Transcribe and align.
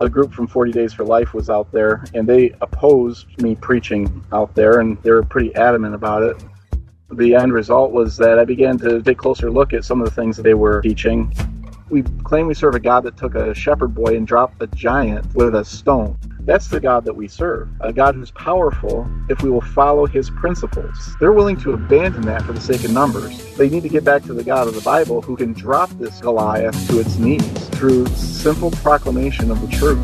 a 0.00 0.08
group 0.08 0.32
from 0.32 0.46
40 0.46 0.72
Days 0.72 0.92
for 0.92 1.04
Life 1.04 1.34
was 1.34 1.50
out 1.50 1.70
there, 1.72 2.04
and 2.14 2.28
they 2.28 2.54
opposed 2.60 3.26
me 3.42 3.54
preaching 3.54 4.24
out 4.32 4.54
there, 4.54 4.80
and 4.80 5.00
they 5.02 5.10
were 5.10 5.22
pretty 5.22 5.54
adamant 5.54 5.94
about 5.94 6.22
it. 6.22 6.44
The 7.12 7.34
end 7.34 7.52
result 7.52 7.92
was 7.92 8.16
that 8.16 8.38
I 8.38 8.44
began 8.44 8.78
to 8.78 9.02
take 9.02 9.18
a 9.18 9.20
closer 9.20 9.50
look 9.50 9.72
at 9.72 9.84
some 9.84 10.00
of 10.00 10.06
the 10.06 10.14
things 10.14 10.36
that 10.36 10.42
they 10.44 10.54
were 10.54 10.80
teaching. 10.80 11.32
We 11.92 12.02
claim 12.24 12.46
we 12.46 12.54
serve 12.54 12.74
a 12.74 12.80
God 12.80 13.02
that 13.02 13.18
took 13.18 13.34
a 13.34 13.52
shepherd 13.52 13.94
boy 13.94 14.16
and 14.16 14.26
dropped 14.26 14.62
a 14.62 14.66
giant 14.68 15.26
with 15.34 15.54
a 15.54 15.62
stone. 15.62 16.16
That's 16.40 16.68
the 16.68 16.80
God 16.80 17.04
that 17.04 17.14
we 17.14 17.28
serve, 17.28 17.68
a 17.82 17.92
God 17.92 18.14
who's 18.14 18.30
powerful 18.30 19.06
if 19.28 19.42
we 19.42 19.50
will 19.50 19.60
follow 19.60 20.06
his 20.06 20.30
principles. 20.30 21.14
They're 21.20 21.34
willing 21.34 21.58
to 21.58 21.74
abandon 21.74 22.22
that 22.22 22.44
for 22.44 22.54
the 22.54 22.62
sake 22.62 22.82
of 22.84 22.92
numbers. 22.92 23.44
They 23.56 23.68
need 23.68 23.82
to 23.82 23.90
get 23.90 24.04
back 24.04 24.22
to 24.22 24.32
the 24.32 24.42
God 24.42 24.68
of 24.68 24.74
the 24.74 24.80
Bible 24.80 25.20
who 25.20 25.36
can 25.36 25.52
drop 25.52 25.90
this 25.98 26.18
Goliath 26.18 26.88
to 26.88 26.98
its 26.98 27.18
knees 27.18 27.68
through 27.72 28.06
simple 28.06 28.70
proclamation 28.70 29.50
of 29.50 29.60
the 29.60 29.68
truth. 29.68 30.00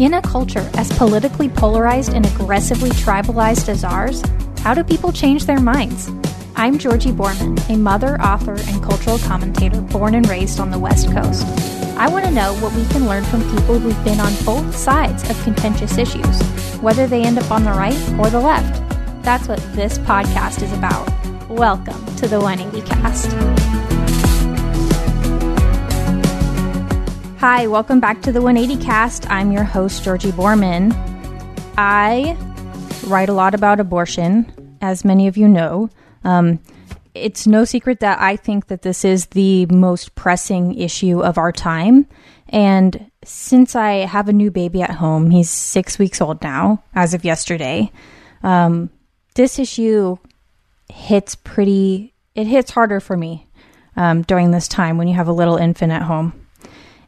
In 0.00 0.14
a 0.14 0.22
culture 0.22 0.68
as 0.74 0.90
politically 0.98 1.50
polarized 1.50 2.14
and 2.14 2.26
aggressively 2.26 2.90
tribalized 2.90 3.68
as 3.68 3.84
ours, 3.84 4.24
how 4.58 4.74
do 4.74 4.82
people 4.82 5.12
change 5.12 5.46
their 5.46 5.60
minds? 5.60 6.10
I'm 6.56 6.78
Georgie 6.78 7.12
Boorman, 7.12 7.58
a 7.70 7.76
mother, 7.76 8.20
author, 8.20 8.54
and 8.54 8.82
cultural 8.82 9.18
commentator 9.20 9.80
born 9.80 10.14
and 10.14 10.28
raised 10.28 10.60
on 10.60 10.70
the 10.70 10.78
West 10.78 11.10
Coast. 11.10 11.46
I 11.96 12.08
want 12.08 12.24
to 12.26 12.30
know 12.30 12.54
what 12.56 12.74
we 12.74 12.84
can 12.86 13.06
learn 13.06 13.24
from 13.24 13.42
people 13.42 13.78
who've 13.78 14.04
been 14.04 14.20
on 14.20 14.32
both 14.44 14.76
sides 14.76 15.28
of 15.30 15.42
contentious 15.42 15.96
issues, 15.96 16.42
whether 16.80 17.06
they 17.06 17.22
end 17.22 17.38
up 17.38 17.50
on 17.50 17.64
the 17.64 17.70
right 17.70 17.96
or 18.18 18.28
the 18.28 18.40
left. 18.40 18.82
That's 19.22 19.48
what 19.48 19.58
this 19.74 19.98
podcast 19.98 20.62
is 20.62 20.72
about. 20.72 21.08
Welcome 21.48 22.04
to 22.16 22.28
the 22.28 22.40
180 22.40 22.86
Cast. 22.86 23.30
Hi, 27.40 27.66
welcome 27.66 28.00
back 28.00 28.20
to 28.22 28.32
the 28.32 28.42
180 28.42 28.84
Cast. 28.84 29.30
I'm 29.30 29.50
your 29.50 29.64
host, 29.64 30.04
Georgie 30.04 30.32
Boorman. 30.32 30.92
I 31.78 32.36
write 33.06 33.30
a 33.30 33.32
lot 33.32 33.54
about 33.54 33.80
abortion, 33.80 34.76
as 34.82 35.04
many 35.06 35.26
of 35.26 35.38
you 35.38 35.48
know. 35.48 35.88
Um, 36.24 36.60
it's 37.14 37.46
no 37.46 37.64
secret 37.64 38.00
that 38.00 38.20
I 38.20 38.36
think 38.36 38.68
that 38.68 38.82
this 38.82 39.04
is 39.04 39.26
the 39.26 39.66
most 39.66 40.14
pressing 40.14 40.74
issue 40.78 41.20
of 41.22 41.38
our 41.38 41.52
time. 41.52 42.06
And 42.48 43.10
since 43.24 43.74
I 43.74 44.06
have 44.06 44.28
a 44.28 44.32
new 44.32 44.50
baby 44.50 44.82
at 44.82 44.90
home, 44.90 45.30
he's 45.30 45.50
six 45.50 45.98
weeks 45.98 46.20
old 46.20 46.42
now, 46.42 46.82
as 46.94 47.14
of 47.14 47.24
yesterday, 47.24 47.90
um, 48.42 48.90
this 49.34 49.58
issue 49.58 50.16
hits 50.92 51.34
pretty, 51.36 52.14
it 52.34 52.46
hits 52.46 52.70
harder 52.70 53.00
for 53.00 53.16
me 53.16 53.46
um, 53.96 54.22
during 54.22 54.50
this 54.50 54.66
time 54.66 54.98
when 54.98 55.08
you 55.08 55.14
have 55.14 55.28
a 55.28 55.32
little 55.32 55.56
infant 55.56 55.92
at 55.92 56.02
home. 56.02 56.46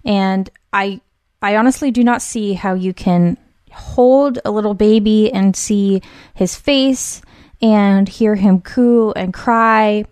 And 0.05 0.49
I, 0.73 1.01
I 1.41 1.57
honestly 1.57 1.91
do 1.91 2.05
not 2.05 2.23
see 2.23 2.55
how 2.55 2.75
you 2.75 2.93
can 2.93 3.37
hold 3.73 4.39
a 4.45 4.51
little 4.51 4.75
baby 4.75 5.33
and 5.33 5.57
see 5.57 6.03
his 6.35 6.55
face 6.57 7.23
and 7.63 8.09
hear 8.09 8.35
him 8.35 8.61
coo 8.61 9.13
and 9.13 9.33
cry 9.33 10.05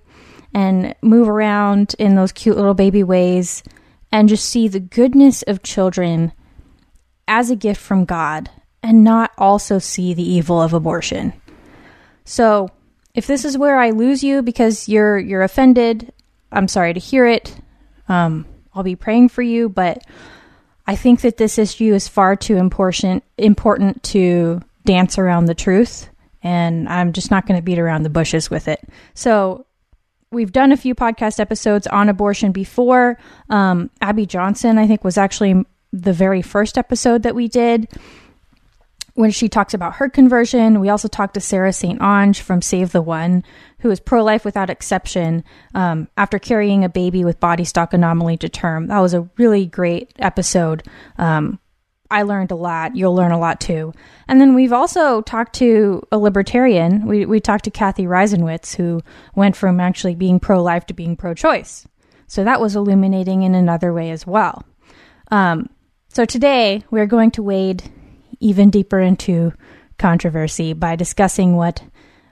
and 0.54 0.94
move 1.02 1.28
around 1.28 1.94
in 1.98 2.14
those 2.14 2.32
cute 2.32 2.56
little 2.56 2.74
baby 2.74 3.02
ways 3.02 3.62
and 4.12 4.28
just 4.28 4.48
see 4.48 4.68
the 4.68 4.80
goodness 4.80 5.42
of 5.42 5.62
children 5.62 6.32
as 7.28 7.50
a 7.50 7.56
gift 7.56 7.80
from 7.80 8.04
God 8.04 8.50
and 8.82 9.04
not 9.04 9.30
also 9.38 9.78
see 9.78 10.14
the 10.14 10.28
evil 10.28 10.60
of 10.60 10.72
abortion. 10.72 11.32
So, 12.24 12.70
if 13.14 13.26
this 13.26 13.44
is 13.44 13.58
where 13.58 13.78
I 13.78 13.90
lose 13.90 14.22
you 14.22 14.42
because 14.42 14.88
you're 14.88 15.18
you're 15.18 15.42
offended, 15.42 16.12
I'm 16.52 16.68
sorry 16.68 16.94
to 16.94 17.00
hear 17.00 17.26
it. 17.26 17.54
Um, 18.08 18.46
I'll 18.74 18.82
be 18.82 18.96
praying 18.96 19.30
for 19.30 19.42
you, 19.42 19.68
but 19.68 20.04
I 20.86 20.96
think 20.96 21.20
that 21.20 21.36
this 21.36 21.58
issue 21.58 21.94
is 21.94 22.08
far 22.08 22.36
too 22.36 22.56
important 22.56 23.22
important 23.38 24.02
to 24.04 24.60
dance 24.84 25.18
around 25.18 25.44
the 25.44 25.54
truth, 25.54 26.08
and 26.42 26.88
I'm 26.88 27.12
just 27.12 27.30
not 27.30 27.46
going 27.46 27.58
to 27.58 27.64
beat 27.64 27.78
around 27.78 28.02
the 28.02 28.10
bushes 28.10 28.50
with 28.50 28.68
it. 28.68 28.80
So 29.14 29.66
we've 30.30 30.52
done 30.52 30.72
a 30.72 30.76
few 30.76 30.94
podcast 30.94 31.40
episodes 31.40 31.86
on 31.86 32.08
abortion 32.08 32.52
before. 32.52 33.18
Um, 33.48 33.90
Abby 34.00 34.26
Johnson, 34.26 34.78
I 34.78 34.86
think, 34.86 35.04
was 35.04 35.18
actually 35.18 35.64
the 35.92 36.12
very 36.12 36.42
first 36.42 36.78
episode 36.78 37.22
that 37.24 37.34
we 37.34 37.48
did 37.48 37.88
when 39.14 39.30
she 39.30 39.48
talks 39.48 39.74
about 39.74 39.96
her 39.96 40.08
conversion. 40.08 40.80
We 40.80 40.88
also 40.88 41.08
talked 41.08 41.34
to 41.34 41.40
Sarah 41.40 41.72
St. 41.72 42.00
Onge 42.00 42.40
from 42.40 42.62
Save 42.62 42.92
the 42.92 43.02
One, 43.02 43.44
who 43.80 43.90
is 43.90 44.00
pro 44.00 44.24
life 44.24 44.44
without 44.44 44.70
exception 44.70 45.44
um, 45.74 46.08
after 46.16 46.38
carrying 46.38 46.84
a 46.84 46.88
baby 46.88 47.24
with 47.24 47.40
body 47.40 47.64
stalk 47.64 47.92
anomaly 47.92 48.38
to 48.38 48.48
term. 48.48 48.86
That 48.86 49.00
was 49.00 49.14
a 49.14 49.28
really 49.36 49.66
great 49.66 50.12
episode. 50.18 50.84
Um, 51.18 51.58
I 52.10 52.22
learned 52.22 52.50
a 52.50 52.56
lot. 52.56 52.97
You'll 52.97 53.15
learn 53.15 53.32
a 53.32 53.38
lot 53.38 53.60
too. 53.60 53.93
And 54.26 54.41
then 54.41 54.54
we've 54.54 54.72
also 54.72 55.22
talked 55.22 55.54
to 55.56 56.03
a 56.10 56.19
libertarian. 56.19 57.06
We, 57.06 57.26
we 57.26 57.41
talked 57.41 57.65
to 57.65 57.71
Cathy 57.71 58.04
Reisenwitz, 58.04 58.76
who 58.76 59.00
went 59.34 59.56
from 59.56 59.81
actually 59.81 60.15
being 60.15 60.41
pro 60.41 60.62
life 60.62 60.87
to 60.87 60.94
being 60.94 61.16
pro 61.16 61.34
choice. 61.34 61.87
So 62.26 62.44
that 62.44 62.60
was 62.60 62.76
illuminating 62.76 63.43
in 63.43 63.54
another 63.54 63.93
way 63.93 64.10
as 64.10 64.26
well. 64.26 64.65
Um, 65.31 65.69
so 66.09 66.25
today 66.25 66.84
we're 66.91 67.06
going 67.06 67.31
to 67.32 67.43
wade 67.43 67.84
even 68.41 68.71
deeper 68.71 69.00
into 69.00 69.53
controversy 69.98 70.72
by 70.72 70.97
discussing 70.97 71.56
what 71.56 71.82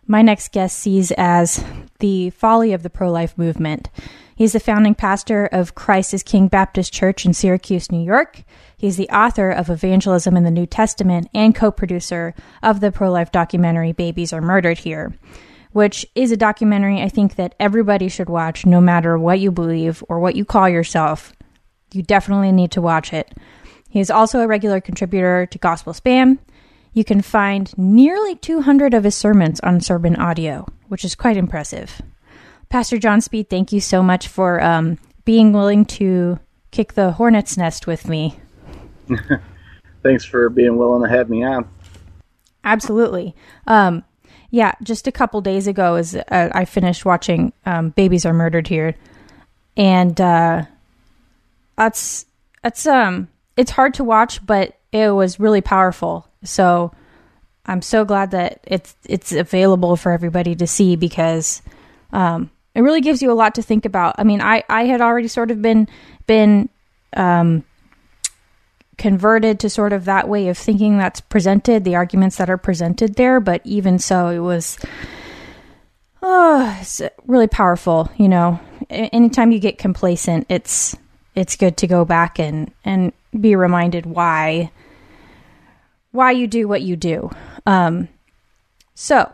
my 0.06 0.22
next 0.22 0.52
guest 0.52 0.78
sees 0.78 1.12
as 1.16 1.62
the 2.00 2.30
folly 2.30 2.72
of 2.72 2.82
the 2.82 2.90
pro 2.90 3.10
life 3.10 3.36
movement. 3.36 3.90
He's 4.34 4.52
the 4.52 4.60
founding 4.60 4.94
pastor 4.94 5.46
of 5.46 5.74
Christ 5.74 6.14
is 6.14 6.22
King 6.22 6.48
Baptist 6.48 6.92
Church 6.92 7.26
in 7.26 7.34
Syracuse, 7.34 7.92
New 7.92 8.02
York. 8.02 8.42
He's 8.78 8.96
the 8.96 9.08
author 9.10 9.50
of 9.50 9.68
Evangelism 9.68 10.36
in 10.36 10.44
the 10.44 10.52
New 10.52 10.64
Testament 10.64 11.28
and 11.34 11.52
co 11.52 11.72
producer 11.72 12.32
of 12.62 12.78
the 12.78 12.92
pro 12.92 13.10
life 13.10 13.32
documentary 13.32 13.92
Babies 13.92 14.32
Are 14.32 14.40
Murdered 14.40 14.78
Here, 14.78 15.12
which 15.72 16.06
is 16.14 16.30
a 16.30 16.36
documentary 16.36 17.02
I 17.02 17.08
think 17.08 17.34
that 17.34 17.56
everybody 17.58 18.08
should 18.08 18.30
watch 18.30 18.64
no 18.64 18.80
matter 18.80 19.18
what 19.18 19.40
you 19.40 19.50
believe 19.50 20.04
or 20.08 20.20
what 20.20 20.36
you 20.36 20.44
call 20.44 20.68
yourself. 20.68 21.32
You 21.92 22.04
definitely 22.04 22.52
need 22.52 22.70
to 22.72 22.80
watch 22.80 23.12
it. 23.12 23.34
He 23.90 23.98
is 23.98 24.12
also 24.12 24.40
a 24.40 24.46
regular 24.46 24.80
contributor 24.80 25.46
to 25.46 25.58
Gospel 25.58 25.92
Spam. 25.92 26.38
You 26.92 27.02
can 27.02 27.20
find 27.20 27.76
nearly 27.76 28.36
200 28.36 28.94
of 28.94 29.02
his 29.02 29.16
sermons 29.16 29.58
on 29.60 29.80
Sermon 29.80 30.14
Audio, 30.14 30.66
which 30.86 31.04
is 31.04 31.16
quite 31.16 31.36
impressive. 31.36 32.00
Pastor 32.68 32.98
Jon 32.98 33.20
Speed, 33.22 33.50
thank 33.50 33.72
you 33.72 33.80
so 33.80 34.04
much 34.04 34.28
for 34.28 34.62
um, 34.62 34.98
being 35.24 35.52
willing 35.52 35.84
to 35.86 36.38
kick 36.70 36.92
the 36.92 37.12
hornet's 37.12 37.56
nest 37.56 37.88
with 37.88 38.08
me. 38.08 38.38
Thanks 40.02 40.24
for 40.24 40.48
being 40.48 40.76
willing 40.76 41.02
to 41.02 41.08
have 41.08 41.28
me 41.28 41.44
on. 41.44 41.68
Absolutely. 42.64 43.34
Um, 43.66 44.04
yeah, 44.50 44.72
just 44.82 45.06
a 45.06 45.12
couple 45.12 45.40
days 45.40 45.66
ago, 45.66 45.96
as 45.96 46.14
uh, 46.14 46.50
I 46.52 46.64
finished 46.64 47.04
watching 47.04 47.52
um, 47.66 47.90
"Babies 47.90 48.24
Are 48.24 48.32
Murdered" 48.32 48.66
here, 48.66 48.94
and 49.76 50.18
uh, 50.20 50.62
that's 51.76 52.24
that's 52.62 52.86
um 52.86 53.28
it's 53.56 53.70
hard 53.70 53.94
to 53.94 54.04
watch, 54.04 54.44
but 54.44 54.78
it 54.92 55.10
was 55.10 55.38
really 55.38 55.60
powerful. 55.60 56.26
So 56.44 56.92
I'm 57.66 57.82
so 57.82 58.04
glad 58.04 58.30
that 58.30 58.60
it's 58.64 58.96
it's 59.04 59.32
available 59.32 59.96
for 59.96 60.12
everybody 60.12 60.54
to 60.56 60.66
see 60.66 60.96
because 60.96 61.60
um, 62.12 62.50
it 62.74 62.80
really 62.80 63.02
gives 63.02 63.20
you 63.20 63.30
a 63.30 63.34
lot 63.34 63.54
to 63.56 63.62
think 63.62 63.84
about. 63.84 64.14
I 64.18 64.24
mean, 64.24 64.40
I 64.40 64.64
I 64.68 64.84
had 64.84 65.02
already 65.02 65.28
sort 65.28 65.50
of 65.50 65.60
been 65.60 65.88
been 66.26 66.70
um, 67.14 67.64
converted 68.98 69.60
to 69.60 69.70
sort 69.70 69.92
of 69.92 70.04
that 70.04 70.28
way 70.28 70.48
of 70.48 70.58
thinking 70.58 70.98
that's 70.98 71.20
presented, 71.20 71.84
the 71.84 71.96
arguments 71.96 72.36
that 72.36 72.50
are 72.50 72.58
presented 72.58 73.14
there, 73.14 73.40
but 73.40 73.62
even 73.64 73.98
so, 73.98 74.28
it 74.28 74.40
was 74.40 74.76
oh, 76.22 76.76
it's 76.80 77.00
really 77.26 77.46
powerful. 77.46 78.10
You 78.16 78.28
know, 78.28 78.60
anytime 78.90 79.52
you 79.52 79.58
get 79.58 79.78
complacent, 79.78 80.46
it's 80.48 80.96
it's 81.34 81.56
good 81.56 81.76
to 81.78 81.86
go 81.86 82.04
back 82.04 82.38
and 82.38 82.72
and 82.84 83.12
be 83.38 83.54
reminded 83.54 84.04
why 84.04 84.70
why 86.10 86.32
you 86.32 86.46
do 86.46 86.66
what 86.66 86.82
you 86.82 86.96
do. 86.96 87.30
Um, 87.66 88.08
so 88.94 89.30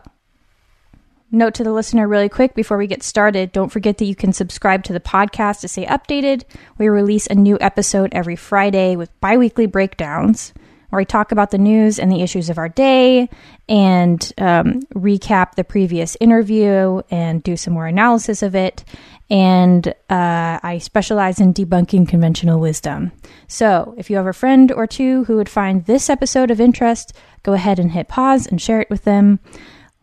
note 1.31 1.53
to 1.55 1.63
the 1.63 1.73
listener 1.73 2.07
really 2.07 2.29
quick 2.29 2.55
before 2.55 2.77
we 2.77 2.87
get 2.87 3.03
started 3.03 3.51
don't 3.51 3.71
forget 3.71 3.97
that 3.97 4.05
you 4.05 4.15
can 4.15 4.31
subscribe 4.31 4.83
to 4.83 4.93
the 4.93 4.99
podcast 4.99 5.61
to 5.61 5.67
stay 5.67 5.85
updated. 5.85 6.43
We 6.77 6.87
release 6.87 7.27
a 7.27 7.35
new 7.35 7.57
episode 7.61 8.13
every 8.13 8.35
Friday 8.35 8.95
with 8.95 9.19
bi 9.19 9.37
weekly 9.37 9.65
breakdowns 9.65 10.53
where 10.89 11.01
I 11.01 11.03
talk 11.03 11.33
about 11.33 11.51
the 11.51 11.57
news 11.57 11.99
and 11.99 12.09
the 12.09 12.21
issues 12.21 12.49
of 12.49 12.57
our 12.57 12.69
day 12.69 13.29
and 13.67 14.31
um, 14.37 14.81
recap 14.93 15.55
the 15.55 15.65
previous 15.65 16.15
interview 16.21 17.01
and 17.09 17.43
do 17.43 17.57
some 17.57 17.73
more 17.73 17.87
analysis 17.87 18.41
of 18.41 18.55
it. 18.55 18.85
And 19.29 19.87
uh, 20.09 20.59
I 20.61 20.79
specialize 20.81 21.41
in 21.41 21.53
debunking 21.53 22.07
conventional 22.07 22.61
wisdom. 22.61 23.11
So 23.47 23.93
if 23.97 24.09
you 24.09 24.15
have 24.15 24.27
a 24.27 24.31
friend 24.31 24.71
or 24.71 24.87
two 24.87 25.25
who 25.25 25.35
would 25.35 25.49
find 25.49 25.85
this 25.85 26.09
episode 26.09 26.49
of 26.49 26.61
interest, 26.61 27.11
go 27.43 27.51
ahead 27.53 27.77
and 27.77 27.91
hit 27.91 28.07
pause 28.07 28.47
and 28.47 28.61
share 28.61 28.79
it 28.79 28.89
with 28.89 29.03
them. 29.03 29.39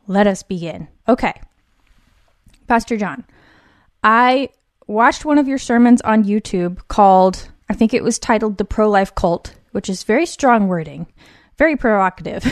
Let 0.07 0.27
us 0.27 0.43
begin. 0.43 0.89
Okay. 1.08 1.34
Pastor 2.66 2.96
Jon, 2.96 3.25
I 4.02 4.49
watched 4.87 5.25
one 5.25 5.38
of 5.38 5.49
your 5.49 5.58
sermons 5.58 6.00
on 6.02 6.25
YouTube 6.25 6.87
called, 6.88 7.49
I 7.69 7.75
think 7.75 7.93
it 7.93 8.04
was 8.04 8.19
titled 8.19 8.58
The 8.58 8.64
Pro 8.64 8.88
Life 8.88 9.14
Cult 9.14 9.54
which 9.72 9.90
is 9.90 10.04
very 10.04 10.26
strong 10.26 10.69
wording, 10.69 11.06
very 11.58 11.76
provocative. 11.76 12.44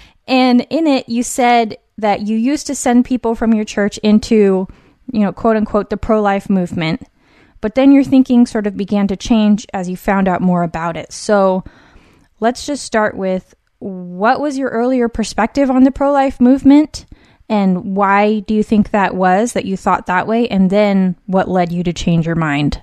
and 0.28 0.66
in 0.68 0.86
it, 0.86 1.08
you 1.08 1.22
said 1.22 1.78
that 1.96 2.26
you 2.26 2.36
used 2.36 2.66
to 2.66 2.74
send 2.74 3.04
people 3.04 3.34
from 3.34 3.54
your 3.54 3.64
church 3.64 3.98
into, 3.98 4.68
you 5.10 5.20
know, 5.20 5.32
quote 5.32 5.56
unquote, 5.56 5.90
the 5.90 5.96
pro 5.96 6.20
life 6.20 6.50
movement. 6.50 7.02
But 7.60 7.74
then 7.74 7.90
your 7.90 8.04
thinking 8.04 8.46
sort 8.46 8.66
of 8.66 8.76
began 8.76 9.08
to 9.08 9.16
change 9.16 9.66
as 9.72 9.88
you 9.88 9.96
found 9.96 10.28
out 10.28 10.40
more 10.40 10.62
about 10.62 10.96
it. 10.96 11.12
So 11.12 11.64
let's 12.38 12.66
just 12.66 12.84
start 12.84 13.16
with 13.16 13.54
what 13.80 14.40
was 14.40 14.58
your 14.58 14.70
earlier 14.70 15.08
perspective 15.08 15.70
on 15.70 15.84
the 15.84 15.90
pro 15.90 16.12
life 16.12 16.40
movement? 16.40 17.06
And 17.48 17.96
why 17.96 18.40
do 18.40 18.54
you 18.54 18.62
think 18.62 18.90
that 18.90 19.14
was 19.14 19.54
that 19.54 19.64
you 19.64 19.76
thought 19.76 20.06
that 20.06 20.26
way? 20.26 20.46
And 20.48 20.70
then 20.70 21.16
what 21.26 21.48
led 21.48 21.72
you 21.72 21.82
to 21.84 21.92
change 21.92 22.26
your 22.26 22.34
mind? 22.34 22.82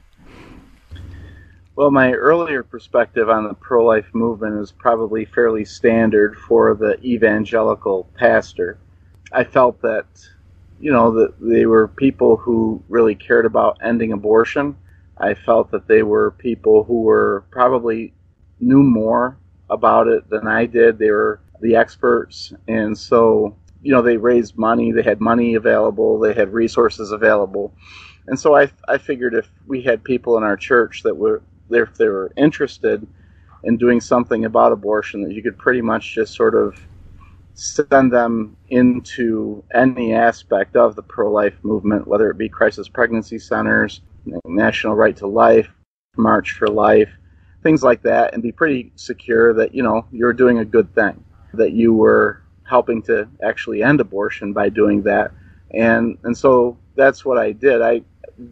Well, 1.76 1.92
my 1.92 2.14
earlier 2.14 2.64
perspective 2.64 3.30
on 3.30 3.44
the 3.44 3.54
pro 3.54 3.84
life 3.86 4.08
movement 4.14 4.62
is 4.62 4.72
probably 4.72 5.26
fairly 5.26 5.66
standard 5.66 6.38
for 6.38 6.74
the 6.74 6.98
evangelical 7.04 8.10
pastor. 8.16 8.78
I 9.34 9.44
felt 9.44 9.82
that, 9.82 10.06
you 10.80 10.94
know, 10.94 11.12
that 11.12 11.34
they 11.42 11.66
were 11.66 11.90
people 11.90 12.38
who 12.38 12.82
really 12.88 13.14
cared 13.14 13.46
about 13.46 13.78
ending 13.84 14.14
abortion. 14.14 14.78
I 15.18 15.34
felt 15.34 15.70
that 15.72 15.88
they 15.88 16.02
were 16.02 16.32
people 16.32 16.86
who 16.86 17.02
were 17.02 17.44
probably 17.52 18.14
knew 18.62 18.82
more 18.82 19.38
about 19.70 20.08
it 20.08 20.30
than 20.30 20.48
I 20.48 20.66
did. 20.68 20.98
They 20.98 21.12
were 21.12 21.42
the 21.62 21.76
experts. 21.76 22.54
And 22.70 22.98
so, 22.98 23.54
you 23.86 23.92
know, 23.92 24.02
they 24.02 24.18
raised 24.18 24.58
money, 24.58 24.92
they 24.92 25.04
had 25.04 25.22
money 25.22 25.54
available, 25.54 26.18
they 26.18 26.34
had 26.34 26.52
resources 26.52 27.12
available. 27.12 27.72
And 28.26 28.38
so 28.38 28.56
I, 28.56 28.72
I 28.88 28.98
figured 28.98 29.36
if 29.36 29.48
we 29.68 29.84
had 29.84 30.04
people 30.04 30.38
in 30.38 30.44
our 30.44 30.58
church 30.58 31.04
that 31.04 31.16
were 31.16 31.44
if 31.70 31.94
they 31.94 32.08
were 32.08 32.32
interested 32.36 33.06
in 33.64 33.78
doing 33.78 34.02
something 34.02 34.46
about 34.46 34.72
abortion, 34.72 35.22
that 35.22 35.34
you 35.34 35.44
could 35.44 35.56
pretty 35.60 35.82
much 35.82 36.16
just 36.16 36.34
sort 36.34 36.56
of 36.56 36.80
send 37.54 38.12
them 38.12 38.58
into 38.70 39.64
any 39.72 40.16
aspect 40.16 40.76
of 40.76 40.96
the 40.96 41.04
pro-life 41.04 41.54
movement, 41.62 42.08
whether 42.08 42.32
it 42.32 42.40
be 42.40 42.50
crisis 42.50 42.90
pregnancy 42.90 43.38
centers, 43.38 44.02
National 44.48 44.96
Right 44.96 45.16
to 45.18 45.28
Life, 45.28 45.70
March 46.18 46.54
for 46.54 46.68
Life, 46.68 47.10
things 47.62 47.84
like 47.84 48.02
that, 48.02 48.34
and 48.34 48.42
be 48.42 48.52
pretty 48.52 48.92
secure 48.96 49.54
that 49.54 49.76
you 49.76 49.84
know 49.84 50.08
you're 50.12 50.34
doing 50.34 50.58
a 50.58 50.66
good 50.66 50.92
thing, 50.96 51.24
that 51.54 51.74
you 51.74 51.94
were 51.94 52.42
helping 52.68 53.02
to 53.04 53.28
actually 53.44 53.84
end 53.84 54.00
abortion 54.00 54.54
by 54.54 54.70
doing 54.70 55.02
that, 55.04 55.32
and 55.72 56.18
and 56.24 56.38
so 56.38 56.78
that's 56.96 57.26
what 57.26 57.38
I 57.38 57.52
did. 57.52 57.82
I 57.82 58.02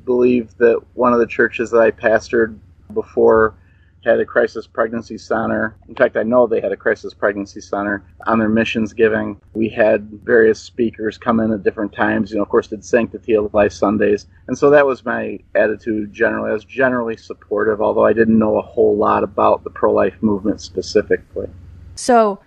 believe 0.06 0.56
that 0.58 0.82
one 0.94 1.14
of 1.14 1.20
the 1.20 1.28
churches 1.28 1.72
that 1.72 1.82
I 1.82 1.92
pastored 1.92 2.58
before 2.94 3.56
had 4.06 4.20
a 4.20 4.26
crisis 4.26 4.68
pregnancy 4.68 5.18
center. 5.18 5.76
In 5.88 5.96
fact, 5.96 6.18
I 6.18 6.24
know 6.24 6.46
they 6.46 6.60
had 6.60 6.72
a 6.72 6.78
crisis 6.78 7.14
pregnancy 7.14 7.62
center 7.62 8.04
on 8.28 8.40
their 8.40 8.50
missions 8.50 8.94
giving. 8.94 9.40
We 9.54 9.70
had 9.70 10.10
various 10.24 10.60
speakers 10.60 11.18
come 11.18 11.40
in 11.40 11.52
at 11.52 11.64
different 11.64 11.94
times. 11.94 12.32
You 12.32 12.38
know, 12.38 12.44
of 12.44 12.50
course, 12.50 12.68
did 12.68 12.84
Sanctity 12.84 13.34
of 13.34 13.54
Life 13.54 13.72
Sundays. 13.72 14.28
And 14.48 14.58
so 14.58 14.70
that 14.72 14.86
was 14.86 15.06
my 15.06 15.40
attitude 15.56 16.14
generally. 16.14 16.50
I 16.50 16.54
was 16.54 16.66
generally 16.66 17.18
supportive, 17.18 17.82
although 17.82 18.06
I 18.06 18.14
didn't 18.14 18.38
know 18.38 18.58
a 18.58 18.62
whole 18.62 18.98
lot 18.98 19.24
about 19.24 19.64
the 19.64 19.70
pro 19.70 19.94
life 19.94 20.22
movement 20.22 20.60
specifically. 20.62 21.48
So, 21.96 22.40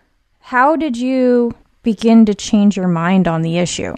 how 0.47 0.77
did 0.77 0.97
you 0.97 1.53
begin 1.83 2.25
to 2.25 2.33
change 2.33 2.77
your 2.77 2.87
mind 2.87 3.27
on 3.27 3.43
the 3.43 3.59
issue? 3.59 3.93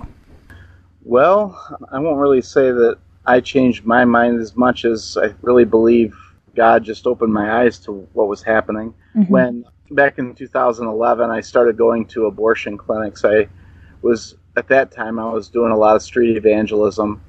Well, 1.03 1.61
I 1.93 1.99
won't 1.99 2.17
really 2.17 2.41
say 2.41 2.71
that 2.71 2.97
I 3.27 3.41
changed 3.41 3.85
my 3.85 4.07
mind 4.07 4.41
as 4.41 4.57
much 4.57 4.87
as 4.87 5.19
I 5.21 5.35
really 5.43 5.67
believe 5.67 6.17
God 6.57 6.85
just 6.85 7.07
opened 7.07 7.35
my 7.35 7.61
eyes 7.61 7.79
to 7.81 7.93
what 8.15 8.29
was 8.29 8.43
happening. 8.43 8.95
Mm-hmm. 9.15 9.31
When 9.31 9.65
back 9.91 10.17
in 10.17 10.35
2011, 10.35 11.31
I 11.31 11.43
started 11.43 11.77
going 11.77 12.07
to 12.07 12.25
abortion 12.25 12.79
clinics. 12.79 13.27
I 13.27 13.47
was 14.01 14.35
at 14.57 14.69
that 14.69 14.91
time 14.91 15.19
I 15.19 15.31
was 15.31 15.51
doing 15.51 15.71
a 15.71 15.77
lot 15.77 15.97
of 15.97 16.03
street 16.03 16.39
evangelism, 16.39 17.21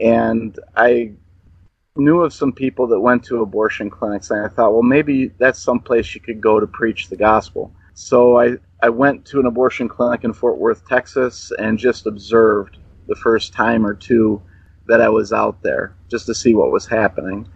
and 0.00 0.58
I 0.74 1.12
knew 1.94 2.22
of 2.22 2.32
some 2.32 2.52
people 2.52 2.88
that 2.88 2.98
went 2.98 3.22
to 3.26 3.40
abortion 3.40 3.88
clinics, 3.88 4.32
and 4.32 4.44
I 4.44 4.48
thought, 4.48 4.72
well, 4.72 4.82
maybe 4.82 5.28
that's 5.38 5.60
some 5.60 5.78
place 5.78 6.12
you 6.12 6.20
could 6.20 6.40
go 6.40 6.58
to 6.58 6.66
preach 6.66 7.08
the 7.08 7.16
gospel. 7.16 7.72
So 8.00 8.38
I 8.38 8.58
I 8.80 8.90
went 8.90 9.24
to 9.26 9.40
an 9.40 9.46
abortion 9.46 9.88
clinic 9.88 10.22
in 10.22 10.32
Fort 10.32 10.56
Worth, 10.56 10.86
Texas, 10.86 11.50
and 11.58 11.76
just 11.76 12.06
observed 12.06 12.78
the 13.08 13.16
first 13.16 13.52
time 13.52 13.84
or 13.84 13.92
two 13.92 14.40
that 14.86 15.00
I 15.00 15.08
was 15.08 15.32
out 15.32 15.60
there 15.64 15.96
just 16.08 16.24
to 16.26 16.34
see 16.34 16.54
what 16.54 16.70
was 16.70 16.86
happening. 16.86 17.48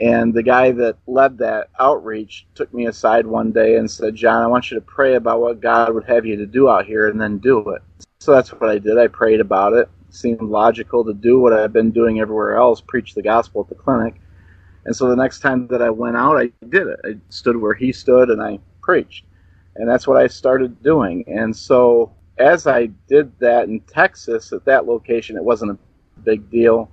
And 0.00 0.32
the 0.32 0.42
guy 0.42 0.70
that 0.70 0.96
led 1.06 1.36
that 1.38 1.68
outreach 1.78 2.46
took 2.54 2.72
me 2.72 2.86
aside 2.86 3.26
one 3.26 3.52
day 3.52 3.76
and 3.76 3.88
said, 3.88 4.14
Jon, 4.14 4.42
I 4.42 4.46
want 4.46 4.70
you 4.70 4.76
to 4.76 4.86
pray 4.86 5.16
about 5.16 5.42
what 5.42 5.60
God 5.60 5.92
would 5.92 6.04
have 6.04 6.24
you 6.24 6.36
to 6.36 6.46
do 6.46 6.70
out 6.70 6.86
here 6.86 7.08
and 7.08 7.20
then 7.20 7.36
do 7.36 7.58
it. 7.68 7.82
So 8.20 8.32
that's 8.32 8.52
what 8.52 8.70
I 8.70 8.78
did. 8.78 8.96
I 8.96 9.08
prayed 9.08 9.40
about 9.40 9.74
it. 9.74 9.90
it 10.08 10.14
seemed 10.14 10.40
logical 10.40 11.04
to 11.04 11.12
do 11.12 11.38
what 11.38 11.52
I've 11.52 11.74
been 11.74 11.90
doing 11.90 12.20
everywhere 12.20 12.56
else, 12.56 12.80
preach 12.80 13.12
the 13.12 13.22
gospel 13.22 13.60
at 13.60 13.68
the 13.68 13.74
clinic. 13.74 14.14
And 14.86 14.96
so 14.96 15.10
the 15.10 15.16
next 15.16 15.40
time 15.40 15.66
that 15.66 15.82
I 15.82 15.90
went 15.90 16.16
out, 16.16 16.38
I 16.38 16.52
did 16.70 16.86
it. 16.86 17.00
I 17.04 17.18
stood 17.28 17.58
where 17.58 17.74
he 17.74 17.92
stood 17.92 18.30
and 18.30 18.42
I 18.42 18.60
preached. 18.80 19.26
And 19.76 19.88
that's 19.88 20.06
what 20.06 20.16
I 20.16 20.26
started 20.26 20.82
doing. 20.82 21.24
And 21.26 21.54
so 21.54 22.12
as 22.38 22.66
I 22.66 22.86
did 23.08 23.32
that 23.40 23.68
in 23.68 23.80
Texas 23.80 24.52
at 24.52 24.64
that 24.64 24.86
location, 24.86 25.36
it 25.36 25.44
wasn't 25.44 25.72
a 25.72 25.78
big 26.22 26.50
deal 26.50 26.90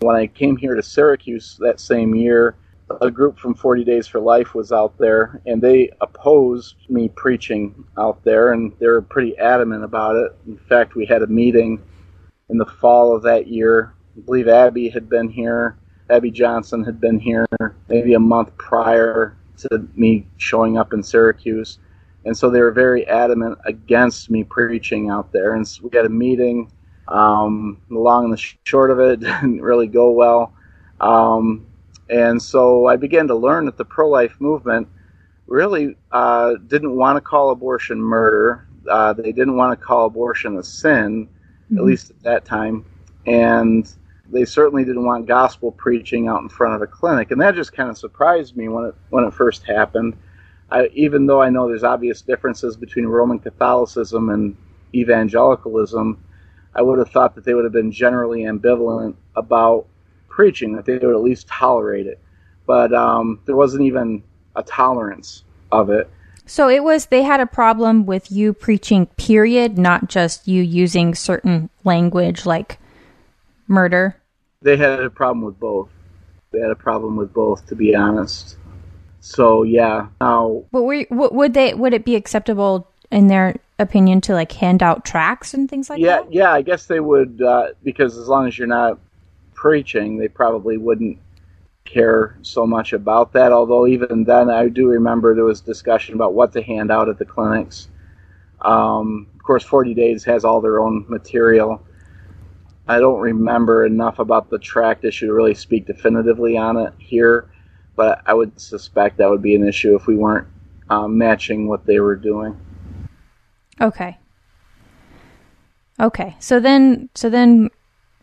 when 0.00 0.16
I 0.16 0.26
came 0.26 0.56
here 0.56 0.74
to 0.74 0.82
Syracuse 0.82 1.56
that 1.60 1.80
same 1.80 2.14
year, 2.14 2.56
a 3.00 3.10
group 3.10 3.38
from 3.38 3.54
40 3.54 3.84
Days 3.84 4.06
for 4.06 4.20
Life 4.20 4.54
was 4.54 4.72
out 4.72 4.96
there, 4.98 5.40
and 5.46 5.62
they 5.62 5.90
opposed 6.00 6.76
me 6.88 7.08
preaching 7.08 7.84
out 7.96 8.22
there, 8.24 8.52
and 8.52 8.72
they 8.78 8.86
were 8.86 9.00
pretty 9.00 9.36
adamant 9.38 9.84
about 9.84 10.16
it. 10.16 10.36
In 10.46 10.58
fact, 10.58 10.94
we 10.94 11.06
had 11.06 11.22
a 11.22 11.26
meeting 11.26 11.82
in 12.50 12.58
the 12.58 12.66
fall 12.66 13.16
of 13.16 13.22
that 13.22 13.46
year. 13.46 13.94
I 14.16 14.20
believe 14.20 14.48
Abby 14.48 14.88
had 14.88 15.08
been 15.08 15.28
here. 15.28 15.78
Abby 16.10 16.30
Johnson 16.30 16.84
had 16.84 17.00
been 17.00 17.18
here 17.18 17.46
maybe 17.88 18.12
a 18.12 18.20
month 18.20 18.54
prior 18.58 19.36
to 19.56 19.88
me 19.94 20.26
showing 20.36 20.76
up 20.76 20.92
in 20.92 21.02
Syracuse. 21.02 21.78
And 22.24 22.36
so 22.36 22.50
they 22.50 22.60
were 22.60 22.72
very 22.72 23.06
adamant 23.06 23.58
against 23.66 24.30
me 24.30 24.44
preaching 24.44 25.10
out 25.10 25.32
there. 25.32 25.54
And 25.54 25.66
so 25.66 25.82
we 25.82 25.96
had 25.96 26.06
a 26.06 26.10
meeting 26.10 26.70
um, 27.08 27.80
the 27.90 27.98
long 27.98 28.24
and 28.24 28.32
the 28.32 28.42
short 28.64 28.90
of 28.90 28.98
it 28.98 29.20
didn't 29.20 29.60
really 29.60 29.86
go 29.86 30.10
well. 30.10 30.54
Um, 31.00 31.66
and 32.08 32.40
so 32.40 32.86
I 32.86 32.96
began 32.96 33.28
to 33.28 33.34
learn 33.34 33.66
that 33.66 33.76
the 33.76 33.84
pro 33.84 34.08
life 34.08 34.40
movement 34.40 34.88
really 35.46 35.96
uh, 36.12 36.54
didn't 36.66 36.96
want 36.96 37.16
to 37.16 37.20
call 37.20 37.50
abortion 37.50 38.00
murder. 38.00 38.66
Uh, 38.90 39.12
they 39.12 39.32
didn't 39.32 39.56
want 39.56 39.78
to 39.78 39.84
call 39.84 40.06
abortion 40.06 40.58
a 40.58 40.62
sin, 40.62 41.26
mm-hmm. 41.26 41.78
at 41.78 41.84
least 41.84 42.10
at 42.10 42.22
that 42.22 42.44
time. 42.44 42.84
And 43.26 43.90
they 44.30 44.44
certainly 44.44 44.84
didn't 44.84 45.04
want 45.04 45.26
gospel 45.26 45.72
preaching 45.72 46.28
out 46.28 46.40
in 46.42 46.48
front 46.48 46.74
of 46.74 46.82
a 46.82 46.86
clinic. 46.86 47.30
And 47.30 47.40
that 47.40 47.54
just 47.54 47.72
kind 47.72 47.90
of 47.90 47.98
surprised 47.98 48.56
me 48.56 48.68
when 48.68 48.86
it, 48.86 48.94
when 49.10 49.24
it 49.24 49.34
first 49.34 49.64
happened. 49.64 50.16
I, 50.70 50.88
even 50.94 51.26
though 51.26 51.40
I 51.40 51.50
know 51.50 51.68
there's 51.68 51.84
obvious 51.84 52.22
differences 52.22 52.76
between 52.76 53.06
Roman 53.06 53.38
Catholicism 53.38 54.30
and 54.30 54.56
evangelicalism, 54.94 56.22
I 56.74 56.82
would 56.82 56.98
have 56.98 57.10
thought 57.10 57.34
that 57.34 57.44
they 57.44 57.54
would 57.54 57.64
have 57.64 57.72
been 57.72 57.92
generally 57.92 58.42
ambivalent 58.42 59.14
about 59.36 59.86
preaching, 60.28 60.74
that 60.76 60.84
they 60.84 60.94
would 60.94 61.14
at 61.14 61.22
least 61.22 61.46
tolerate 61.46 62.06
it. 62.06 62.18
But 62.66 62.92
um, 62.92 63.40
there 63.44 63.56
wasn't 63.56 63.84
even 63.84 64.22
a 64.56 64.62
tolerance 64.62 65.44
of 65.70 65.90
it. 65.90 66.10
So 66.46 66.68
it 66.68 66.82
was 66.82 67.06
they 67.06 67.22
had 67.22 67.40
a 67.40 67.46
problem 67.46 68.04
with 68.04 68.30
you 68.30 68.52
preaching, 68.52 69.06
period, 69.06 69.78
not 69.78 70.08
just 70.08 70.46
you 70.46 70.62
using 70.62 71.14
certain 71.14 71.70
language 71.84 72.44
like 72.44 72.78
murder. 73.66 74.16
They 74.60 74.76
had 74.76 75.00
a 75.00 75.10
problem 75.10 75.44
with 75.44 75.58
both. 75.58 75.88
They 76.52 76.60
had 76.60 76.70
a 76.70 76.76
problem 76.76 77.16
with 77.16 77.32
both, 77.32 77.66
to 77.68 77.74
be 77.74 77.94
honest. 77.94 78.56
So 79.24 79.62
yeah, 79.62 80.08
now. 80.20 80.64
But 80.70 80.82
would 80.82 81.54
they? 81.54 81.72
Would 81.72 81.94
it 81.94 82.04
be 82.04 82.14
acceptable 82.14 82.86
in 83.10 83.28
their 83.28 83.56
opinion 83.78 84.20
to 84.20 84.34
like 84.34 84.52
hand 84.52 84.82
out 84.82 85.06
tracts 85.06 85.54
and 85.54 85.68
things 85.68 85.88
like 85.88 85.98
yeah, 85.98 86.20
that? 86.20 86.32
Yeah, 86.32 86.52
I 86.52 86.60
guess 86.60 86.84
they 86.84 87.00
would 87.00 87.40
uh, 87.40 87.68
because 87.82 88.18
as 88.18 88.28
long 88.28 88.46
as 88.46 88.58
you're 88.58 88.68
not 88.68 88.98
preaching, 89.54 90.18
they 90.18 90.28
probably 90.28 90.76
wouldn't 90.76 91.18
care 91.86 92.36
so 92.42 92.66
much 92.66 92.92
about 92.92 93.32
that. 93.32 93.50
Although 93.50 93.86
even 93.86 94.24
then, 94.24 94.50
I 94.50 94.68
do 94.68 94.88
remember 94.88 95.34
there 95.34 95.44
was 95.44 95.62
discussion 95.62 96.14
about 96.14 96.34
what 96.34 96.52
to 96.52 96.62
hand 96.62 96.92
out 96.92 97.08
at 97.08 97.18
the 97.18 97.24
clinics. 97.24 97.88
Um, 98.60 99.26
of 99.34 99.42
course, 99.42 99.64
40 99.64 99.94
Days 99.94 100.22
has 100.24 100.44
all 100.44 100.60
their 100.60 100.80
own 100.80 101.06
material. 101.08 101.82
I 102.86 102.98
don't 102.98 103.20
remember 103.20 103.86
enough 103.86 104.18
about 104.18 104.50
the 104.50 104.58
tract 104.58 105.02
issue 105.02 105.28
to 105.28 105.32
really 105.32 105.54
speak 105.54 105.86
definitively 105.86 106.58
on 106.58 106.76
it 106.76 106.92
here, 106.98 107.48
but 107.96 108.22
I 108.26 108.34
would 108.34 108.58
suspect 108.60 109.18
that 109.18 109.30
would 109.30 109.42
be 109.42 109.54
an 109.54 109.66
issue 109.66 109.94
if 109.94 110.06
we 110.06 110.16
weren't 110.16 110.48
um, 110.90 111.16
matching 111.16 111.68
what 111.68 111.86
they 111.86 112.00
were 112.00 112.16
doing. 112.16 112.58
Okay. 113.80 114.18
Okay. 116.00 116.36
So 116.40 116.60
then, 116.60 117.08
so 117.14 117.30
then, 117.30 117.70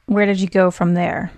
where 0.06 0.26
did 0.26 0.40
you 0.40 0.48
go 0.48 0.72
from 0.72 0.94
there? 0.94 1.32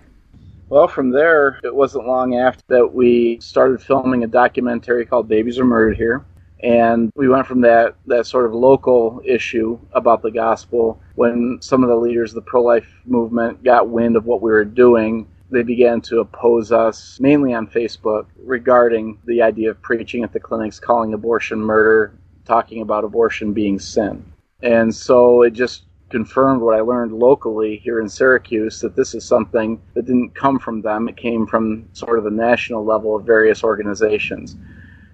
Well, 0.69 0.87
from 0.87 1.11
there, 1.11 1.59
it 1.63 1.75
wasn't 1.75 2.07
long 2.07 2.35
after 2.35 2.63
that 2.69 2.93
we 2.93 3.39
started 3.39 3.81
filming 3.81 4.23
a 4.23 4.27
documentary 4.27 5.05
called 5.05 5.27
Babies 5.27 5.59
Are 5.59 5.65
Murdered 5.65 5.97
Here. 5.97 6.25
And 6.63 7.11
we 7.15 7.27
went 7.27 7.45
from 7.45 7.61
that, 7.61 7.95
that 8.07 8.25
sort 8.25 8.45
of 8.45 8.53
local 8.53 9.21
issue 9.25 9.77
about 9.91 10.21
the 10.21 10.31
gospel 10.31 10.99
when 11.15 11.59
some 11.61 11.83
of 11.83 11.89
the 11.89 11.95
leaders 11.95 12.31
of 12.31 12.35
the 12.35 12.49
pro 12.49 12.63
life 12.63 12.87
movement 13.05 13.63
got 13.63 13.89
wind 13.89 14.15
of 14.15 14.25
what 14.25 14.41
we 14.41 14.49
were 14.49 14.63
doing. 14.63 15.27
They 15.53 15.61
began 15.61 16.01
to 16.01 16.19
oppose 16.19 16.71
us, 16.71 17.19
mainly 17.19 17.53
on 17.53 17.67
Facebook, 17.67 18.25
regarding 18.37 19.19
the 19.25 19.43
idea 19.43 19.69
of 19.69 19.79
preaching 19.83 20.23
at 20.23 20.33
the 20.33 20.39
clinics, 20.39 20.79
calling 20.79 21.13
abortion 21.13 21.59
murder, 21.59 22.17
talking 22.43 22.81
about 22.81 23.03
abortion 23.03 23.53
being 23.53 23.77
sin. 23.77 24.25
And 24.63 24.93
so 24.93 25.43
it 25.43 25.51
just 25.51 25.83
confirmed 26.09 26.63
what 26.63 26.75
I 26.75 26.81
learned 26.81 27.13
locally 27.13 27.77
here 27.83 27.99
in 27.99 28.09
Syracuse 28.09 28.81
that 28.81 28.95
this 28.95 29.13
is 29.13 29.25
something 29.25 29.79
that 29.93 30.05
didn't 30.05 30.33
come 30.33 30.57
from 30.57 30.81
them. 30.81 31.07
It 31.07 31.17
came 31.17 31.45
from 31.45 31.87
sort 31.93 32.17
of 32.17 32.23
the 32.23 32.31
national 32.31 32.83
level 32.83 33.15
of 33.15 33.23
various 33.23 33.63
organizations. 33.63 34.55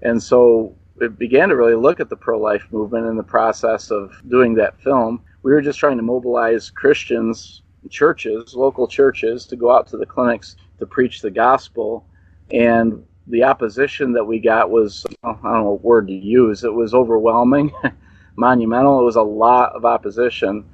And 0.04 0.24
so 0.24 0.74
it 1.02 1.20
began 1.20 1.50
to 1.50 1.58
really 1.58 1.76
look 1.76 2.00
at 2.00 2.10
the 2.10 2.16
pro 2.16 2.40
life 2.40 2.66
movement 2.72 3.08
in 3.08 3.18
the 3.18 3.24
process 3.24 3.92
of 3.92 4.14
doing 4.30 4.54
that 4.56 4.80
film. 4.82 5.22
We 5.44 5.52
were 5.52 5.62
just 5.62 5.80
trying 5.80 5.98
to 5.98 6.04
mobilize 6.04 6.70
Christians, 6.70 7.62
churches, 7.90 8.54
local 8.56 8.88
churches, 8.88 9.46
to 9.46 9.56
go 9.56 9.72
out 9.72 9.88
to 9.88 9.98
the 9.98 10.06
clinics 10.06 10.56
to 10.80 10.86
preach 10.86 11.22
the 11.22 11.32
gospel. 11.32 12.06
And 12.52 13.06
the 13.28 13.44
opposition 13.44 14.12
that 14.14 14.24
we 14.24 14.40
got 14.40 14.70
was, 14.70 15.06
I 15.24 15.32
don't 15.32 15.44
know 15.44 15.72
what 15.72 15.84
word 15.84 16.08
to 16.08 16.14
use, 16.14 16.64
it 16.64 16.74
was 16.74 16.94
overwhelming, 16.94 17.72
monumental. 18.36 19.00
It 19.00 19.06
was 19.06 19.16
a 19.16 19.22
lot 19.22 19.74
of 19.74 19.86
opposition. 19.86 20.66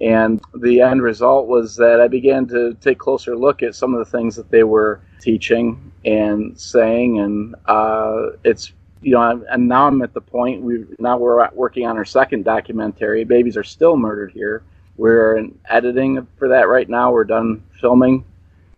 And 0.00 0.42
the 0.54 0.80
end 0.80 1.02
result 1.02 1.46
was 1.46 1.76
that 1.76 2.00
I 2.00 2.08
began 2.08 2.46
to 2.48 2.74
take 2.80 2.98
closer 2.98 3.36
look 3.36 3.62
at 3.62 3.74
some 3.74 3.94
of 3.94 3.98
the 3.98 4.10
things 4.18 4.36
that 4.36 4.50
they 4.50 4.64
were 4.64 5.00
teaching 5.20 5.92
and 6.04 6.58
saying, 6.60 7.20
and 7.20 7.54
uh, 7.66 8.30
it's 8.42 8.72
you 9.00 9.12
know, 9.12 9.44
and 9.50 9.68
now 9.68 9.86
I'm 9.86 10.02
at 10.02 10.14
the 10.14 10.20
point 10.20 10.62
we 10.62 10.86
now 10.98 11.16
we're 11.16 11.48
working 11.52 11.86
on 11.86 11.96
our 11.96 12.04
second 12.04 12.44
documentary. 12.44 13.24
Babies 13.24 13.56
are 13.56 13.64
still 13.64 13.96
murdered 13.96 14.32
here. 14.32 14.64
We're 14.96 15.36
in 15.36 15.58
editing 15.68 16.26
for 16.38 16.48
that 16.48 16.68
right 16.68 16.88
now. 16.88 17.12
We're 17.12 17.24
done 17.24 17.62
filming, 17.80 18.24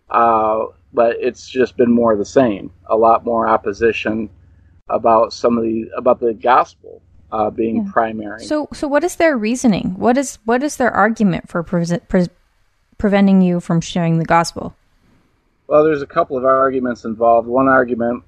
uh, 0.09 0.65
but 0.93 1.17
it's 1.19 1.47
just 1.47 1.77
been 1.77 1.91
more 1.91 2.13
of 2.13 2.19
the 2.19 2.25
same. 2.25 2.71
A 2.87 2.97
lot 2.97 3.23
more 3.23 3.47
opposition 3.47 4.29
about 4.89 5.33
some 5.33 5.57
of 5.57 5.63
the 5.63 5.89
about 5.95 6.19
the 6.19 6.33
gospel 6.33 7.01
uh, 7.31 7.49
being 7.49 7.77
yeah. 7.77 7.91
primary. 7.91 8.45
So, 8.45 8.67
so 8.73 8.87
what 8.87 9.03
is 9.03 9.17
their 9.17 9.37
reasoning? 9.37 9.95
What 9.97 10.17
is 10.17 10.39
what 10.45 10.63
is 10.63 10.77
their 10.77 10.91
argument 10.91 11.49
for 11.49 11.63
pre- 11.63 11.99
pre- 12.07 12.27
preventing 12.97 13.41
you 13.41 13.59
from 13.59 13.81
sharing 13.81 14.19
the 14.19 14.25
gospel? 14.25 14.75
Well, 15.67 15.83
there's 15.83 16.01
a 16.01 16.07
couple 16.07 16.37
of 16.37 16.45
arguments 16.45 17.03
involved. 17.03 17.47
One 17.47 17.67
argument 17.67 18.23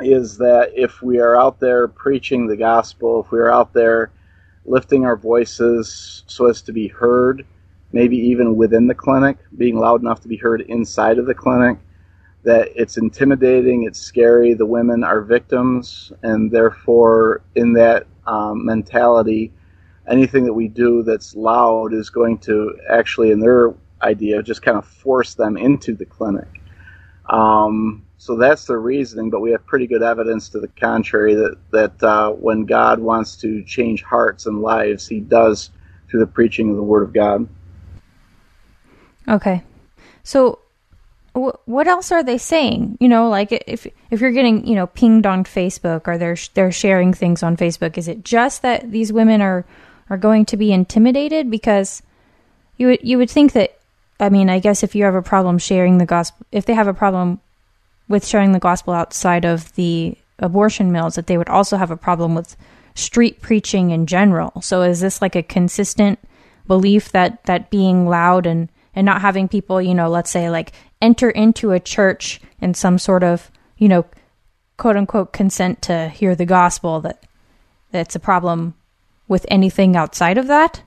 is 0.00 0.38
that 0.38 0.72
if 0.74 1.02
we 1.02 1.18
are 1.18 1.36
out 1.36 1.58
there 1.58 1.88
preaching 1.88 2.46
the 2.46 2.56
gospel, 2.56 3.24
if 3.24 3.32
we 3.32 3.38
are 3.38 3.50
out 3.50 3.72
there 3.72 4.10
lifting 4.66 5.04
our 5.04 5.16
voices 5.16 6.24
so 6.26 6.46
as 6.46 6.62
to 6.62 6.72
be 6.72 6.88
heard, 6.88 7.46
maybe 7.92 8.16
even 8.16 8.56
within 8.56 8.86
the 8.86 8.94
clinic, 8.94 9.38
being 9.56 9.78
loud 9.78 10.00
enough 10.00 10.20
to 10.20 10.28
be 10.28 10.36
heard 10.36 10.62
inside 10.62 11.18
of 11.18 11.26
the 11.26 11.34
clinic, 11.34 11.78
that 12.42 12.68
it's 12.76 12.96
intimidating, 12.96 13.84
it's 13.84 13.98
scary, 13.98 14.54
the 14.54 14.66
women 14.66 15.02
are 15.02 15.20
victims, 15.20 16.12
and 16.22 16.50
therefore, 16.50 17.42
in 17.56 17.72
that 17.72 18.06
um, 18.26 18.64
mentality, 18.64 19.52
anything 20.08 20.44
that 20.44 20.52
we 20.52 20.68
do 20.68 21.02
that's 21.02 21.34
loud 21.34 21.92
is 21.92 22.08
going 22.08 22.38
to 22.38 22.78
actually, 22.88 23.32
in 23.32 23.40
their 23.40 23.74
idea, 24.02 24.42
just 24.42 24.62
kind 24.62 24.78
of 24.78 24.86
force 24.86 25.34
them 25.34 25.56
into 25.56 25.94
the 25.94 26.04
clinic. 26.04 26.62
Um, 27.28 28.05
so 28.18 28.36
that's 28.36 28.64
the 28.64 28.78
reasoning, 28.78 29.30
but 29.30 29.40
we 29.40 29.50
have 29.50 29.66
pretty 29.66 29.86
good 29.86 30.02
evidence 30.02 30.48
to 30.50 30.60
the 30.60 30.68
contrary 30.68 31.34
that 31.34 31.56
that 31.70 32.02
uh, 32.02 32.30
when 32.32 32.64
God 32.64 32.98
wants 32.98 33.36
to 33.36 33.62
change 33.64 34.02
hearts 34.02 34.46
and 34.46 34.62
lives, 34.62 35.06
He 35.06 35.20
does 35.20 35.70
through 36.08 36.20
the 36.20 36.26
preaching 36.26 36.70
of 36.70 36.76
the 36.76 36.82
Word 36.82 37.02
of 37.02 37.12
God. 37.12 37.48
Okay, 39.28 39.62
so 40.22 40.60
what 41.36 41.86
else 41.86 42.10
are 42.10 42.22
they 42.22 42.38
saying? 42.38 42.96
You 43.00 43.08
know, 43.08 43.28
like 43.28 43.52
if 43.52 43.86
if 44.10 44.20
you're 44.20 44.32
getting 44.32 44.66
you 44.66 44.74
know 44.74 44.86
pinged 44.86 45.26
on 45.26 45.44
Facebook 45.44 46.08
or 46.08 46.16
they're 46.16 46.38
they're 46.54 46.72
sharing 46.72 47.12
things 47.12 47.42
on 47.42 47.56
Facebook, 47.56 47.98
is 47.98 48.08
it 48.08 48.24
just 48.24 48.62
that 48.62 48.90
these 48.90 49.12
women 49.12 49.42
are 49.42 49.66
are 50.08 50.16
going 50.16 50.46
to 50.46 50.56
be 50.56 50.72
intimidated 50.72 51.50
because 51.50 52.02
you 52.78 52.86
would 52.88 53.00
you 53.02 53.18
would 53.18 53.30
think 53.30 53.52
that 53.52 53.78
I 54.18 54.30
mean 54.30 54.48
I 54.48 54.58
guess 54.58 54.82
if 54.82 54.94
you 54.94 55.04
have 55.04 55.14
a 55.14 55.22
problem 55.22 55.58
sharing 55.58 55.98
the 55.98 56.06
gospel, 56.06 56.46
if 56.50 56.64
they 56.64 56.74
have 56.74 56.88
a 56.88 56.94
problem 56.94 57.40
with 58.08 58.26
sharing 58.26 58.52
the 58.52 58.58
gospel 58.58 58.94
outside 58.94 59.44
of 59.44 59.72
the 59.74 60.16
abortion 60.38 60.92
mills 60.92 61.14
that 61.14 61.26
they 61.26 61.38
would 61.38 61.48
also 61.48 61.76
have 61.76 61.90
a 61.90 61.96
problem 61.96 62.34
with 62.34 62.56
street 62.94 63.40
preaching 63.40 63.90
in 63.90 64.06
general. 64.06 64.60
So 64.62 64.82
is 64.82 65.00
this 65.00 65.20
like 65.20 65.36
a 65.36 65.42
consistent 65.42 66.18
belief 66.66 67.12
that 67.12 67.44
that 67.44 67.70
being 67.70 68.06
loud 68.06 68.46
and 68.46 68.68
and 68.94 69.04
not 69.04 69.20
having 69.20 69.46
people, 69.46 69.80
you 69.80 69.94
know, 69.94 70.08
let's 70.08 70.30
say 70.30 70.48
like 70.48 70.72
enter 71.02 71.30
into 71.30 71.72
a 71.72 71.80
church 71.80 72.40
in 72.60 72.72
some 72.72 72.98
sort 72.98 73.22
of, 73.22 73.50
you 73.76 73.88
know, 73.88 74.06
quote 74.78 74.96
unquote 74.96 75.32
consent 75.32 75.82
to 75.82 76.08
hear 76.08 76.34
the 76.34 76.46
gospel 76.46 77.00
that 77.02 77.22
that's 77.92 78.16
a 78.16 78.20
problem 78.20 78.74
with 79.28 79.44
anything 79.48 79.96
outside 79.96 80.38
of 80.38 80.46
that? 80.46 80.82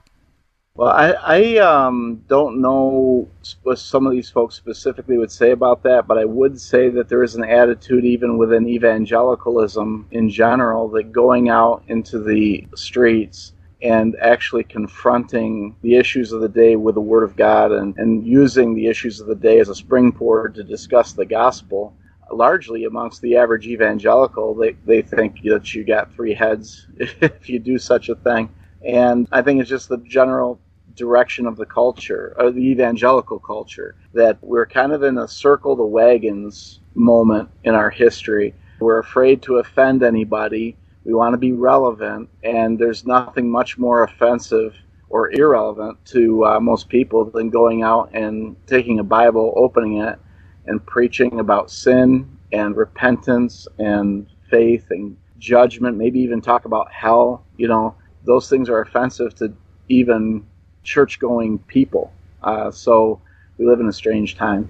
Well, 0.80 0.92
I, 0.92 1.10
I 1.10 1.56
um, 1.58 2.24
don't 2.26 2.62
know 2.62 3.28
what 3.64 3.78
some 3.78 4.06
of 4.06 4.12
these 4.12 4.30
folks 4.30 4.54
specifically 4.54 5.18
would 5.18 5.30
say 5.30 5.50
about 5.50 5.82
that, 5.82 6.06
but 6.06 6.16
I 6.16 6.24
would 6.24 6.58
say 6.58 6.88
that 6.88 7.06
there 7.06 7.22
is 7.22 7.34
an 7.34 7.44
attitude, 7.44 8.06
even 8.06 8.38
within 8.38 8.66
evangelicalism 8.66 10.06
in 10.10 10.30
general, 10.30 10.88
that 10.88 11.12
going 11.12 11.50
out 11.50 11.82
into 11.88 12.18
the 12.18 12.66
streets 12.74 13.52
and 13.82 14.16
actually 14.22 14.64
confronting 14.64 15.76
the 15.82 15.96
issues 15.96 16.32
of 16.32 16.40
the 16.40 16.48
day 16.48 16.76
with 16.76 16.94
the 16.94 17.00
Word 17.02 17.24
of 17.24 17.36
God 17.36 17.72
and, 17.72 17.94
and 17.98 18.26
using 18.26 18.74
the 18.74 18.86
issues 18.86 19.20
of 19.20 19.26
the 19.26 19.34
day 19.34 19.60
as 19.60 19.68
a 19.68 19.74
springboard 19.74 20.54
to 20.54 20.64
discuss 20.64 21.12
the 21.12 21.26
gospel. 21.26 21.94
Largely 22.32 22.84
amongst 22.86 23.20
the 23.20 23.36
average 23.36 23.66
evangelical, 23.66 24.54
they, 24.54 24.72
they 24.86 25.02
think 25.02 25.42
that 25.44 25.74
you 25.74 25.84
got 25.84 26.14
three 26.14 26.32
heads 26.32 26.86
if 26.96 27.50
you 27.50 27.58
do 27.58 27.76
such 27.76 28.08
a 28.08 28.14
thing. 28.14 28.48
And 28.82 29.28
I 29.30 29.42
think 29.42 29.60
it's 29.60 29.68
just 29.68 29.90
the 29.90 29.98
general 29.98 30.58
direction 30.94 31.46
of 31.46 31.56
the 31.56 31.66
culture, 31.66 32.34
of 32.38 32.54
the 32.54 32.62
evangelical 32.62 33.38
culture, 33.38 33.96
that 34.14 34.38
we're 34.42 34.66
kind 34.66 34.92
of 34.92 35.02
in 35.02 35.18
a 35.18 35.28
circle 35.28 35.76
the 35.76 35.84
wagons 35.84 36.80
moment 36.94 37.48
in 37.64 37.74
our 37.74 37.90
history. 37.90 38.54
We're 38.80 38.98
afraid 38.98 39.42
to 39.42 39.58
offend 39.58 40.02
anybody. 40.02 40.76
We 41.04 41.14
want 41.14 41.34
to 41.34 41.38
be 41.38 41.52
relevant, 41.52 42.28
and 42.42 42.78
there's 42.78 43.06
nothing 43.06 43.50
much 43.50 43.78
more 43.78 44.02
offensive 44.04 44.74
or 45.08 45.32
irrelevant 45.32 46.02
to 46.06 46.44
uh, 46.44 46.60
most 46.60 46.88
people 46.88 47.24
than 47.24 47.50
going 47.50 47.82
out 47.82 48.10
and 48.14 48.56
taking 48.66 48.98
a 49.00 49.04
Bible, 49.04 49.52
opening 49.56 49.98
it, 49.98 50.18
and 50.66 50.84
preaching 50.86 51.40
about 51.40 51.70
sin 51.70 52.38
and 52.52 52.76
repentance 52.76 53.66
and 53.78 54.26
faith 54.50 54.86
and 54.90 55.16
judgment, 55.38 55.96
maybe 55.96 56.20
even 56.20 56.40
talk 56.40 56.64
about 56.64 56.90
hell. 56.92 57.44
You 57.56 57.68
know, 57.68 57.94
those 58.24 58.48
things 58.48 58.68
are 58.68 58.80
offensive 58.80 59.34
to 59.36 59.52
even 59.88 60.46
church 60.84 61.18
going 61.18 61.58
people. 61.58 62.12
Uh, 62.42 62.70
so 62.70 63.20
we 63.58 63.66
live 63.66 63.80
in 63.80 63.88
a 63.88 63.92
strange 63.92 64.36
time. 64.36 64.68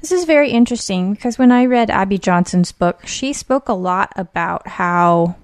This 0.00 0.12
is 0.12 0.24
very 0.24 0.50
interesting 0.50 1.14
because 1.14 1.38
when 1.38 1.50
I 1.50 1.64
read 1.64 1.90
Abby 1.90 2.18
Johnson's 2.18 2.72
book, 2.72 3.06
she 3.06 3.32
spoke 3.32 3.68
a 3.68 3.74
lot 3.74 4.12
about 4.16 4.66
how, 4.68 5.36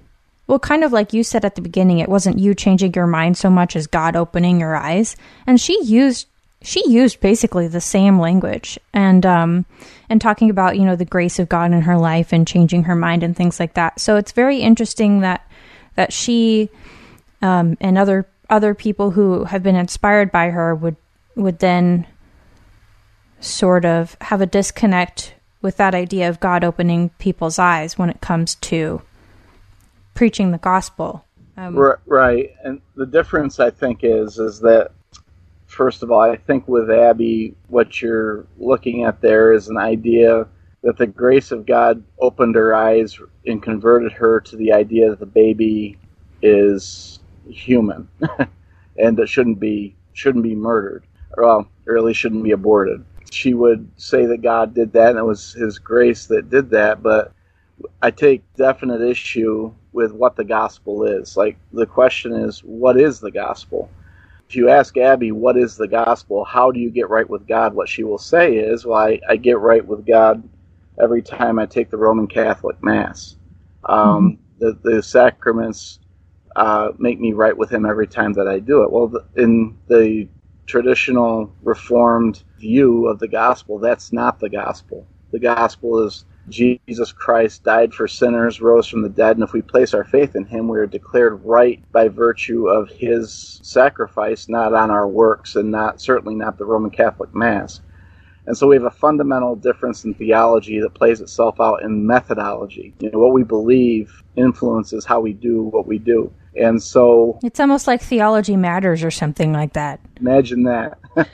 well, 0.45 0.59
kind 0.59 0.83
of 0.83 0.91
like 0.91 1.13
you 1.13 1.23
said 1.23 1.43
at 1.43 1.55
the 1.55 1.61
beginning, 1.61 1.97
it 1.97 2.09
wasn't 2.09 2.37
you 2.37 2.53
changing 2.53 2.93
your 2.93 3.07
mind 3.07 3.37
so 3.37 3.49
much 3.49 3.75
as 3.75 3.87
God 3.87 4.15
opening 4.15 4.59
your 4.59 4.75
eyes, 4.75 5.15
and 5.47 5.59
she 5.59 5.83
used 5.83 6.27
she 6.63 6.87
used 6.87 7.19
basically 7.21 7.67
the 7.67 7.81
same 7.81 8.19
language 8.19 8.77
and 8.93 9.25
um 9.25 9.65
and 10.11 10.21
talking 10.21 10.47
about 10.47 10.77
you 10.77 10.85
know 10.85 10.95
the 10.95 11.05
grace 11.05 11.39
of 11.39 11.49
God 11.49 11.71
in 11.71 11.81
her 11.81 11.97
life 11.97 12.31
and 12.31 12.47
changing 12.47 12.83
her 12.83 12.95
mind 12.95 13.23
and 13.23 13.35
things 13.35 13.59
like 13.59 13.73
that. 13.73 13.99
So 13.99 14.15
it's 14.15 14.31
very 14.31 14.59
interesting 14.59 15.21
that 15.21 15.43
that 15.95 16.13
she 16.13 16.69
um, 17.41 17.77
and 17.81 17.97
other 17.97 18.27
other 18.51 18.75
people 18.75 19.11
who 19.11 19.45
have 19.45 19.63
been 19.63 19.75
inspired 19.75 20.31
by 20.31 20.49
her 20.49 20.75
would 20.75 20.97
would 21.35 21.59
then 21.59 22.05
sort 23.39 23.85
of 23.85 24.17
have 24.21 24.41
a 24.41 24.45
disconnect 24.45 25.33
with 25.61 25.77
that 25.77 25.95
idea 25.95 26.27
of 26.29 26.39
God 26.39 26.63
opening 26.63 27.09
people's 27.17 27.57
eyes 27.57 27.97
when 27.97 28.09
it 28.09 28.21
comes 28.21 28.55
to 28.55 29.01
preaching 30.13 30.51
the 30.51 30.57
gospel. 30.57 31.25
Um, 31.57 31.75
right, 32.05 32.51
and 32.63 32.81
the 32.95 33.05
difference 33.05 33.59
I 33.59 33.71
think 33.71 34.01
is 34.03 34.37
is 34.37 34.59
that 34.59 34.91
first 35.65 36.03
of 36.03 36.11
all, 36.11 36.19
I 36.19 36.35
think 36.35 36.67
with 36.67 36.91
Abby, 36.91 37.55
what 37.69 38.01
you're 38.01 38.45
looking 38.57 39.05
at 39.05 39.21
there 39.21 39.53
is 39.53 39.69
an 39.69 39.77
idea 39.77 40.47
that 40.83 40.97
the 40.97 41.07
grace 41.07 41.51
of 41.51 41.65
God 41.65 42.03
opened 42.19 42.55
her 42.55 42.75
eyes 42.75 43.17
and 43.45 43.63
converted 43.63 44.11
her 44.13 44.41
to 44.41 44.55
the 44.57 44.73
idea 44.73 45.09
that 45.09 45.19
the 45.19 45.25
baby 45.25 45.97
is 46.41 47.20
human 47.51 48.07
and 48.97 49.17
that 49.17 49.27
shouldn't 49.27 49.59
be 49.59 49.95
shouldn't 50.13 50.43
be 50.43 50.55
murdered, 50.55 51.05
or, 51.37 51.43
well, 51.43 51.67
or 51.87 51.97
at 51.97 52.03
least 52.03 52.19
shouldn't 52.19 52.43
be 52.43 52.51
aborted. 52.51 53.03
She 53.31 53.53
would 53.53 53.89
say 53.95 54.25
that 54.25 54.41
God 54.41 54.73
did 54.73 54.91
that 54.93 55.11
and 55.11 55.19
it 55.19 55.23
was 55.23 55.53
His 55.53 55.79
grace 55.79 56.25
that 56.27 56.49
did 56.49 56.69
that, 56.71 57.01
but 57.01 57.33
I 58.01 58.11
take 58.11 58.43
definite 58.55 59.01
issue 59.01 59.73
with 59.93 60.11
what 60.11 60.35
the 60.35 60.43
gospel 60.43 61.03
is. 61.03 61.35
Like 61.37 61.57
the 61.71 61.85
question 61.85 62.33
is, 62.33 62.59
what 62.59 62.99
is 62.99 63.19
the 63.19 63.31
gospel? 63.31 63.89
If 64.47 64.55
you 64.55 64.69
ask 64.69 64.97
Abby, 64.97 65.31
what 65.31 65.57
is 65.57 65.77
the 65.77 65.87
gospel? 65.87 66.43
How 66.43 66.71
do 66.71 66.79
you 66.79 66.89
get 66.89 67.09
right 67.09 67.29
with 67.29 67.47
God? 67.47 67.73
What 67.73 67.87
she 67.87 68.03
will 68.03 68.17
say 68.17 68.57
is, 68.57 68.85
well, 68.85 68.97
I, 68.97 69.19
I 69.29 69.37
get 69.37 69.59
right 69.59 69.85
with 69.85 70.05
God 70.05 70.43
every 71.01 71.21
time 71.21 71.57
I 71.57 71.65
take 71.65 71.89
the 71.89 71.97
Roman 71.97 72.27
Catholic 72.27 72.81
Mass. 72.83 73.37
Um, 73.85 74.37
mm-hmm. 74.59 74.65
the, 74.65 74.95
the 74.95 75.01
sacraments 75.03 75.99
uh, 76.55 76.91
make 76.97 77.19
me 77.19 77.33
right 77.33 77.57
with 77.57 77.71
Him 77.71 77.85
every 77.85 78.07
time 78.07 78.33
that 78.33 78.47
I 78.47 78.59
do 78.59 78.83
it. 78.83 78.91
Well, 78.91 79.13
in 79.35 79.77
the 79.87 80.27
traditional 80.67 81.53
Reformed 81.63 82.43
view 82.59 83.07
of 83.07 83.19
the 83.19 83.27
gospel, 83.27 83.79
that's 83.79 84.13
not 84.13 84.39
the 84.39 84.49
gospel. 84.49 85.07
The 85.31 85.39
gospel 85.39 86.05
is 86.05 86.25
Jesus 86.49 87.11
Christ 87.13 87.63
died 87.63 87.93
for 87.93 88.07
sinners, 88.07 88.61
rose 88.61 88.87
from 88.87 89.01
the 89.03 89.09
dead, 89.09 89.37
and 89.37 89.43
if 89.43 89.53
we 89.53 89.61
place 89.61 89.93
our 89.93 90.03
faith 90.03 90.35
in 90.35 90.45
him, 90.45 90.67
we 90.67 90.79
are 90.79 90.87
declared 90.87 91.43
right 91.45 91.81
by 91.91 92.07
virtue 92.09 92.67
of 92.67 92.89
his 92.89 93.59
sacrifice, 93.63 94.49
not 94.49 94.73
on 94.73 94.91
our 94.91 95.07
works, 95.07 95.55
and 95.55 95.71
not 95.71 96.01
certainly 96.01 96.35
not 96.35 96.57
the 96.57 96.65
Roman 96.65 96.91
Catholic 96.91 97.33
Mass. 97.35 97.81
And 98.47 98.57
so 98.57 98.67
we 98.67 98.75
have 98.75 98.85
a 98.85 98.91
fundamental 98.91 99.55
difference 99.55 100.03
in 100.03 100.13
theology 100.15 100.79
that 100.81 100.95
plays 100.95 101.21
itself 101.21 101.61
out 101.61 101.83
in 101.83 102.05
methodology. 102.05 102.93
You 102.99 103.11
know, 103.11 103.19
what 103.19 103.33
we 103.33 103.43
believe 103.43 104.21
influences 104.35 105.05
how 105.05 105.21
we 105.21 105.33
do 105.33 105.63
what 105.63 105.87
we 105.87 105.99
do. 105.99 106.33
And 106.55 106.81
so 106.81 107.39
it's 107.43 107.59
almost 107.59 107.87
like 107.87 108.01
theology 108.01 108.57
matters 108.57 109.03
or 109.03 109.11
something 109.11 109.53
like 109.53 109.73
that. 109.73 109.99
Imagine 110.19 110.63
that. 110.63 110.97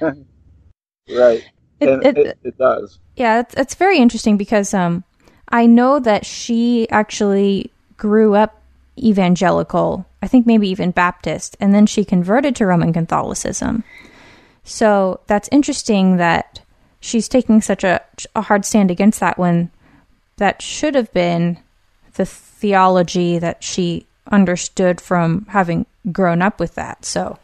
right. 1.10 1.44
It, 1.80 1.90
it, 1.90 2.18
it, 2.18 2.38
it, 2.44 2.58
does. 2.58 3.00
Yeah, 3.16 3.40
it's, 3.42 3.54
it's 3.56 3.76
very 3.76 4.00
interesting 4.00 4.38
because 4.38 4.74
um, 4.74 5.04
I 5.50 5.66
know 5.66 6.00
that 6.00 6.26
she 6.26 6.90
actually 6.90 7.72
grew 7.98 8.36
up 8.36 8.62
evangelical, 8.98 10.06
I 10.22 10.28
think 10.28 10.46
maybe 10.46 10.70
even 10.70 10.92
Baptist, 10.92 11.56
and 11.60 11.74
then 11.74 11.86
she 11.86 12.04
converted 12.04 12.56
to 12.56 12.66
Roman 12.66 12.94
Catholicism. 12.94 13.84
So 14.64 15.20
that's 15.28 15.50
interesting 15.52 16.18
that 16.18 16.62
she's 17.00 17.28
taking 17.28 17.62
such 17.62 17.84
a, 17.84 18.02
a 18.36 18.42
hard 18.42 18.66
stand 18.66 18.92
against 18.92 19.20
that 19.20 19.38
when 19.38 19.72
that 20.38 20.62
should 20.62 20.96
have 20.96 21.12
been 21.14 21.60
the 22.16 22.26
theology 22.26 23.40
that 23.40 23.64
she 23.64 24.08
understood 24.32 25.00
from 25.02 25.46
having 25.50 25.86
grown 26.12 26.42
up 26.42 26.60
with 26.60 26.76
that. 26.76 27.06
So 27.06 27.38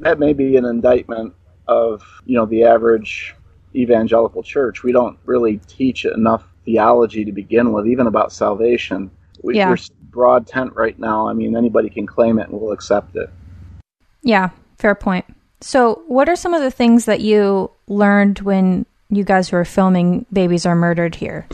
that 0.00 0.18
may 0.18 0.32
be 0.32 0.56
an 0.56 0.64
indictment 0.64 1.34
of 1.68 2.02
you 2.24 2.36
know 2.36 2.46
the 2.46 2.64
average 2.64 3.34
evangelical 3.74 4.42
church. 4.42 4.82
We 4.82 4.92
don't 4.92 5.18
really 5.24 5.58
teach 5.66 6.04
enough 6.04 6.44
theology 6.64 7.24
to 7.24 7.32
begin 7.32 7.72
with, 7.72 7.86
even 7.86 8.06
about 8.06 8.32
salvation. 8.32 9.10
We, 9.42 9.56
yeah. 9.56 9.70
We're 9.70 9.76
broad 10.10 10.46
tent 10.46 10.74
right 10.74 10.98
now. 10.98 11.28
I 11.28 11.34
mean, 11.34 11.54
anybody 11.54 11.90
can 11.90 12.06
claim 12.06 12.38
it 12.38 12.48
and 12.48 12.58
we'll 12.58 12.72
accept 12.72 13.16
it. 13.16 13.28
Yeah, 14.22 14.48
fair 14.78 14.94
point. 14.94 15.26
So, 15.60 16.02
what 16.06 16.28
are 16.28 16.36
some 16.36 16.54
of 16.54 16.62
the 16.62 16.70
things 16.70 17.04
that 17.04 17.20
you 17.20 17.70
learned 17.86 18.40
when 18.40 18.86
you 19.10 19.24
guys 19.24 19.52
were 19.52 19.64
filming 19.64 20.26
Babies 20.32 20.66
Are 20.66 20.74
Murdered 20.74 21.14
here? 21.14 21.46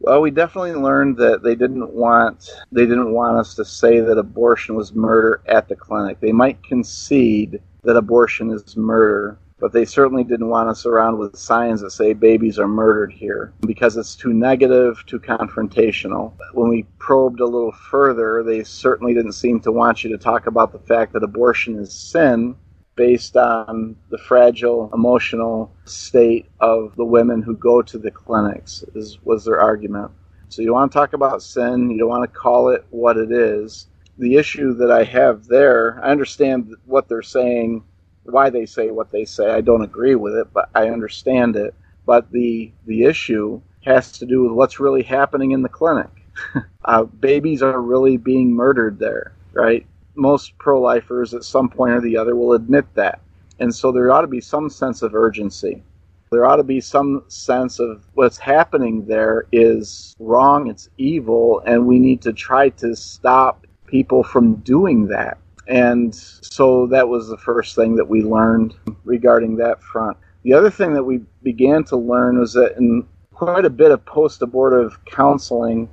Well, 0.00 0.20
we 0.20 0.30
definitely 0.30 0.74
learned 0.74 1.16
that 1.16 1.42
they 1.42 1.54
didn't 1.54 1.92
want 1.92 2.50
they 2.70 2.86
didn't 2.86 3.12
want 3.12 3.36
us 3.36 3.54
to 3.56 3.64
say 3.64 4.00
that 4.00 4.18
abortion 4.18 4.76
was 4.76 4.94
murder 4.94 5.42
at 5.46 5.68
the 5.68 5.76
clinic. 5.76 6.20
They 6.20 6.32
might 6.32 6.62
concede 6.62 7.60
that 7.82 7.96
abortion 7.96 8.50
is 8.50 8.76
murder, 8.76 9.38
but 9.58 9.72
they 9.72 9.84
certainly 9.84 10.22
didn't 10.22 10.50
want 10.50 10.68
us 10.68 10.86
around 10.86 11.18
with 11.18 11.36
signs 11.36 11.80
that 11.80 11.90
say 11.90 12.12
babies 12.12 12.60
are 12.60 12.68
murdered 12.68 13.12
here 13.12 13.52
because 13.66 13.96
it's 13.96 14.14
too 14.14 14.32
negative, 14.32 15.02
too 15.06 15.18
confrontational. 15.18 16.32
When 16.52 16.68
we 16.68 16.84
probed 16.98 17.40
a 17.40 17.44
little 17.44 17.72
further, 17.72 18.44
they 18.44 18.62
certainly 18.62 19.14
didn't 19.14 19.32
seem 19.32 19.58
to 19.60 19.72
want 19.72 20.04
you 20.04 20.10
to 20.10 20.18
talk 20.18 20.46
about 20.46 20.72
the 20.72 20.78
fact 20.78 21.12
that 21.14 21.24
abortion 21.24 21.76
is 21.76 21.92
sin 21.92 22.54
based 22.98 23.36
on 23.36 23.94
the 24.10 24.18
fragile 24.18 24.90
emotional 24.92 25.72
state 25.84 26.50
of 26.60 26.96
the 26.96 27.04
women 27.04 27.40
who 27.40 27.56
go 27.56 27.80
to 27.80 27.96
the 27.96 28.10
clinics 28.10 28.84
is 28.96 29.18
was 29.24 29.44
their 29.44 29.60
argument. 29.60 30.10
So 30.48 30.62
you 30.62 30.72
want 30.74 30.90
to 30.90 30.98
talk 30.98 31.12
about 31.12 31.42
sin, 31.42 31.90
you 31.90 31.98
don't 32.00 32.08
want 32.08 32.24
to 32.30 32.40
call 32.40 32.70
it 32.70 32.84
what 32.90 33.16
it 33.16 33.30
is. 33.30 33.86
The 34.18 34.34
issue 34.34 34.74
that 34.74 34.90
I 34.90 35.04
have 35.04 35.46
there, 35.46 36.00
I 36.02 36.10
understand 36.10 36.74
what 36.86 37.08
they're 37.08 37.22
saying, 37.22 37.84
why 38.24 38.50
they 38.50 38.66
say 38.66 38.90
what 38.90 39.12
they 39.12 39.24
say. 39.24 39.48
I 39.48 39.60
don't 39.60 39.84
agree 39.84 40.16
with 40.16 40.34
it, 40.34 40.52
but 40.52 40.68
I 40.74 40.88
understand 40.88 41.54
it. 41.54 41.74
But 42.04 42.32
the 42.32 42.72
the 42.86 43.04
issue 43.04 43.60
has 43.84 44.10
to 44.18 44.26
do 44.26 44.42
with 44.42 44.52
what's 44.52 44.80
really 44.80 45.04
happening 45.04 45.52
in 45.52 45.62
the 45.62 45.68
clinic. 45.68 46.10
uh, 46.84 47.04
babies 47.04 47.62
are 47.62 47.80
really 47.80 48.16
being 48.16 48.52
murdered 48.52 48.98
there, 48.98 49.34
right? 49.52 49.86
Most 50.18 50.58
pro 50.58 50.80
lifers 50.80 51.32
at 51.32 51.44
some 51.44 51.68
point 51.68 51.92
or 51.92 52.00
the 52.00 52.16
other 52.16 52.36
will 52.36 52.52
admit 52.52 52.92
that. 52.94 53.20
And 53.60 53.74
so 53.74 53.90
there 53.92 54.10
ought 54.12 54.22
to 54.22 54.26
be 54.26 54.40
some 54.40 54.68
sense 54.68 55.02
of 55.02 55.14
urgency. 55.14 55.82
There 56.30 56.44
ought 56.44 56.56
to 56.56 56.64
be 56.64 56.80
some 56.80 57.24
sense 57.28 57.78
of 57.78 58.04
what's 58.14 58.36
happening 58.36 59.06
there 59.06 59.46
is 59.50 60.14
wrong, 60.18 60.68
it's 60.68 60.90
evil, 60.98 61.62
and 61.66 61.86
we 61.86 61.98
need 61.98 62.20
to 62.22 62.32
try 62.32 62.68
to 62.70 62.94
stop 62.94 63.66
people 63.86 64.22
from 64.22 64.56
doing 64.56 65.06
that. 65.06 65.38
And 65.68 66.14
so 66.14 66.86
that 66.88 67.08
was 67.08 67.28
the 67.28 67.38
first 67.38 67.74
thing 67.74 67.94
that 67.96 68.08
we 68.08 68.22
learned 68.22 68.74
regarding 69.04 69.56
that 69.56 69.82
front. 69.82 70.16
The 70.42 70.52
other 70.52 70.70
thing 70.70 70.92
that 70.94 71.04
we 71.04 71.20
began 71.42 71.84
to 71.84 71.96
learn 71.96 72.38
was 72.38 72.52
that 72.54 72.76
in 72.76 73.06
quite 73.32 73.64
a 73.64 73.70
bit 73.70 73.90
of 73.90 74.04
post 74.04 74.42
abortive 74.42 74.98
counseling, 75.04 75.88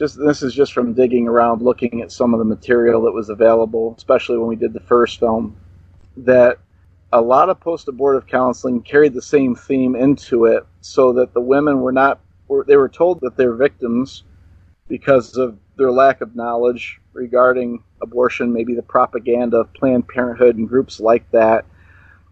just 0.00 0.18
this 0.18 0.42
is 0.42 0.54
just 0.54 0.72
from 0.72 0.94
digging 0.94 1.28
around 1.28 1.60
looking 1.60 2.00
at 2.00 2.10
some 2.10 2.32
of 2.32 2.38
the 2.38 2.44
material 2.44 3.02
that 3.02 3.12
was 3.12 3.28
available 3.28 3.94
especially 3.98 4.38
when 4.38 4.48
we 4.48 4.56
did 4.56 4.72
the 4.72 4.80
first 4.80 5.20
film 5.20 5.54
that 6.16 6.58
a 7.12 7.20
lot 7.20 7.50
of 7.50 7.60
post-abortive 7.60 8.26
counseling 8.26 8.80
carried 8.80 9.12
the 9.12 9.20
same 9.20 9.54
theme 9.54 9.94
into 9.94 10.46
it 10.46 10.64
so 10.80 11.12
that 11.12 11.34
the 11.34 11.40
women 11.40 11.80
were 11.82 11.92
not 11.92 12.18
were, 12.48 12.64
they 12.64 12.76
were 12.76 12.88
told 12.88 13.20
that 13.20 13.36
they're 13.36 13.52
victims 13.52 14.24
because 14.88 15.36
of 15.36 15.58
their 15.76 15.92
lack 15.92 16.22
of 16.22 16.34
knowledge 16.34 16.98
regarding 17.12 17.82
abortion 18.00 18.50
maybe 18.52 18.74
the 18.74 18.82
propaganda 18.82 19.58
of 19.58 19.72
planned 19.74 20.08
parenthood 20.08 20.56
and 20.56 20.68
groups 20.68 20.98
like 20.98 21.30
that. 21.30 21.66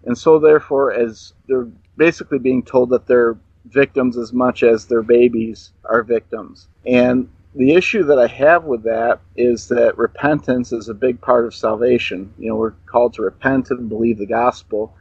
And 0.04 0.16
so 0.16 0.38
therefore 0.38 0.92
as 0.92 1.34
they're 1.46 1.68
basically 1.98 2.38
being 2.38 2.62
told 2.62 2.90
that 2.90 3.06
they're 3.06 3.36
victims 3.66 4.16
as 4.16 4.32
much 4.32 4.62
as 4.62 4.86
their 4.86 5.02
babies 5.02 5.72
are 5.84 6.02
victims. 6.02 6.68
And 6.86 7.28
the 7.54 7.72
issue 7.72 8.04
that 8.04 8.18
I 8.18 8.26
have 8.26 8.64
with 8.64 8.82
that 8.84 9.20
is 9.36 9.68
that 9.68 9.98
repentance 9.98 10.72
is 10.72 10.88
a 10.88 10.94
big 10.94 11.20
part 11.20 11.46
of 11.46 11.54
salvation. 11.54 12.32
You 12.38 12.50
know, 12.50 12.56
we're 12.56 12.74
called 12.86 13.14
to 13.14 13.22
repent 13.22 13.70
and 13.70 13.88
believe 13.88 14.18
the 14.18 14.26
gospel. 14.26 14.94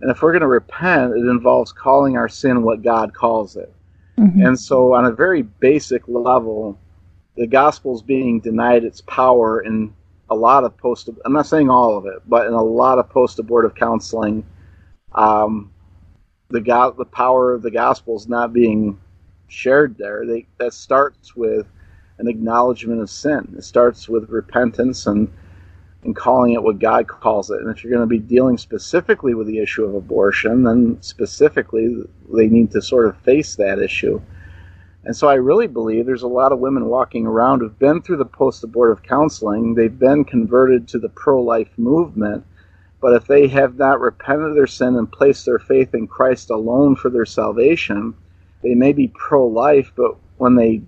And 0.00 0.10
if 0.10 0.20
we're 0.20 0.32
going 0.32 0.42
to 0.42 0.48
repent, 0.48 1.12
it 1.12 1.26
involves 1.26 1.72
calling 1.72 2.16
our 2.16 2.28
sin 2.28 2.62
what 2.62 2.82
God 2.82 3.14
calls 3.14 3.56
it. 3.56 3.72
Mm-hmm. 4.18 4.44
And 4.44 4.58
so, 4.58 4.94
on 4.94 5.06
a 5.06 5.12
very 5.12 5.42
basic 5.42 6.06
level, 6.06 6.78
the 7.36 7.46
gospel 7.46 7.94
is 7.94 8.02
being 8.02 8.40
denied 8.40 8.84
its 8.84 9.00
power 9.02 9.60
in 9.62 9.92
a 10.30 10.34
lot 10.34 10.64
of 10.64 10.76
post. 10.76 11.08
I'm 11.24 11.32
not 11.32 11.46
saying 11.46 11.70
all 11.70 11.96
of 11.96 12.06
it, 12.06 12.22
but 12.26 12.46
in 12.46 12.52
a 12.52 12.62
lot 12.62 12.98
of 12.98 13.08
post-abortive 13.08 13.74
counseling, 13.74 14.44
um, 15.12 15.72
the 16.48 16.60
God, 16.60 16.96
the 16.96 17.04
power 17.04 17.54
of 17.54 17.62
the 17.62 17.70
gospel 17.70 18.16
is 18.16 18.28
not 18.28 18.52
being 18.52 19.00
shared 19.48 19.96
there. 19.98 20.24
They, 20.26 20.46
that 20.58 20.74
starts 20.74 21.34
with 21.34 21.66
an 22.18 22.28
acknowledgement 22.28 23.00
of 23.00 23.10
sin. 23.10 23.54
It 23.56 23.64
starts 23.64 24.08
with 24.08 24.28
repentance 24.28 25.06
and 25.06 25.32
and 26.04 26.14
calling 26.14 26.52
it 26.52 26.62
what 26.62 26.78
God 26.78 27.08
calls 27.08 27.50
it. 27.50 27.60
And 27.60 27.70
if 27.70 27.82
you're 27.82 27.92
going 27.92 28.06
to 28.06 28.06
be 28.06 28.18
dealing 28.18 28.58
specifically 28.58 29.34
with 29.34 29.46
the 29.46 29.58
issue 29.58 29.84
of 29.84 29.94
abortion, 29.94 30.62
then 30.62 30.98
specifically 31.00 32.02
they 32.32 32.46
need 32.46 32.70
to 32.72 32.82
sort 32.82 33.06
of 33.06 33.16
face 33.18 33.56
that 33.56 33.78
issue. 33.78 34.20
And 35.04 35.16
so 35.16 35.28
I 35.28 35.34
really 35.34 35.66
believe 35.66 36.06
there's 36.06 36.22
a 36.22 36.28
lot 36.28 36.52
of 36.52 36.58
women 36.58 36.86
walking 36.86 37.26
around 37.26 37.60
who've 37.60 37.78
been 37.78 38.00
through 38.00 38.18
the 38.18 38.24
post 38.24 38.64
abortive 38.64 39.02
counseling, 39.02 39.74
they've 39.74 39.98
been 39.98 40.24
converted 40.24 40.88
to 40.88 40.98
the 40.98 41.10
pro 41.10 41.42
life 41.42 41.70
movement, 41.76 42.44
but 43.00 43.14
if 43.14 43.26
they 43.26 43.48
have 43.48 43.76
not 43.76 44.00
repented 44.00 44.48
of 44.48 44.54
their 44.54 44.66
sin 44.66 44.96
and 44.96 45.12
placed 45.12 45.44
their 45.44 45.58
faith 45.58 45.94
in 45.94 46.06
Christ 46.06 46.48
alone 46.48 46.96
for 46.96 47.10
their 47.10 47.26
salvation, 47.26 48.14
they 48.62 48.74
may 48.74 48.92
be 48.92 49.08
pro 49.08 49.46
life, 49.46 49.92
but 49.94 50.16
when 50.38 50.54
they 50.54 50.80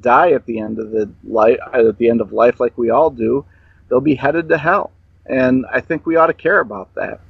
die 0.00 0.32
at 0.32 0.46
the 0.46 0.58
end 0.58 0.78
of 0.78 0.90
the 0.90 1.10
life 1.24 1.58
at 1.72 1.98
the 1.98 2.08
end 2.08 2.20
of 2.20 2.32
life 2.32 2.60
like 2.60 2.76
we 2.76 2.90
all 2.90 3.10
do, 3.10 3.44
they'll 3.88 4.00
be 4.00 4.14
headed 4.14 4.48
to 4.48 4.58
hell. 4.58 4.92
And 5.26 5.64
I 5.72 5.80
think 5.80 6.06
we 6.06 6.16
ought 6.16 6.26
to 6.26 6.34
care 6.34 6.60
about 6.60 6.94
that. 6.94 7.20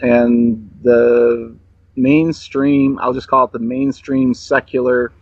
And 0.00 0.70
the 0.82 1.56
mainstream, 1.96 2.98
I'll 3.00 3.12
just 3.12 3.28
call 3.28 3.44
it 3.44 3.52
the 3.52 3.58
mainstream 3.58 4.34
secular 4.34 5.12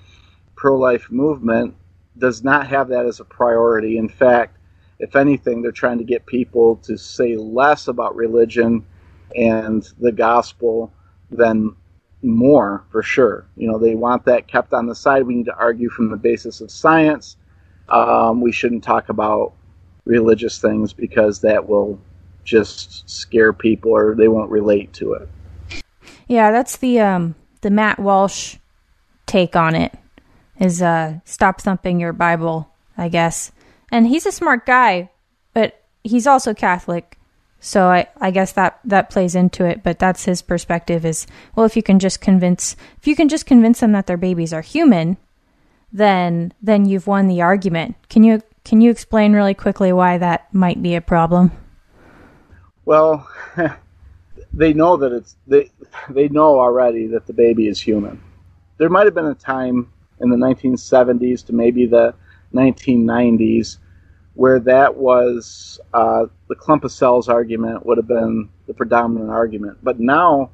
pro 0.54 0.76
life 0.78 1.10
movement 1.10 1.74
does 2.18 2.44
not 2.44 2.66
have 2.66 2.88
that 2.88 3.06
as 3.06 3.20
a 3.20 3.24
priority. 3.24 3.96
In 3.96 4.08
fact, 4.08 4.58
if 4.98 5.16
anything, 5.16 5.62
they're 5.62 5.72
trying 5.72 5.98
to 5.98 6.04
get 6.04 6.26
people 6.26 6.76
to 6.76 6.96
say 6.98 7.36
less 7.36 7.88
about 7.88 8.14
religion 8.14 8.84
and 9.34 9.88
the 9.98 10.12
gospel 10.12 10.92
than 11.30 11.74
more, 12.22 12.85
for 12.90 13.02
sure. 13.02 13.46
You 13.56 13.70
know, 13.70 13.78
they 13.78 13.94
want 13.94 14.24
that 14.26 14.46
kept 14.46 14.72
on 14.72 14.87
the 14.87 14.94
side. 14.94 15.26
We 15.26 15.35
need 15.35 15.46
to 15.46 15.56
argue 15.56 15.88
from 15.88 16.11
the 16.11 16.16
basis 16.16 16.61
of 16.61 16.70
science. 16.70 17.37
Um, 17.88 18.40
we 18.40 18.52
shouldn't 18.52 18.85
talk 18.85 19.09
about 19.09 19.52
religious 20.04 20.59
things 20.59 20.92
because 20.92 21.40
that 21.40 21.68
will 21.68 22.00
just 22.44 23.09
scare 23.09 23.52
people 23.52 23.92
or 23.92 24.14
they 24.14 24.28
won't 24.28 24.50
relate 24.50 24.92
to 24.94 25.14
it. 25.14 25.28
Yeah, 26.26 26.50
that's 26.50 26.76
the 26.76 27.00
um, 27.00 27.35
the 27.61 27.70
Matt 27.70 27.98
Walsh 27.98 28.56
take 29.26 29.56
on 29.56 29.74
it 29.74 29.92
is 30.59 30.83
uh, 30.83 31.18
stop 31.24 31.61
thumping 31.61 32.00
your 32.00 32.12
Bible, 32.12 32.70
I 32.96 33.09
guess. 33.09 33.52
And 33.90 34.06
he's 34.06 34.26
a 34.26 34.33
smart 34.33 34.66
guy, 34.66 35.11
but 35.54 35.83
he's 36.04 36.26
also 36.26 36.54
Catholic. 36.54 37.18
So 37.61 37.88
I, 37.88 38.09
I 38.18 38.31
guess 38.31 38.53
that, 38.53 38.81
that 38.85 39.11
plays 39.11 39.35
into 39.35 39.66
it, 39.66 39.83
but 39.83 39.99
that's 39.99 40.25
his 40.25 40.40
perspective 40.40 41.05
is, 41.05 41.27
well, 41.55 41.66
if 41.66 41.77
you 41.77 41.83
can 41.83 41.99
just 41.99 42.20
convince, 42.20 42.75
if 42.96 43.07
you 43.07 43.14
can 43.14 43.29
just 43.29 43.44
convince 43.44 43.81
them 43.81 43.92
that 43.92 44.07
their 44.07 44.16
babies 44.16 44.55
are 44.55 44.62
human, 44.62 45.18
then, 45.92 46.55
then 46.62 46.87
you've 46.87 47.07
won 47.07 47.29
the 47.29 47.42
argument. 47.42 47.96
Can 48.09 48.25
you, 48.25 48.42
can 48.64 48.81
you 48.81 48.90
explain 48.90 49.35
really 49.35 49.55
quickly 49.55 49.92
why 49.92 50.16
that 50.16 50.53
might 50.55 50.83
be 50.83 50.94
a 50.94 51.03
problem? 51.03 51.53
Well, 52.87 53.29
they 54.55 54.73
know 54.73 54.96
that 54.96 55.12
it's, 55.12 55.37
they, 55.46 55.70
they 56.09 56.29
know 56.29 56.59
already 56.59 57.09
that 57.09 57.27
the 57.27 57.35
baby 57.35 57.68
is 57.68 57.79
human. 57.79 58.23
There 58.79 58.88
might 58.88 59.05
have 59.05 59.14
been 59.14 59.27
a 59.27 59.35
time 59.35 59.92
in 60.20 60.31
the 60.31 60.37
1970s 60.37 61.44
to 61.46 61.53
maybe 61.53 61.85
the 61.85 62.14
1990s, 62.55 63.79
where 64.40 64.59
that 64.59 64.96
was 64.96 65.79
uh, 65.92 66.24
the 66.48 66.55
clump 66.55 66.83
of 66.83 66.90
cells 66.90 67.29
argument 67.29 67.85
would 67.85 67.98
have 67.98 68.09
been 68.09 68.48
the 68.66 68.72
predominant 68.72 69.29
argument. 69.29 69.76
But 69.83 70.00
now, 70.00 70.48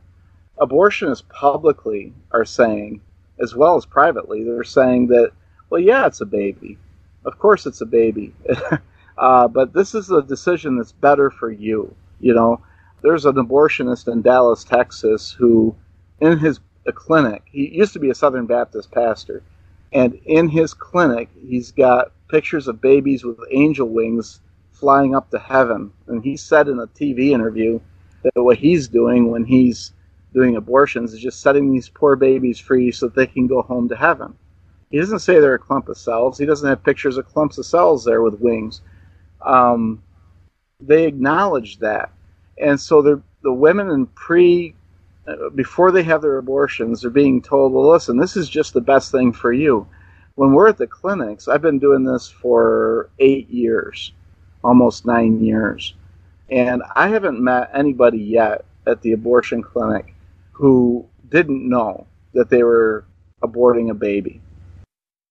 abortionists 0.59 1.23
publicly 1.29 2.13
are 2.33 2.45
saying, 2.45 3.01
as 3.41 3.55
well 3.55 3.77
as 3.77 3.87
privately, 3.87 4.43
they're 4.43 4.65
saying 4.65 5.07
that, 5.07 5.31
well, 5.71 5.81
yeah, 5.81 6.05
it's 6.05 6.21
a 6.21 6.27
baby. 6.27 6.79
Of 7.25 7.39
course, 7.39 7.65
it's 7.65 7.81
a 7.81 7.87
baby. 7.87 8.35
uh, 9.19 9.47
but 9.47 9.73
this 9.73 9.95
is 9.95 10.11
a 10.11 10.21
decision 10.21 10.77
that's 10.77 10.91
better 10.91 11.31
for 11.31 11.53
you. 11.53 11.95
You 12.19 12.35
know, 12.35 12.61
there's 13.03 13.25
an 13.25 13.37
abortionist 13.37 14.13
in 14.13 14.21
Dallas, 14.21 14.65
Texas, 14.65 15.31
who, 15.31 15.77
in 16.19 16.41
his 16.41 16.59
clinic, 16.93 17.45
he 17.53 17.69
used 17.69 17.93
to 17.93 18.01
be 18.01 18.11
a 18.11 18.17
Southern 18.17 18.47
Baptist 18.47 18.91
pastor 18.91 19.45
and 19.93 20.15
in 20.27 20.49
his 20.49 20.75
clinic, 20.75 21.29
he's 21.41 21.71
got 21.71 22.13
pictures 22.29 22.69
of 22.69 22.81
babies 22.81 23.25
with 23.25 23.39
angel 23.51 23.89
wings 23.89 24.41
flying 24.73 25.15
up 25.15 25.31
to 25.31 25.39
heaven. 25.39 25.93
And 26.07 26.23
he 26.23 26.37
said 26.37 26.69
in 26.69 26.79
a 26.79 26.87
TV 26.87 27.31
interview 27.31 27.81
that 28.23 28.43
what 28.43 28.59
he's 28.59 28.89
doing 28.89 29.31
when 29.31 29.45
he's 29.45 29.93
doing 30.35 30.57
abortions 30.57 31.15
is 31.15 31.21
just 31.21 31.41
setting 31.41 31.73
these 31.73 31.89
poor 31.89 32.17
babies 32.17 32.59
free 32.59 32.91
so 32.93 33.07
that 33.07 33.15
they 33.15 33.27
can 33.27 33.47
go 33.47 33.63
home 33.63 33.89
to 33.89 33.97
heaven. 33.97 34.35
He 34.91 34.99
doesn't 34.99 35.21
say 35.21 35.41
they're 35.41 35.55
a 35.55 35.59
clump 35.59 35.89
of 35.89 35.97
cells. 35.97 36.39
He 36.39 36.47
doesn't 36.47 36.69
have 36.69 36.85
pictures 36.85 37.17
of 37.17 37.27
clumps 37.27 37.59
of 37.59 37.67
cells 37.67 38.05
there 38.05 38.23
with 38.23 38.41
wings. 38.41 38.83
Um, 39.41 40.03
they 40.81 41.07
acknowledge 41.07 41.79
that. 41.79 42.13
And 42.59 42.81
so 42.81 43.03
the 43.03 43.23
the 43.43 43.53
women 43.53 43.91
in 43.91 44.07
pre 44.07 44.75
before 45.55 45.91
they 45.91 46.03
have 46.05 46.23
their 46.23 46.39
abortions, 46.39 47.01
they're 47.01 47.11
being 47.11 47.43
told, 47.43 47.73
well, 47.73 47.91
listen, 47.91 48.17
this 48.17 48.37
is 48.37 48.49
just 48.49 48.73
the 48.73 48.81
best 48.81 49.11
thing 49.11 49.33
for 49.33 49.53
you. 49.53 49.87
When 50.37 50.53
we're 50.53 50.69
at 50.69 50.77
the 50.77 50.87
clinics, 50.87 51.49
I've 51.49 51.63
been 51.63 51.79
doing 51.79 52.05
this 52.05 52.29
for 52.29 53.09
eight 53.19 53.49
years, 53.49 54.13
almost 54.63 55.07
nine 55.07 55.43
years, 55.43 55.95
and 56.51 56.83
I 56.95 57.09
haven't 57.09 57.41
met 57.41 57.71
anybody 57.73 58.19
yet 58.19 58.65
at 58.87 59.01
the 59.01 59.13
abortion 59.13 59.63
clinic 59.63 60.15
who 60.53 61.07
didn't 61.31 61.67
know 61.67 62.07
that 62.35 62.51
they 62.51 62.63
were 62.63 63.07
aborting 63.43 63.91
a 63.91 63.95
baby. 63.95 64.41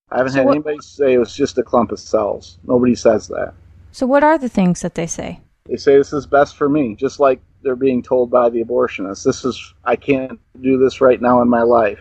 I 0.10 0.18
haven't 0.18 0.34
so 0.34 0.40
had 0.40 0.46
what, 0.48 0.56
anybody 0.56 0.80
say 0.82 1.14
it 1.14 1.20
was 1.20 1.36
just 1.36 1.60
a 1.60 1.64
clump 1.64 1.92
of 1.92 2.00
cells. 2.00 2.58
Nobody 2.64 2.96
says 2.96 3.28
that. 3.28 3.54
So, 3.92 4.08
what 4.08 4.24
are 4.24 4.40
the 4.40 4.50
things 4.50 4.82
that 4.82 4.96
they 4.96 5.08
say? 5.08 5.40
They 5.66 5.78
say 5.78 5.98
this 5.98 6.14
is 6.14 6.26
best 6.26 6.56
for 6.56 6.68
me, 6.68 6.96
just 6.96 7.20
like 7.20 7.40
they're 7.62 7.76
being 7.76 8.02
told 8.02 8.32
by 8.32 8.50
the 8.50 8.64
abortionist. 8.64 9.24
This 9.24 9.46
is 9.46 9.74
I 9.84 9.96
can't 9.96 10.40
do 10.62 10.80
this 10.80 11.00
right 11.00 11.22
now 11.22 11.44
in 11.44 11.48
my 11.48 11.62
life. 11.62 12.00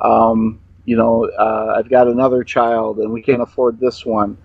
Um, 0.00 0.60
you 0.86 0.96
know, 0.96 1.28
uh, 1.38 1.74
I've 1.76 1.90
got 1.90 2.06
another 2.06 2.44
child, 2.44 2.98
and 3.00 3.12
we 3.12 3.20
can't 3.20 3.42
afford 3.42 3.78
this 3.78 4.06
one. 4.06 4.38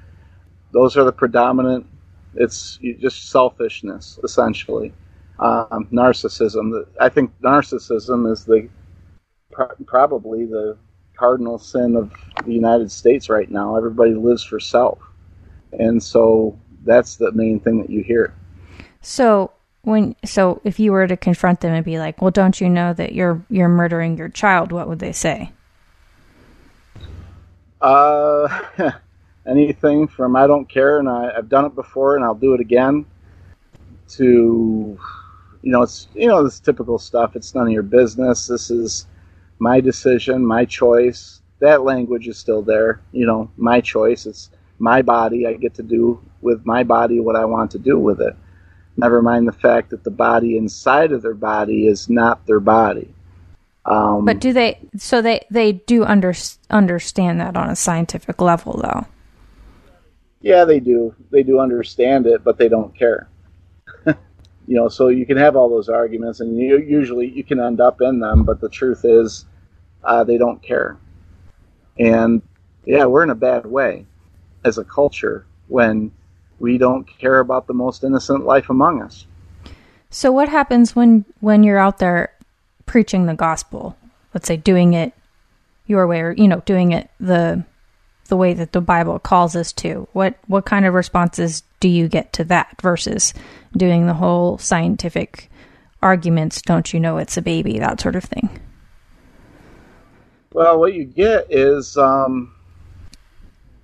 Those 0.72 0.98
are 0.98 1.04
the 1.04 1.12
predominant. 1.12 1.86
It's 2.34 2.80
just 3.00 3.30
selfishness, 3.30 4.20
essentially, 4.24 4.92
um, 5.40 5.88
narcissism. 5.92 6.86
I 7.00 7.10
think 7.10 7.32
narcissism 7.42 8.32
is 8.32 8.44
the 8.44 8.70
probably 9.86 10.46
the 10.46 10.78
cardinal 11.16 11.60
sin 11.60 11.96
of 11.96 12.12
the 12.46 12.54
United 12.54 12.92
States 12.92 13.30
right 13.30 13.52
now. 13.52 13.76
Everybody 13.76 14.16
lives 14.16 14.44
for 14.44 14.60
self, 14.60 14.98
and 15.74 16.02
so 16.02 16.58
that's 16.84 17.18
the 17.18 17.32
main 17.34 17.60
thing 17.60 17.80
that 17.82 17.90
you 17.90 18.02
hear. 18.02 18.34
So 19.02 19.52
when 19.84 20.16
so 20.26 20.60
if 20.64 20.80
you 20.80 20.92
were 20.92 21.06
to 21.06 21.18
confront 21.18 21.60
them 21.60 21.74
and 21.74 21.86
be 21.86 22.00
like, 22.00 22.20
"Well, 22.20 22.32
don't 22.32 22.60
you 22.60 22.68
know 22.68 22.94
that 22.94 23.14
you're 23.14 23.46
you're 23.50 23.70
murdering 23.70 24.18
your 24.18 24.30
child?" 24.30 24.72
What 24.72 24.88
would 24.88 25.00
they 25.00 25.12
say? 25.12 25.52
Uh, 27.82 28.62
anything 29.48 30.08
from 30.08 30.36
"I 30.36 30.48
don't 30.48 30.70
care" 30.70 31.00
and 31.00 31.10
I, 31.10 31.32
I've 31.38 31.50
done 31.50 31.66
it 31.66 31.76
before 31.76 32.16
and 32.16 32.26
I'll 32.26 32.36
do 32.36 32.54
it 32.56 32.62
again, 32.62 33.06
to 34.10 35.00
you 35.64 35.72
know 35.72 35.84
it's 35.84 36.08
you 36.16 36.28
know 36.28 36.44
this 36.44 36.60
typical 36.60 37.00
stuff. 37.00 37.36
It's 37.36 37.56
none 37.56 37.68
of 37.68 37.74
your 37.74 37.84
business. 37.84 38.48
This 38.48 38.72
is 38.72 39.08
my 39.60 39.82
decision, 39.82 40.46
my 40.46 40.66
choice. 40.66 41.42
That 41.60 41.84
language 41.84 42.28
is 42.28 42.40
still 42.40 42.64
there. 42.64 43.02
You 43.14 43.28
know, 43.28 43.52
my 43.58 43.82
choice. 43.82 44.26
It's 44.28 44.52
my 44.80 45.02
body. 45.04 45.48
I 45.48 45.54
get 45.54 45.76
to 45.76 45.84
do 45.84 46.22
with 46.42 46.66
my 46.66 46.84
body 46.84 47.20
what 47.22 47.36
I 47.38 47.46
want 47.46 47.72
to 47.72 47.80
do 47.80 48.00
with 48.00 48.22
it 48.22 48.36
Never 48.98 49.22
mind 49.22 49.48
the 49.48 49.54
fact 49.54 49.90
that 49.92 50.04
the 50.04 50.12
body 50.12 50.58
inside 50.58 51.12
of 51.12 51.22
their 51.24 51.34
body 51.36 51.88
is 51.88 52.10
not 52.10 52.46
their 52.46 52.60
body. 52.60 53.14
Um, 53.86 54.26
but 54.26 54.40
do 54.40 54.54
they? 54.54 54.80
So 54.98 55.22
they 55.22 55.46
they 55.50 55.72
do 55.74 56.04
under, 56.04 56.34
understand 56.70 57.40
that 57.40 57.58
on 57.58 57.70
a 57.70 57.76
scientific 57.76 58.40
level, 58.42 58.80
though. 58.82 59.08
Yeah, 60.42 60.66
they 60.66 60.80
do. 60.80 61.16
They 61.32 61.44
do 61.44 61.60
understand 61.60 62.26
it, 62.26 62.44
but 62.44 62.58
they 62.58 62.70
don't 62.70 62.96
care. 62.96 63.28
you 64.06 64.16
know, 64.68 64.88
so 64.88 65.08
you 65.08 65.26
can 65.26 65.38
have 65.38 65.56
all 65.56 65.70
those 65.70 65.90
arguments, 65.90 66.40
and 66.40 66.58
you, 66.58 66.80
usually 66.80 67.30
you 67.30 67.44
can 67.44 67.60
end 67.60 67.82
up 67.82 68.02
in 68.02 68.20
them. 68.20 68.44
But 68.44 68.62
the 68.62 68.70
truth 68.70 69.04
is, 69.04 69.46
uh, 70.04 70.24
they 70.24 70.38
don't 70.38 70.62
care. 70.62 70.98
And 72.00 72.42
yeah, 72.86 73.06
we're 73.06 73.24
in 73.24 73.30
a 73.30 73.36
bad 73.36 73.66
way 73.66 74.06
as 74.64 74.78
a 74.78 74.84
culture 74.84 75.46
when 75.68 76.12
we 76.60 76.78
don't 76.78 77.08
care 77.18 77.40
about 77.40 77.68
the 77.68 77.74
most 77.74 78.04
innocent 78.04 78.46
life 78.46 78.70
among 78.70 79.02
us. 79.02 79.26
So 80.10 80.32
what 80.32 80.50
happens 80.50 80.96
when 80.96 81.26
when 81.40 81.64
you're 81.64 81.80
out 81.80 81.98
there 82.00 82.34
preaching 82.86 83.26
the 83.26 83.34
gospel? 83.34 83.98
Let's 84.34 84.48
say 84.48 84.58
doing 84.58 84.94
it 84.94 85.14
your 85.88 86.08
way 86.08 86.22
or 86.22 86.32
you 86.32 86.48
know, 86.48 86.62
doing 86.66 86.92
it 86.92 87.10
the 87.20 87.64
the 88.28 88.38
way 88.38 88.54
that 88.54 88.72
the 88.72 88.82
Bible 88.82 89.20
calls 89.20 89.56
us 89.56 89.74
to. 89.74 90.08
What 90.14 90.36
what 90.48 90.66
kind 90.66 90.86
of 90.86 90.94
responses 90.94 91.64
do 91.80 91.90
you 91.90 92.08
get 92.08 92.32
to 92.34 92.44
that 92.46 92.82
versus 92.82 93.34
doing 93.76 94.08
the 94.08 94.14
whole 94.14 94.58
scientific 94.58 95.50
arguments, 96.02 96.62
don't 96.62 96.94
you 96.94 97.00
know 97.00 97.18
it's 97.18 97.38
a 97.38 97.42
baby, 97.42 97.80
that 97.80 98.00
sort 98.00 98.16
of 98.16 98.24
thing? 98.24 98.50
Well, 100.54 100.80
what 100.80 100.94
you 100.94 101.06
get 101.06 101.48
is 101.50 101.96
um, 101.98 102.54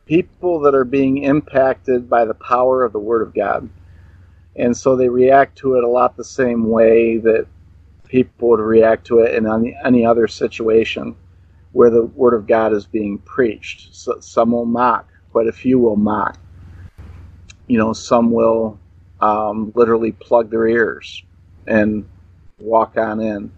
people 0.05 0.59
that 0.61 0.75
are 0.75 0.83
being 0.83 1.19
impacted 1.23 2.09
by 2.09 2.25
the 2.25 2.33
power 2.33 2.83
of 2.83 2.93
the 2.93 2.99
Word 2.99 3.21
of 3.21 3.33
God. 3.33 3.69
And 4.55 4.75
so 4.75 4.95
they 4.95 5.07
react 5.07 5.57
to 5.59 5.75
it 5.75 5.83
a 5.83 5.87
lot 5.87 6.17
the 6.17 6.23
same 6.23 6.69
way 6.69 7.17
that 7.17 7.47
people 8.09 8.49
would 8.49 8.59
react 8.61 9.07
to 9.07 9.19
it 9.21 9.35
in 9.35 9.47
any, 9.47 9.77
any 9.85 10.05
other 10.05 10.27
situation. 10.27 11.15
where 11.73 11.91
the 11.91 12.05
word 12.05 12.35
of 12.35 12.47
God 12.47 12.73
is 12.73 12.87
being 12.87 13.19
preached. 13.19 13.95
So 13.95 14.19
some 14.21 14.53
will 14.53 14.65
mock, 14.65 15.09
quite 15.31 15.47
a 15.47 15.53
few 15.53 15.79
will 15.79 15.97
mock. 15.97 16.39
You 17.67 17.79
know, 17.79 17.93
some 17.93 18.31
will 18.31 18.79
um, 19.21 19.71
literally 19.75 20.13
plug 20.13 20.51
their 20.51 20.67
ears 20.67 21.23
and 21.67 22.09
walk 22.59 22.97
on 22.97 23.21
in. 23.21 23.53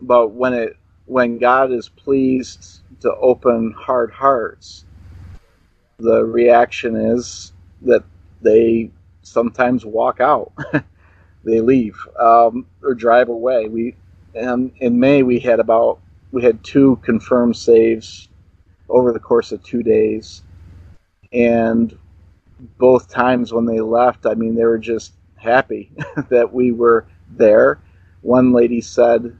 But 0.00 0.30
when 0.30 0.54
it 0.54 0.76
when 1.06 1.38
God 1.38 1.72
is 1.72 1.88
pleased 1.88 2.82
to 3.00 3.14
open 3.16 3.74
hard 3.78 4.12
hearts, 4.12 4.86
the 5.98 6.24
reaction 6.24 6.96
is 6.96 7.52
that 7.82 8.04
they 8.42 8.92
sometimes 9.22 9.84
walk 9.86 10.20
out, 10.20 10.52
they 11.44 11.60
leave 11.60 11.96
um, 12.18 12.66
or 12.82 12.94
drive 12.94 13.28
away. 13.28 13.68
We 13.68 13.96
and 14.34 14.72
in 14.78 14.98
May 14.98 15.22
we 15.22 15.38
had 15.38 15.60
about 15.60 16.00
we 16.32 16.42
had 16.42 16.62
two 16.64 16.96
confirmed 17.02 17.56
saves 17.56 18.28
over 18.88 19.12
the 19.12 19.20
course 19.20 19.52
of 19.52 19.62
two 19.62 19.82
days, 19.82 20.42
and 21.32 21.96
both 22.78 23.08
times 23.08 23.52
when 23.52 23.66
they 23.66 23.80
left, 23.80 24.26
I 24.26 24.34
mean, 24.34 24.54
they 24.54 24.64
were 24.64 24.78
just 24.78 25.12
happy 25.36 25.92
that 26.28 26.52
we 26.52 26.72
were 26.72 27.06
there. 27.30 27.80
One 28.22 28.52
lady 28.52 28.80
said, 28.80 29.36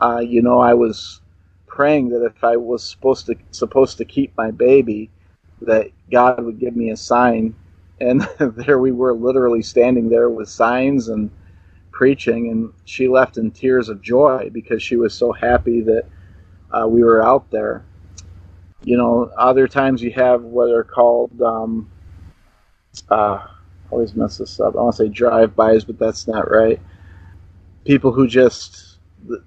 uh, 0.00 0.18
"You 0.18 0.42
know, 0.42 0.58
I 0.58 0.74
was 0.74 1.20
praying 1.66 2.08
that 2.10 2.24
if 2.24 2.42
I 2.42 2.56
was 2.56 2.82
supposed 2.82 3.26
to 3.26 3.36
supposed 3.50 3.98
to 3.98 4.04
keep 4.04 4.36
my 4.36 4.50
baby, 4.50 5.10
that 5.62 5.90
God 6.10 6.44
would 6.44 6.58
give 6.58 6.76
me 6.76 6.90
a 6.90 6.96
sign." 6.96 7.54
And 8.00 8.22
there 8.38 8.78
we 8.78 8.92
were, 8.92 9.14
literally 9.14 9.62
standing 9.62 10.08
there 10.08 10.30
with 10.30 10.48
signs 10.48 11.08
and 11.08 11.30
preaching, 11.90 12.50
and 12.50 12.72
she 12.84 13.08
left 13.08 13.38
in 13.38 13.50
tears 13.50 13.88
of 13.88 14.02
joy 14.02 14.50
because 14.52 14.82
she 14.82 14.96
was 14.96 15.14
so 15.14 15.32
happy 15.32 15.80
that 15.80 16.04
uh, 16.70 16.86
we 16.86 17.02
were 17.02 17.22
out 17.22 17.50
there. 17.50 17.84
You 18.84 18.98
know, 18.98 19.30
other 19.36 19.66
times 19.66 20.02
you 20.02 20.12
have 20.12 20.42
what 20.42 20.70
are 20.70 20.84
called 20.84 21.40
um, 21.40 21.90
uh, 23.08 23.46
always 23.90 24.14
mess 24.14 24.38
this 24.38 24.60
up. 24.60 24.74
I 24.74 24.80
want 24.82 24.96
to 24.96 25.04
say 25.04 25.08
drive-bys, 25.08 25.84
but 25.84 25.98
that's 25.98 26.28
not 26.28 26.50
right. 26.50 26.80
People 27.84 28.12
who 28.12 28.26
just 28.26 28.98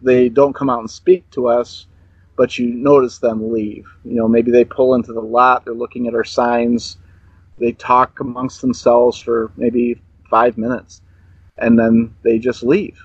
they 0.01 0.29
don't 0.29 0.53
come 0.53 0.69
out 0.69 0.79
and 0.79 0.89
speak 0.89 1.29
to 1.31 1.47
us, 1.47 1.87
but 2.35 2.57
you 2.57 2.67
notice 2.73 3.19
them 3.19 3.51
leave. 3.51 3.87
You 4.03 4.15
know, 4.15 4.27
maybe 4.27 4.51
they 4.51 4.65
pull 4.65 4.95
into 4.95 5.13
the 5.13 5.21
lot. 5.21 5.65
They're 5.65 5.73
looking 5.73 6.07
at 6.07 6.15
our 6.15 6.23
signs. 6.23 6.97
They 7.59 7.73
talk 7.73 8.19
amongst 8.19 8.61
themselves 8.61 9.19
for 9.19 9.51
maybe 9.57 10.01
five 10.29 10.57
minutes, 10.57 11.01
and 11.57 11.77
then 11.77 12.15
they 12.23 12.39
just 12.39 12.63
leave. 12.63 12.99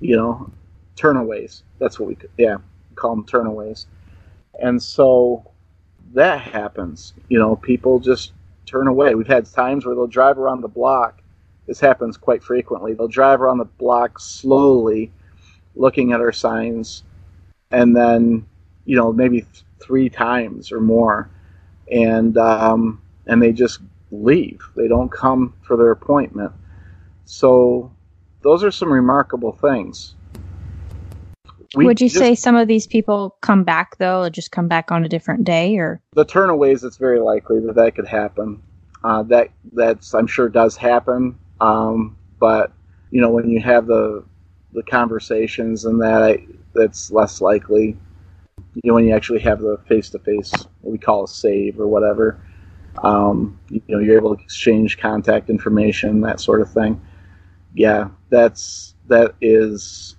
You 0.00 0.16
know, 0.16 0.50
turnaways. 0.96 1.62
That's 1.78 1.98
what 1.98 2.08
we 2.08 2.16
yeah 2.36 2.58
call 2.94 3.14
them 3.14 3.24
turnaways. 3.24 3.86
And 4.60 4.82
so 4.82 5.50
that 6.14 6.40
happens. 6.40 7.14
You 7.28 7.38
know, 7.38 7.56
people 7.56 7.98
just 7.98 8.32
turn 8.64 8.88
away. 8.88 9.14
We've 9.14 9.26
had 9.26 9.46
times 9.46 9.86
where 9.86 9.94
they'll 9.94 10.06
drive 10.06 10.38
around 10.38 10.62
the 10.62 10.68
block. 10.68 11.22
This 11.66 11.80
happens 11.80 12.16
quite 12.16 12.42
frequently. 12.42 12.94
They'll 12.94 13.08
drive 13.08 13.40
around 13.40 13.58
the 13.58 13.64
block 13.64 14.18
slowly, 14.18 15.10
looking 15.74 16.12
at 16.12 16.20
our 16.20 16.32
signs, 16.32 17.04
and 17.70 17.94
then, 17.94 18.46
you 18.84 18.96
know, 18.96 19.12
maybe 19.12 19.42
th- 19.42 19.64
three 19.80 20.08
times 20.08 20.70
or 20.72 20.80
more, 20.80 21.28
and 21.90 22.36
um, 22.38 23.02
and 23.26 23.42
they 23.42 23.52
just 23.52 23.80
leave. 24.10 24.60
They 24.76 24.88
don't 24.88 25.10
come 25.10 25.54
for 25.62 25.76
their 25.76 25.90
appointment. 25.90 26.52
So, 27.24 27.92
those 28.42 28.62
are 28.62 28.70
some 28.70 28.92
remarkable 28.92 29.52
things. 29.52 30.14
We 31.74 31.84
Would 31.84 32.00
you 32.00 32.08
just, 32.08 32.20
say 32.20 32.34
some 32.34 32.54
of 32.54 32.68
these 32.68 32.86
people 32.86 33.36
come 33.40 33.64
back 33.64 33.98
though, 33.98 34.22
or 34.22 34.30
just 34.30 34.52
come 34.52 34.68
back 34.68 34.92
on 34.92 35.04
a 35.04 35.08
different 35.08 35.44
day, 35.44 35.76
or 35.76 36.00
the 36.12 36.24
turnaways? 36.24 36.84
It's 36.84 36.96
very 36.96 37.20
likely 37.20 37.60
that 37.60 37.74
that 37.74 37.94
could 37.94 38.06
happen. 38.06 38.62
Uh, 39.02 39.22
that 39.24 39.50
that's 39.72 40.14
I'm 40.14 40.26
sure 40.26 40.48
does 40.48 40.76
happen. 40.76 41.38
Um, 41.60 42.16
but 42.38 42.72
you 43.10 43.20
know, 43.20 43.30
when 43.30 43.50
you 43.50 43.60
have 43.60 43.86
the 43.86 44.24
the 44.72 44.82
conversations 44.82 45.84
and 45.84 46.00
that, 46.00 46.22
I, 46.22 46.46
that's 46.74 47.10
less 47.10 47.40
likely. 47.40 47.96
You 48.74 48.82
know, 48.84 48.94
when 48.94 49.06
you 49.06 49.14
actually 49.14 49.40
have 49.40 49.60
the 49.60 49.78
face 49.88 50.10
to 50.10 50.18
face, 50.18 50.52
what 50.80 50.92
we 50.92 50.98
call 50.98 51.24
a 51.24 51.28
save 51.28 51.80
or 51.80 51.86
whatever. 51.86 52.40
Um, 53.02 53.58
you 53.68 53.82
know, 53.88 53.98
you're 53.98 54.16
able 54.16 54.36
to 54.36 54.42
exchange 54.42 54.98
contact 54.98 55.50
information, 55.50 56.20
that 56.22 56.40
sort 56.40 56.60
of 56.60 56.70
thing. 56.70 57.00
Yeah, 57.74 58.08
that's 58.30 58.94
that 59.08 59.34
is 59.40 60.16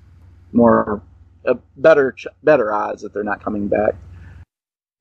more 0.52 1.02
a 1.46 1.56
better 1.78 2.16
better 2.44 2.74
odds 2.74 3.02
that 3.02 3.14
they're 3.14 3.24
not 3.24 3.44
coming 3.44 3.68
back. 3.68 3.96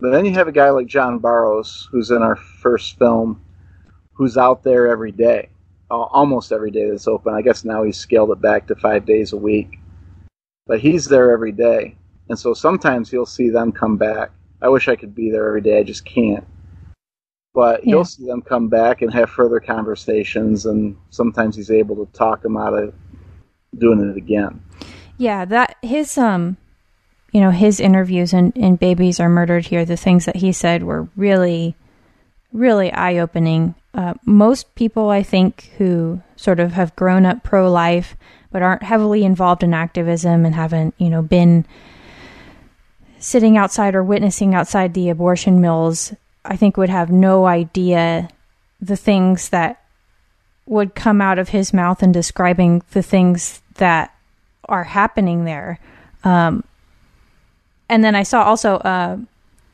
But 0.01 0.11
then 0.11 0.25
you 0.25 0.33
have 0.33 0.49
a 0.49 0.53
guy 0.53 0.71
like 0.71 0.87
John 0.87 1.19
Barrows, 1.19 1.89
who's 1.91 2.11
in 2.11 2.23
our 2.23 2.37
first 2.37 2.99
film, 2.99 3.41
who's 4.13 4.37
out 4.37 4.63
there 4.63 4.89
every 4.89 5.13
day, 5.13 5.49
almost 5.91 6.53
every 6.53 6.71
day 6.71 6.91
that's 6.91 7.09
open. 7.09 7.35
I 7.35 7.43
guess 7.43 7.65
now 7.65 7.83
he's 7.83 7.97
scaled 7.97 8.31
it 8.31 8.41
back 8.41 8.67
to 8.67 8.75
five 8.77 9.07
days 9.07 9.33
a 9.33 9.39
week, 9.39 9.79
but 10.67 10.81
he's 10.81 11.07
there 11.07 11.31
every 11.31 11.53
day, 11.53 11.97
and 12.29 12.39
so 12.39 12.53
sometimes 12.55 13.13
you'll 13.13 13.27
see 13.27 13.49
them 13.49 13.73
come 13.73 13.97
back. 13.97 14.33
I 14.61 14.69
wish 14.69 14.89
I 14.89 14.97
could 14.97 15.15
be 15.15 15.31
there 15.31 15.47
every 15.47 15.61
day. 15.61 15.79
I 15.79 15.83
just 15.83 16.05
can't. 16.05 16.47
But 17.57 17.85
yeah. 17.85 17.91
you'll 17.91 18.05
see 18.05 18.27
them 18.27 18.43
come 18.43 18.69
back 18.69 19.03
and 19.03 19.13
have 19.13 19.31
further 19.31 19.59
conversations, 19.59 20.67
and 20.67 20.97
sometimes 21.11 21.57
he's 21.57 21.73
able 21.73 21.97
to 22.05 22.13
talk 22.13 22.43
them 22.43 22.57
out 22.57 22.75
of 22.75 22.95
doing 23.77 24.09
it 24.09 24.17
again. 24.17 24.63
Yeah, 25.19 25.45
that 25.47 25.77
his 25.83 26.17
um 26.17 26.59
you 27.37 27.43
know, 27.43 27.51
his 27.51 27.81
interviews 27.81 28.33
in, 28.33 28.51
in 28.53 28.77
Babies 28.77 29.21
Are 29.21 29.29
Murdered 29.29 29.67
Here, 29.67 29.85
the 29.85 29.97
things 29.97 30.25
that 30.25 30.37
he 30.37 30.53
said 30.53 30.83
were 30.83 31.07
really, 31.17 31.77
really 32.51 32.91
eye 32.93 33.19
opening. 33.19 33.75
Uh, 33.93 34.15
most 34.25 34.75
people, 34.75 35.11
I 35.11 35.23
think, 35.23 35.71
who 35.77 36.23
sort 36.37 36.61
of 36.61 36.73
have 36.73 36.97
grown 36.97 37.27
up 37.27 37.43
pro 37.43 37.71
life 37.71 38.17
but 38.51 38.63
aren't 38.63 38.85
heavily 38.85 39.23
involved 39.23 39.63
in 39.63 39.75
activism 39.75 40.47
and 40.47 40.55
haven't, 40.55 40.95
you 40.97 41.11
know, 41.11 41.21
been 41.21 41.67
sitting 43.19 43.59
outside 43.59 43.95
or 43.95 44.03
witnessing 44.03 44.55
outside 44.55 44.95
the 44.95 45.11
abortion 45.11 45.61
mills, 45.61 46.15
I 46.47 46.57
think 46.57 46.77
would 46.77 46.89
have 46.89 47.11
no 47.11 47.47
idea 47.47 48.29
the 48.81 48.97
things 48.97 49.51
that 49.51 49.83
would 50.67 50.95
come 50.95 51.21
out 51.21 51.39
of 51.39 51.51
his 51.51 51.73
mouth 51.73 52.03
in 52.03 52.13
describing 52.13 52.83
the 52.91 53.03
things 53.03 53.63
that 53.77 54.15
are 54.69 54.85
happening 54.85 55.45
there. 55.45 55.79
Um, 56.25 56.65
and 57.89 58.03
then 58.03 58.15
I 58.15 58.25
saw 58.25 58.43
also, 58.43 58.77
uh, 58.77 59.17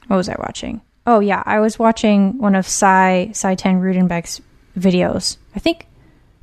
what 0.07 0.17
was 0.17 0.29
I 0.29 0.37
watching? 0.39 0.83
Oh 1.07 1.21
yeah, 1.21 1.43
I 1.47 1.59
was 1.61 1.79
watching 1.79 2.39
one 2.39 2.55
of 2.55 2.69
Sye 2.69 3.31
Sye 3.35 3.55
Ten 3.55 3.81
Rudenbeck's 3.81 4.41
videos. 4.79 5.37
I 5.55 5.59
think. 5.59 5.87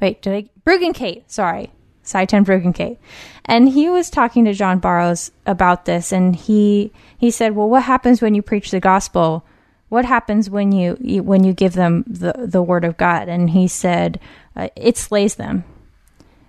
Wait, 0.01 0.21
did 0.21 0.33
I 0.33 0.49
Bruggencate? 0.69 1.23
Sorry, 1.27 1.71
Sye 2.03 2.25
Ten 2.25 2.43
Bruggencate, 2.43 2.97
and 3.45 3.69
he 3.69 3.89
was 3.89 4.09
talking 4.09 4.45
to 4.45 4.53
John 4.53 4.79
Barrows 4.79 5.31
about 5.45 5.85
this, 5.85 6.11
and 6.11 6.35
he 6.35 6.91
he 7.17 7.31
said, 7.31 7.55
"Well, 7.55 7.69
what 7.69 7.83
happens 7.83 8.21
when 8.21 8.35
you 8.35 8.41
preach 8.41 8.71
the 8.71 8.81
gospel? 8.81 9.45
What 9.89 10.05
happens 10.05 10.49
when 10.49 10.71
you, 10.71 10.95
when 11.23 11.43
you 11.43 11.53
give 11.53 11.73
them 11.73 12.03
the 12.07 12.33
the 12.37 12.61
word 12.61 12.85
of 12.85 12.97
God?" 12.97 13.27
And 13.27 13.49
he 13.49 13.67
said, 13.67 14.19
uh, 14.55 14.69
"It 14.75 14.97
slays 14.97 15.35
them," 15.35 15.63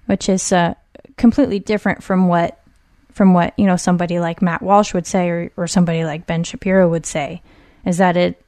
which 0.07 0.29
is 0.29 0.53
uh, 0.53 0.75
completely 1.17 1.59
different 1.59 2.03
from 2.03 2.29
what 2.29 2.61
from 3.13 3.35
what 3.35 3.53
you 3.59 3.67
know 3.67 3.77
somebody 3.77 4.19
like 4.19 4.41
Matt 4.41 4.63
Walsh 4.63 4.95
would 4.95 5.07
say 5.07 5.29
or, 5.29 5.53
or 5.57 5.67
somebody 5.67 6.05
like 6.05 6.27
Ben 6.27 6.45
Shapiro 6.45 6.89
would 6.89 7.05
say 7.05 7.43
is 7.85 7.99
that 7.99 8.17
it 8.17 8.43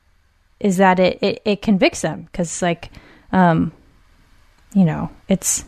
is 0.60 0.78
that 0.78 0.98
it 0.98 1.18
it, 1.22 1.42
it 1.44 1.62
convicts 1.62 2.00
them 2.00 2.22
because 2.22 2.62
like 2.62 2.90
um 3.32 3.72
you 4.74 4.84
know 4.84 5.10
it's 5.28 5.64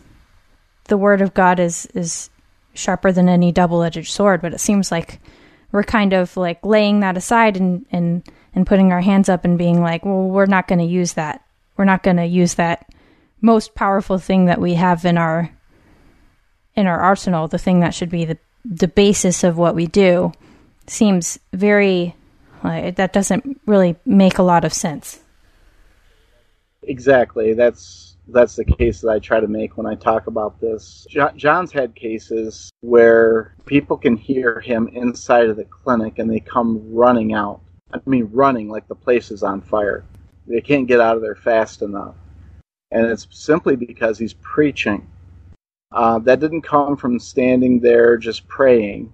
the 0.85 0.97
word 0.97 1.21
of 1.21 1.33
God 1.33 1.59
is 1.59 1.85
is 1.93 2.29
sharper 2.73 3.11
than 3.11 3.29
any 3.29 3.51
double-edged 3.51 4.11
sword 4.11 4.41
but 4.41 4.53
it 4.53 4.59
seems 4.59 4.91
like 4.91 5.19
we're 5.71 5.83
kind 5.83 6.13
of 6.13 6.35
like 6.35 6.65
laying 6.65 7.01
that 7.01 7.17
aside 7.17 7.57
and 7.57 7.85
and 7.91 8.23
and 8.55 8.65
putting 8.65 8.91
our 8.91 9.01
hands 9.01 9.29
up 9.29 9.45
and 9.45 9.57
being 9.57 9.81
like 9.81 10.03
well 10.03 10.23
we're 10.23 10.45
not 10.45 10.67
going 10.67 10.79
to 10.79 10.85
use 10.85 11.13
that 11.13 11.45
we're 11.77 11.85
not 11.85 12.03
going 12.03 12.17
to 12.17 12.25
use 12.25 12.55
that 12.55 12.89
most 13.41 13.75
powerful 13.75 14.17
thing 14.17 14.45
that 14.45 14.59
we 14.59 14.73
have 14.73 15.05
in 15.05 15.17
our 15.17 15.51
in 16.75 16.87
our 16.87 16.99
arsenal, 16.99 17.47
the 17.47 17.57
thing 17.57 17.79
that 17.79 17.93
should 17.93 18.09
be 18.09 18.25
the 18.25 18.37
the 18.65 18.87
basis 18.87 19.43
of 19.43 19.57
what 19.57 19.75
we 19.75 19.85
do, 19.85 20.31
seems 20.87 21.39
very 21.53 22.15
that 22.63 23.13
doesn't 23.13 23.61
really 23.67 23.95
make 24.05 24.39
a 24.39 24.43
lot 24.43 24.65
of 24.65 24.73
sense. 24.73 25.19
Exactly. 26.81 27.53
That's 27.53 28.17
that's 28.27 28.55
the 28.55 28.65
case 28.65 29.01
that 29.01 29.09
I 29.09 29.19
try 29.19 29.39
to 29.39 29.47
make 29.47 29.77
when 29.77 29.85
I 29.85 29.93
talk 29.93 30.25
about 30.25 30.59
this. 30.59 31.05
John's 31.35 31.71
had 31.71 31.93
cases 31.93 32.71
where 32.81 33.53
people 33.65 33.97
can 33.97 34.17
hear 34.17 34.59
him 34.59 34.87
inside 34.87 35.47
of 35.47 35.57
the 35.57 35.65
clinic 35.65 36.17
and 36.17 36.29
they 36.29 36.39
come 36.39 36.81
running 36.91 37.33
out. 37.33 37.61
I 37.95 38.09
mean, 38.09 38.29
running 38.33 38.69
like 38.69 38.87
the 38.87 38.95
place 38.95 39.31
is 39.31 39.43
on 39.43 39.61
fire. 39.61 40.05
They 40.47 40.61
can't 40.61 40.87
get 40.87 41.01
out 41.01 41.15
of 41.15 41.21
there 41.21 41.35
fast 41.35 41.81
enough. 41.81 42.15
And 42.91 43.05
it's 43.07 43.27
simply 43.31 43.75
because 43.75 44.17
he's 44.19 44.33
preaching 44.33 45.07
uh, 45.91 46.19
that 46.19 46.39
didn't 46.39 46.61
come 46.63 46.97
from 46.97 47.19
standing 47.19 47.79
there 47.79 48.17
just 48.17 48.47
praying, 48.47 49.13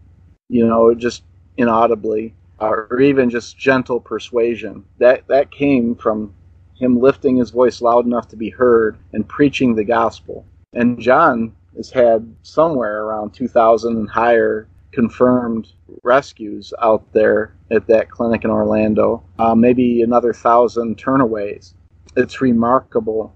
you 0.50 0.66
know, 0.68 0.94
just 0.94 1.24
inaudibly. 1.58 2.34
or 2.60 3.00
even 3.02 3.30
just 3.30 3.58
gentle 3.58 4.00
persuasion. 4.00 4.86
That 5.00 5.28
that 5.28 5.52
came 5.52 5.96
from 5.96 6.34
him 6.76 7.00
lifting 7.00 7.38
his 7.38 7.52
voice 7.52 7.82
loud 7.82 8.06
enough 8.06 8.28
to 8.30 8.36
be 8.36 8.50
heard 8.50 8.98
and 9.14 9.28
preaching 9.28 9.76
the 9.76 9.84
gospel. 9.84 10.46
And 10.74 11.00
John 11.00 11.56
has 11.76 11.92
had 11.92 12.36
somewhere 12.44 13.04
around 13.04 13.34
2,000 13.34 13.96
and 13.98 14.10
higher 14.10 14.68
confirmed 14.92 15.70
rescues 16.04 16.74
out 16.82 17.12
there 17.14 17.54
at 17.72 17.88
that 17.88 18.10
clinic 18.10 18.44
in 18.44 18.52
Orlando, 18.52 19.24
uh, 19.40 19.56
maybe 19.56 20.02
another 20.02 20.34
thousand 20.34 20.98
turnaways. 20.98 21.74
It's 22.16 22.42
remarkable 22.42 23.34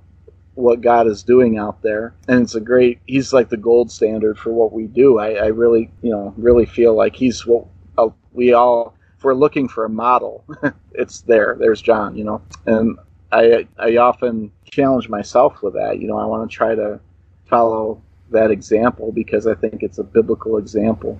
what 0.56 0.82
God 0.82 1.08
is 1.08 1.24
doing 1.24 1.58
out 1.58 1.82
there, 1.82 2.14
and 2.28 2.42
it's 2.42 2.56
a 2.56 2.62
great. 2.62 3.00
He's 3.06 3.34
like 3.34 3.50
the 3.50 3.58
gold 3.58 3.92
standard 3.92 4.38
for 4.38 4.52
what 4.52 4.74
we 4.74 4.88
do. 4.88 5.20
I, 5.20 5.34
I 5.34 5.46
really, 5.48 5.92
you 6.02 6.12
know, 6.12 6.34
really 6.38 6.66
feel 6.66 6.96
like 6.96 7.16
he's 7.16 7.46
what 7.46 7.66
uh, 7.98 8.10
we 8.34 8.54
all. 8.54 8.96
If 9.18 9.24
we're 9.24 9.34
looking 9.34 9.68
for 9.68 9.86
a 9.86 9.90
model, 9.90 10.44
it's 10.94 11.22
there. 11.22 11.56
There's 11.60 11.82
John, 11.82 12.18
you 12.18 12.24
know, 12.24 12.42
and 12.66 12.98
I 13.32 13.68
I 13.78 13.98
often 13.98 14.52
challenge 14.66 15.10
myself 15.10 15.62
with 15.62 15.74
that. 15.74 16.00
You 16.00 16.08
know, 16.08 16.18
I 16.18 16.26
want 16.26 16.50
to 16.50 16.56
try 16.56 16.76
to 16.76 17.00
follow 17.46 18.02
that 18.32 18.52
example 18.52 19.12
because 19.12 19.48
I 19.48 19.56
think 19.56 19.84
it's 19.84 20.00
a 20.00 20.04
biblical 20.04 20.58
example. 20.58 21.20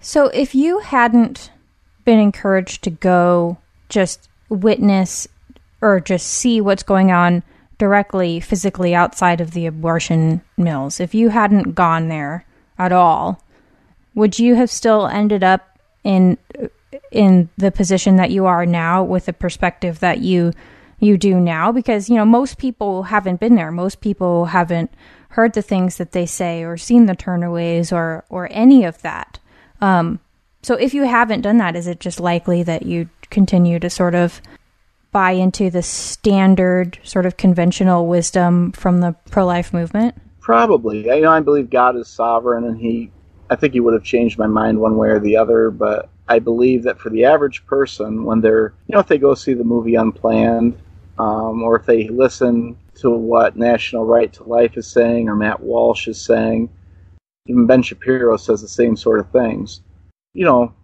So 0.00 0.28
if 0.28 0.54
you 0.54 0.78
hadn't 0.78 1.52
been 2.04 2.18
encouraged 2.18 2.82
to 2.84 2.90
go 2.90 3.58
just 3.90 4.28
witness 4.48 5.28
or 5.82 6.00
just 6.00 6.26
see 6.26 6.60
what's 6.60 6.82
going 6.82 7.12
on 7.12 7.42
directly 7.76 8.40
physically 8.40 8.94
outside 8.94 9.40
of 9.40 9.52
the 9.52 9.66
abortion 9.66 10.40
mills, 10.56 11.00
if 11.00 11.14
you 11.14 11.28
hadn't 11.28 11.74
gone 11.74 12.08
there 12.08 12.46
at 12.78 12.92
all, 12.92 13.42
would 14.14 14.38
you 14.38 14.54
have 14.54 14.70
still 14.70 15.06
ended 15.06 15.44
up 15.44 15.78
in 16.02 16.38
in 17.12 17.48
the 17.56 17.70
position 17.70 18.16
that 18.16 18.30
you 18.30 18.46
are 18.46 18.66
now 18.66 19.02
with 19.02 19.26
the 19.26 19.32
perspective 19.32 20.00
that 20.00 20.20
you 20.20 20.52
you 20.98 21.18
do 21.18 21.38
now? 21.38 21.70
Because 21.72 22.08
you 22.08 22.16
know 22.16 22.24
most 22.24 22.56
people 22.56 23.04
haven't 23.04 23.38
been 23.38 23.54
there. 23.54 23.70
Most 23.70 24.00
people 24.00 24.46
haven't 24.46 24.90
heard 25.30 25.52
the 25.52 25.62
things 25.62 25.98
that 25.98 26.12
they 26.12 26.24
say 26.24 26.64
or 26.64 26.78
seen 26.78 27.04
the 27.04 27.14
turnaways 27.14 27.92
or 27.92 28.24
or 28.30 28.48
any 28.50 28.84
of 28.84 29.00
that 29.02 29.38
um, 29.80 30.20
so 30.62 30.74
if 30.74 30.92
you 30.94 31.04
haven't 31.04 31.40
done 31.40 31.58
that, 31.58 31.76
is 31.76 31.86
it 31.86 32.00
just 32.00 32.20
likely 32.20 32.62
that 32.62 32.84
you 32.84 33.08
continue 33.30 33.78
to 33.78 33.88
sort 33.88 34.14
of 34.14 34.40
buy 35.12 35.32
into 35.32 35.70
the 35.70 35.82
standard 35.82 36.98
sort 37.02 37.26
of 37.26 37.36
conventional 37.36 38.06
wisdom 38.06 38.72
from 38.72 39.00
the 39.00 39.14
pro-life 39.30 39.72
movement? 39.72 40.14
Probably. 40.40 41.10
I, 41.10 41.20
know, 41.20 41.30
I 41.30 41.40
believe 41.40 41.70
God 41.70 41.96
is 41.96 42.08
sovereign, 42.08 42.64
and 42.64 42.78
He. 42.78 43.10
I 43.48 43.56
think 43.56 43.72
He 43.72 43.80
would 43.80 43.94
have 43.94 44.04
changed 44.04 44.38
my 44.38 44.46
mind 44.46 44.78
one 44.78 44.96
way 44.96 45.08
or 45.08 45.18
the 45.18 45.36
other, 45.36 45.70
but 45.70 46.08
I 46.28 46.38
believe 46.38 46.84
that 46.84 47.00
for 47.00 47.10
the 47.10 47.24
average 47.24 47.66
person, 47.66 48.24
when 48.24 48.40
they're, 48.40 48.72
you 48.86 48.94
know, 48.94 49.00
if 49.00 49.08
they 49.08 49.18
go 49.18 49.34
see 49.34 49.54
the 49.54 49.64
movie 49.64 49.96
Unplanned, 49.96 50.78
um, 51.18 51.62
or 51.62 51.76
if 51.76 51.86
they 51.86 52.08
listen 52.08 52.76
to 52.96 53.10
what 53.10 53.56
National 53.56 54.04
Right 54.04 54.32
to 54.34 54.44
Life 54.44 54.76
is 54.76 54.86
saying 54.86 55.28
or 55.28 55.34
Matt 55.34 55.60
Walsh 55.60 56.06
is 56.06 56.22
saying, 56.22 56.70
even 57.46 57.66
Ben 57.66 57.82
Shapiro 57.82 58.36
says 58.36 58.60
the 58.60 58.68
same 58.68 58.96
sort 58.96 59.20
of 59.20 59.30
things. 59.30 59.82
You 60.34 60.44
know, 60.44 60.74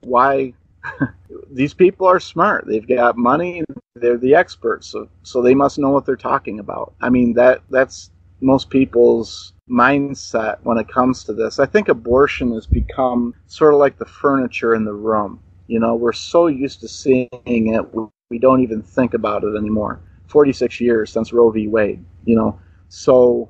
why? 0.00 0.54
these 1.50 1.74
people 1.74 2.06
are 2.06 2.20
smart. 2.20 2.66
They've 2.66 2.86
got 2.86 3.16
money. 3.16 3.62
They're 3.94 4.18
the 4.18 4.34
experts, 4.34 4.88
so 4.88 5.08
so 5.22 5.42
they 5.42 5.54
must 5.54 5.78
know 5.78 5.90
what 5.90 6.04
they're 6.04 6.16
talking 6.16 6.60
about. 6.60 6.94
I 7.00 7.08
mean 7.10 7.32
that 7.34 7.62
that's 7.70 8.10
most 8.40 8.70
people's 8.70 9.54
mindset 9.68 10.58
when 10.62 10.78
it 10.78 10.88
comes 10.88 11.24
to 11.24 11.32
this. 11.32 11.58
I 11.58 11.66
think 11.66 11.88
abortion 11.88 12.52
has 12.52 12.66
become 12.66 13.34
sort 13.46 13.74
of 13.74 13.80
like 13.80 13.98
the 13.98 14.04
furniture 14.04 14.74
in 14.74 14.84
the 14.84 14.92
room. 14.92 15.40
You 15.66 15.80
know, 15.80 15.94
we're 15.94 16.12
so 16.12 16.48
used 16.48 16.80
to 16.80 16.88
seeing 16.88 17.28
it, 17.42 17.94
we, 17.94 18.38
don't 18.38 18.60
even 18.60 18.82
think 18.82 19.14
about 19.14 19.44
it 19.44 19.56
anymore. 19.56 20.00
46 20.26 20.80
years 20.80 21.10
since 21.10 21.32
Roe 21.32 21.50
v. 21.50 21.68
Wade, 21.68 22.04
you 22.24 22.36
know. 22.36 22.58
So 22.88 23.48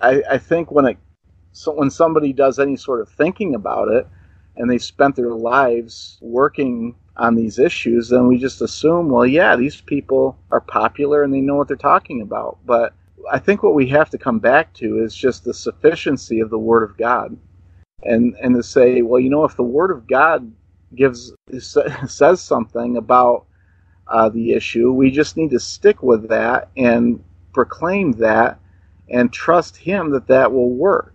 I, 0.00 0.22
I 0.30 0.38
think 0.38 0.70
when 0.70 0.86
it 0.86 0.98
so 1.52 1.72
when 1.72 1.90
somebody 1.90 2.32
does 2.32 2.58
any 2.58 2.76
sort 2.76 3.00
of 3.00 3.08
thinking 3.08 3.54
about 3.54 3.88
it 3.88 4.06
and 4.56 4.70
they've 4.70 4.82
spent 4.82 5.16
their 5.16 5.32
lives 5.32 6.18
working 6.20 6.94
on 7.16 7.34
these 7.34 7.58
issues, 7.58 8.08
then 8.08 8.26
we 8.26 8.38
just 8.38 8.62
assume, 8.62 9.08
well, 9.08 9.26
yeah, 9.26 9.56
these 9.56 9.80
people 9.80 10.38
are 10.50 10.60
popular 10.60 11.22
and 11.22 11.32
they 11.32 11.40
know 11.40 11.56
what 11.56 11.68
they're 11.68 11.76
talking 11.76 12.22
about. 12.22 12.58
But 12.64 12.94
I 13.30 13.38
think 13.38 13.62
what 13.62 13.74
we 13.74 13.86
have 13.88 14.10
to 14.10 14.18
come 14.18 14.38
back 14.38 14.72
to 14.74 15.02
is 15.02 15.14
just 15.14 15.44
the 15.44 15.54
sufficiency 15.54 16.40
of 16.40 16.50
the 16.50 16.58
Word 16.58 16.82
of 16.82 16.96
God, 16.96 17.36
and 18.02 18.34
and 18.40 18.54
to 18.54 18.62
say, 18.62 19.02
well, 19.02 19.20
you 19.20 19.30
know, 19.30 19.44
if 19.44 19.56
the 19.56 19.62
Word 19.62 19.90
of 19.90 20.06
God 20.06 20.50
gives 20.94 21.32
says 22.06 22.40
something 22.40 22.96
about 22.96 23.46
uh, 24.08 24.28
the 24.28 24.52
issue, 24.52 24.92
we 24.92 25.10
just 25.10 25.36
need 25.36 25.50
to 25.50 25.60
stick 25.60 26.02
with 26.02 26.28
that 26.28 26.70
and 26.76 27.22
proclaim 27.52 28.12
that 28.12 28.58
and 29.08 29.32
trust 29.32 29.76
Him 29.76 30.10
that 30.10 30.26
that 30.28 30.52
will 30.52 30.70
work. 30.70 31.14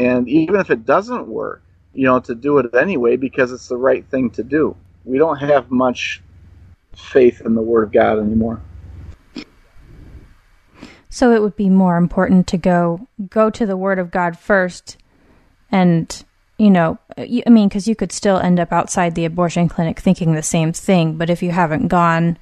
And 0.00 0.26
even 0.30 0.56
if 0.56 0.70
it 0.70 0.86
doesn't 0.86 1.28
work, 1.28 1.62
you 1.92 2.06
know, 2.06 2.20
to 2.20 2.34
do 2.34 2.56
it 2.56 2.74
anyway 2.74 3.16
because 3.16 3.52
it's 3.52 3.68
the 3.68 3.76
right 3.76 4.02
thing 4.06 4.30
to 4.30 4.42
do. 4.42 4.74
We 5.04 5.18
don't 5.18 5.36
have 5.36 5.70
much 5.70 6.22
faith 6.94 7.42
in 7.44 7.54
the 7.54 7.60
Word 7.60 7.82
of 7.82 7.92
God 7.92 8.18
anymore. 8.18 8.62
So 11.10 11.32
it 11.32 11.42
would 11.42 11.54
be 11.54 11.68
more 11.68 11.98
important 11.98 12.46
to 12.46 12.56
go 12.56 13.06
go 13.28 13.50
to 13.50 13.66
the 13.66 13.76
Word 13.76 13.98
of 13.98 14.10
God 14.10 14.38
first, 14.38 14.96
and 15.70 16.24
you 16.56 16.70
know, 16.70 16.98
I 17.18 17.42
mean, 17.50 17.68
because 17.68 17.86
you 17.86 17.94
could 17.94 18.12
still 18.12 18.38
end 18.38 18.58
up 18.58 18.72
outside 18.72 19.14
the 19.14 19.26
abortion 19.26 19.68
clinic 19.68 20.00
thinking 20.00 20.32
the 20.32 20.42
same 20.42 20.72
thing. 20.72 21.18
But 21.18 21.28
if 21.28 21.42
you 21.42 21.50
haven't 21.50 21.88
gone 21.88 22.38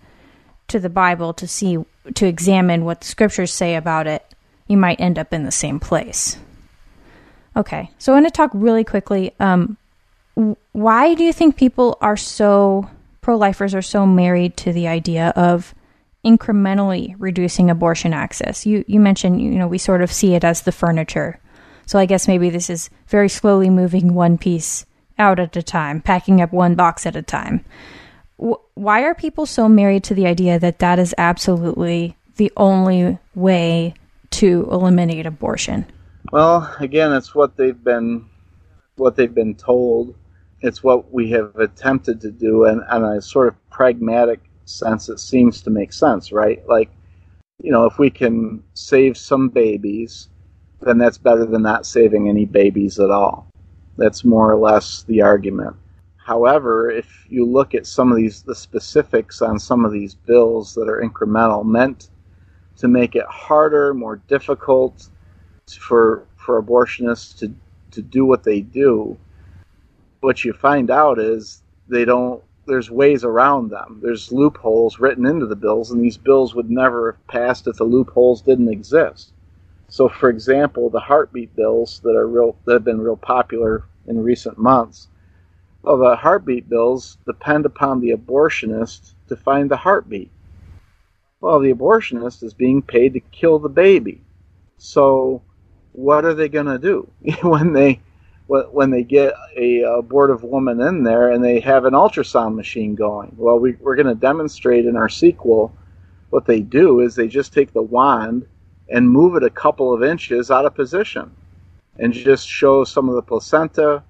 to 0.69 0.79
the 0.79 0.91
Bible 0.91 1.33
to 1.35 1.49
see 1.49 1.79
to 2.15 2.27
examine 2.27 2.85
what 2.85 3.01
the 3.01 3.07
scriptures 3.07 3.53
say 3.53 3.75
about 3.75 4.07
it, 4.07 4.25
you 4.69 4.77
might 4.77 5.01
end 5.01 5.19
up 5.19 5.33
in 5.33 5.45
the 5.45 5.51
same 5.51 5.81
place. 5.81 6.39
Okay, 7.59 7.91
so 7.99 8.13
I 8.13 8.15
want 8.15 8.27
to 8.27 8.31
talk 8.31 8.53
really 8.55 8.85
quickly. 8.85 9.35
Um, 9.41 9.77
why 10.71 11.15
do 11.15 11.25
you 11.25 11.33
think 11.33 11.57
people 11.57 11.99
are 12.01 12.17
so 12.17 12.89
pro-lifers 13.21 13.75
are 13.75 13.83
so 13.83 14.07
married 14.07 14.57
to 14.59 14.73
the 14.73 14.87
idea 14.87 15.33
of 15.35 15.75
incrementally 16.25 17.17
reducing 17.19 17.69
abortion 17.69 18.15
access? 18.15 18.65
You 18.65 18.85
you 18.87 19.01
mentioned 19.01 19.43
you 19.43 19.51
know 19.51 19.67
we 19.67 19.79
sort 19.79 20.03
of 20.03 20.13
see 20.13 20.35
it 20.35 20.45
as 20.45 20.63
the 20.63 20.71
furniture, 20.71 21.41
so 21.85 21.99
I 21.99 22.07
guess 22.07 22.29
maybe 22.29 22.49
this 22.49 22.71
is 22.71 22.91
very 23.09 23.29
slowly 23.29 23.71
moving 23.71 24.15
one 24.15 24.39
piece 24.39 24.87
out 25.19 25.41
at 25.41 25.57
a 25.57 25.63
time, 25.63 26.01
packing 26.01 26.41
up 26.41 26.53
one 26.53 26.77
box 26.77 27.07
at 27.07 27.17
a 27.17 27.23
time. 27.23 27.65
why 28.75 29.03
are 29.03 29.17
people 29.17 29.47
so 29.47 29.69
married 29.69 30.05
to 30.05 30.15
the 30.15 30.29
idea 30.29 30.61
that 30.61 30.79
that 30.79 31.01
is 31.01 31.13
absolutely 31.19 32.17
the 32.37 32.53
only 32.57 33.19
way 33.35 33.95
to 34.31 34.69
eliminate 34.71 35.27
abortion? 35.27 35.85
Well, 36.31 36.75
again, 36.79 37.13
it's 37.13 37.35
what 37.35 37.57
they've 37.57 37.83
been 37.83 38.27
what 38.97 39.17
they've 39.17 39.35
been 39.35 39.55
told. 39.55 40.15
It's 40.61 40.83
what 40.83 41.13
we 41.13 41.31
have 41.31 41.55
attempted 41.57 42.21
to 42.21 42.31
do, 42.31 42.65
and 42.65 42.83
on 42.91 43.05
a 43.05 43.23
sort 43.23 43.49
of 43.49 43.71
pragmatic 43.71 44.41
sense, 44.65 45.09
it 45.09 45.21
seems 45.21 45.63
to 45.63 45.71
make 45.71 45.93
sense, 45.93 46.33
right? 46.33 46.67
Like, 46.69 46.91
you 47.63 47.71
know, 47.71 47.87
if 47.87 47.99
we 47.99 48.11
can 48.11 48.63
save 48.75 49.17
some 49.17 49.49
babies, 49.49 50.29
then 50.81 50.99
that's 50.99 51.17
better 51.19 51.47
than 51.47 51.63
not 51.63 51.87
saving 51.87 52.29
any 52.29 52.45
babies 52.45 52.99
at 52.99 53.11
all. 53.11 53.47
That's 53.97 54.25
more 54.25 54.51
or 54.51 54.57
less 54.57 55.05
the 55.05 55.23
argument. 55.23 55.77
However, 56.17 56.91
if 56.91 57.25
you 57.29 57.47
look 57.47 57.75
at 57.75 57.87
some 57.87 58.11
of 58.11 58.17
these, 58.17 58.43
the 58.43 58.55
specifics 58.55 59.41
on 59.41 59.59
some 59.59 59.85
of 59.85 59.93
these 59.93 60.15
bills 60.15 60.75
that 60.75 60.89
are 60.89 61.01
incremental, 61.01 61.65
meant 61.65 62.11
to 62.77 62.89
make 62.89 63.15
it 63.17 63.27
harder, 63.27 63.95
more 63.95 64.17
difficult, 64.29 65.09
for 65.75 66.25
for 66.37 66.63
abortionists 66.63 67.37
to 67.39 67.55
to 67.91 68.03
do 68.03 68.25
what 68.25 68.45
they 68.45 68.61
do, 68.61 69.17
what 70.21 70.45
you 70.45 70.53
find 70.53 70.91
out 70.91 71.19
is 71.19 71.63
they 71.89 72.05
don't. 72.05 72.43
There's 72.67 72.91
ways 72.91 73.25
around 73.25 73.71
them. 73.71 73.99
There's 74.03 74.31
loopholes 74.31 74.99
written 74.99 75.25
into 75.25 75.47
the 75.47 75.57
bills, 75.57 75.91
and 75.91 76.03
these 76.03 76.19
bills 76.19 76.55
would 76.55 76.71
never 76.71 77.13
have 77.13 77.27
passed 77.27 77.67
if 77.67 77.77
the 77.77 77.85
loopholes 77.85 78.43
didn't 78.43 78.69
exist. 78.69 79.33
So, 79.89 80.09
for 80.09 80.29
example, 80.29 80.91
the 80.91 81.01
heartbeat 81.01 81.57
bills 81.57 82.01
that 82.05 82.15
are 82.15 82.29
real 82.29 82.57
that 82.67 82.75
have 82.75 82.85
been 82.85 83.01
real 83.01 83.17
popular 83.17 83.85
in 84.07 84.23
recent 84.23 84.59
months. 84.59 85.09
Well, 85.83 85.97
the 85.97 86.17
heartbeat 86.17 86.69
bills 86.69 87.17
depend 87.25 87.65
upon 87.65 88.01
the 88.01 88.11
abortionist 88.11 89.15
to 89.29 89.37
find 89.37 89.71
the 89.71 89.77
heartbeat. 89.77 90.31
Well, 91.41 91.61
the 91.61 91.73
abortionist 91.73 92.43
is 92.43 92.53
being 92.53 92.83
paid 92.83 93.15
to 93.15 93.21
kill 93.21 93.59
the 93.59 93.69
baby. 93.69 94.21
So 94.77 95.43
what 95.99 96.25
are 96.25 96.35
they 96.35 96.49
going 96.49 96.67
to 96.67 96.79
do 96.79 97.11
when 97.43 97.73
they 97.73 98.01
when 98.47 98.89
they 98.91 99.03
get 99.03 99.35
a 99.59 99.83
abortive 99.83 100.43
woman 100.43 100.81
in 100.81 101.03
there 101.03 101.33
and 101.33 101.45
they 101.45 101.61
have 101.61 101.85
an 101.85 101.93
ultrasound 101.93 102.55
machine 102.55 102.95
going? 102.95 103.35
Well, 103.37 103.59
we, 103.59 103.73
we're 103.73 103.97
going 103.97 104.07
to 104.07 104.15
demonstrate 104.15 104.87
in 104.87 104.97
our 104.97 105.11
sequel 105.11 105.75
what 106.31 106.47
they 106.47 106.61
do 106.61 107.01
is 107.01 107.15
they 107.15 107.29
just 107.29 107.53
take 107.53 107.75
the 107.75 107.83
wand 107.83 108.47
and 108.89 109.11
move 109.11 109.37
it 109.37 109.43
a 109.43 109.51
couple 109.51 109.93
of 109.93 110.03
inches 110.03 110.51
out 110.51 110.65
of 110.65 110.75
position 110.75 111.31
and 111.99 112.15
just 112.15 112.49
show 112.49 112.85
some 112.85 113.11
of 113.11 113.17
the 113.17 113.23
placenta, 113.23 114.03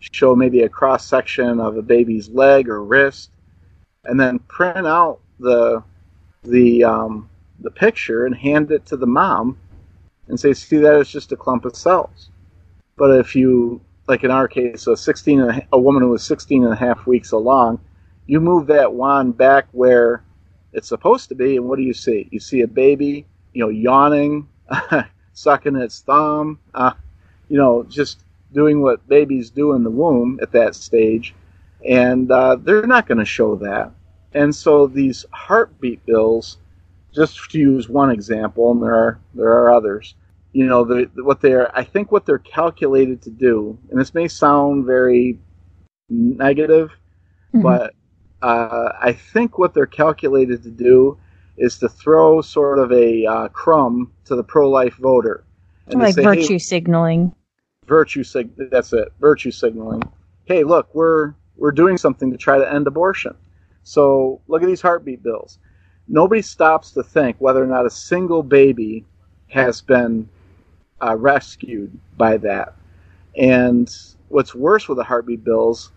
show 0.00 0.34
maybe 0.34 0.62
a 0.62 0.68
cross 0.68 1.06
section 1.06 1.60
of 1.60 1.76
a 1.76 1.82
baby's 1.82 2.28
leg 2.30 2.68
or 2.68 2.82
wrist, 2.82 3.30
and 4.06 4.18
then 4.18 4.40
print 4.40 4.88
out 4.88 5.20
the 5.38 5.84
the 6.42 6.82
um, 6.82 7.28
the 7.60 7.70
picture 7.70 8.26
and 8.26 8.34
hand 8.34 8.72
it 8.72 8.84
to 8.86 8.96
the 8.96 9.06
mom 9.06 9.56
and 10.28 10.38
say, 10.38 10.52
"See, 10.52 10.78
that 10.78 11.00
is 11.00 11.08
just 11.08 11.32
a 11.32 11.36
clump 11.36 11.64
of 11.64 11.76
cells." 11.76 12.30
But 12.96 13.18
if 13.18 13.34
you, 13.34 13.80
like 14.06 14.24
in 14.24 14.30
our 14.30 14.48
case, 14.48 14.86
a 14.86 14.96
16 14.96 15.40
and 15.40 15.50
a, 15.50 15.66
a 15.72 15.78
woman 15.78 16.02
who 16.02 16.10
was 16.10 16.22
16 16.22 16.64
and 16.64 16.72
a 16.72 16.76
half 16.76 17.06
weeks 17.06 17.32
along, 17.32 17.80
you 18.26 18.40
move 18.40 18.66
that 18.68 18.92
wand 18.92 19.36
back 19.36 19.66
where 19.72 20.22
it's 20.72 20.88
supposed 20.88 21.28
to 21.28 21.34
be, 21.34 21.56
and 21.56 21.66
what 21.66 21.76
do 21.76 21.82
you 21.82 21.94
see? 21.94 22.28
You 22.30 22.40
see 22.40 22.62
a 22.62 22.66
baby, 22.66 23.26
you 23.52 23.62
know, 23.62 23.70
yawning, 23.70 24.48
sucking 25.32 25.76
its 25.76 26.00
thumb, 26.00 26.58
uh, 26.74 26.92
you 27.48 27.56
know, 27.56 27.84
just 27.84 28.24
doing 28.52 28.80
what 28.80 29.06
babies 29.08 29.50
do 29.50 29.74
in 29.74 29.84
the 29.84 29.90
womb 29.90 30.38
at 30.42 30.52
that 30.52 30.74
stage, 30.74 31.34
and 31.86 32.30
uh, 32.30 32.56
they're 32.56 32.86
not 32.86 33.06
going 33.06 33.18
to 33.18 33.24
show 33.24 33.56
that. 33.56 33.92
And 34.32 34.54
so 34.54 34.86
these 34.86 35.24
heartbeat 35.32 36.04
bills, 36.06 36.58
just 37.14 37.50
to 37.50 37.58
use 37.58 37.88
one 37.88 38.10
example, 38.10 38.72
and 38.72 38.82
there 38.82 38.94
are 38.94 39.20
there 39.34 39.48
are 39.48 39.72
others. 39.72 40.14
You 40.52 40.66
know, 40.66 40.84
the, 40.84 41.10
what 41.16 41.40
they're 41.40 41.76
I 41.76 41.84
think 41.84 42.12
what 42.12 42.26
they're 42.26 42.38
calculated 42.38 43.22
to 43.22 43.30
do, 43.30 43.78
and 43.90 44.00
this 44.00 44.14
may 44.14 44.28
sound 44.28 44.86
very 44.86 45.38
negative, 46.08 46.90
mm-hmm. 47.54 47.62
but 47.62 47.94
uh, 48.42 48.92
I 49.00 49.12
think 49.12 49.58
what 49.58 49.74
they're 49.74 49.86
calculated 49.86 50.62
to 50.64 50.70
do 50.70 51.18
is 51.56 51.78
to 51.78 51.88
throw 51.88 52.40
sort 52.40 52.78
of 52.78 52.92
a 52.92 53.26
uh, 53.26 53.48
crumb 53.48 54.12
to 54.26 54.34
the 54.36 54.44
pro-life 54.44 54.96
voter, 54.96 55.44
and 55.86 56.00
like 56.00 56.14
say, 56.14 56.22
virtue 56.22 56.54
hey, 56.54 56.58
signaling. 56.58 57.34
Virtue 57.86 58.24
sig. 58.24 58.50
That's 58.70 58.92
it. 58.92 59.12
Virtue 59.20 59.50
signaling. 59.50 60.02
Hey, 60.46 60.64
look, 60.64 60.94
we're 60.94 61.34
we're 61.56 61.72
doing 61.72 61.96
something 61.96 62.30
to 62.32 62.36
try 62.36 62.58
to 62.58 62.72
end 62.72 62.86
abortion. 62.86 63.34
So 63.82 64.40
look 64.48 64.62
at 64.62 64.66
these 64.66 64.80
heartbeat 64.80 65.22
bills. 65.22 65.58
Nobody 66.08 66.42
stops 66.42 66.90
to 66.92 67.02
think 67.02 67.36
whether 67.38 67.62
or 67.62 67.66
not 67.66 67.86
a 67.86 67.90
single 67.90 68.42
baby 68.42 69.04
has 69.48 69.80
been 69.80 70.28
uh, 71.02 71.16
rescued 71.16 71.98
by 72.16 72.36
that. 72.38 72.74
And 73.36 73.90
what's 74.28 74.54
worse 74.54 74.88
with 74.88 74.98
the 74.98 75.04
heartbeat 75.04 75.44
bills 75.44 75.90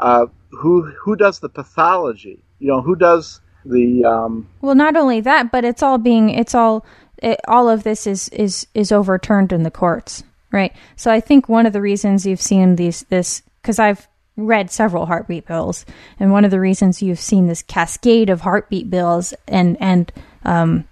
uh, 0.00 0.26
who 0.50 0.82
who 0.82 1.14
does 1.14 1.38
the 1.38 1.48
pathology? 1.48 2.42
You 2.58 2.68
know, 2.68 2.80
who 2.80 2.96
does 2.96 3.40
the 3.64 4.04
um, 4.04 4.48
well? 4.62 4.74
Not 4.74 4.96
only 4.96 5.20
that, 5.20 5.52
but 5.52 5.64
it's 5.64 5.82
all 5.82 5.98
being 5.98 6.30
it's 6.30 6.54
all 6.54 6.84
it, 7.18 7.38
all 7.46 7.68
of 7.68 7.82
this 7.82 8.06
is 8.06 8.28
is 8.30 8.66
is 8.74 8.90
overturned 8.90 9.52
in 9.52 9.62
the 9.62 9.70
courts, 9.70 10.24
right? 10.50 10.74
So 10.96 11.10
I 11.10 11.20
think 11.20 11.48
one 11.48 11.66
of 11.66 11.72
the 11.72 11.82
reasons 11.82 12.26
you've 12.26 12.40
seen 12.40 12.76
these 12.76 13.02
this 13.10 13.42
because 13.60 13.78
I've 13.78 14.08
read 14.40 14.70
several 14.70 15.06
heartbeat 15.06 15.46
bills, 15.46 15.84
and 16.18 16.32
one 16.32 16.44
of 16.44 16.50
the 16.50 16.60
reasons 16.60 17.02
you've 17.02 17.20
seen 17.20 17.46
this 17.46 17.62
cascade 17.62 18.30
of 18.30 18.40
heartbeat 18.40 18.90
bills 18.90 19.34
and 19.46 19.76
and 19.80 20.12
um, 20.44 20.88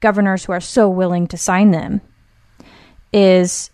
governors 0.00 0.44
who 0.44 0.52
are 0.52 0.60
so 0.60 0.88
willing 0.88 1.26
to 1.28 1.36
sign 1.36 1.70
them 1.70 2.00
is 3.12 3.70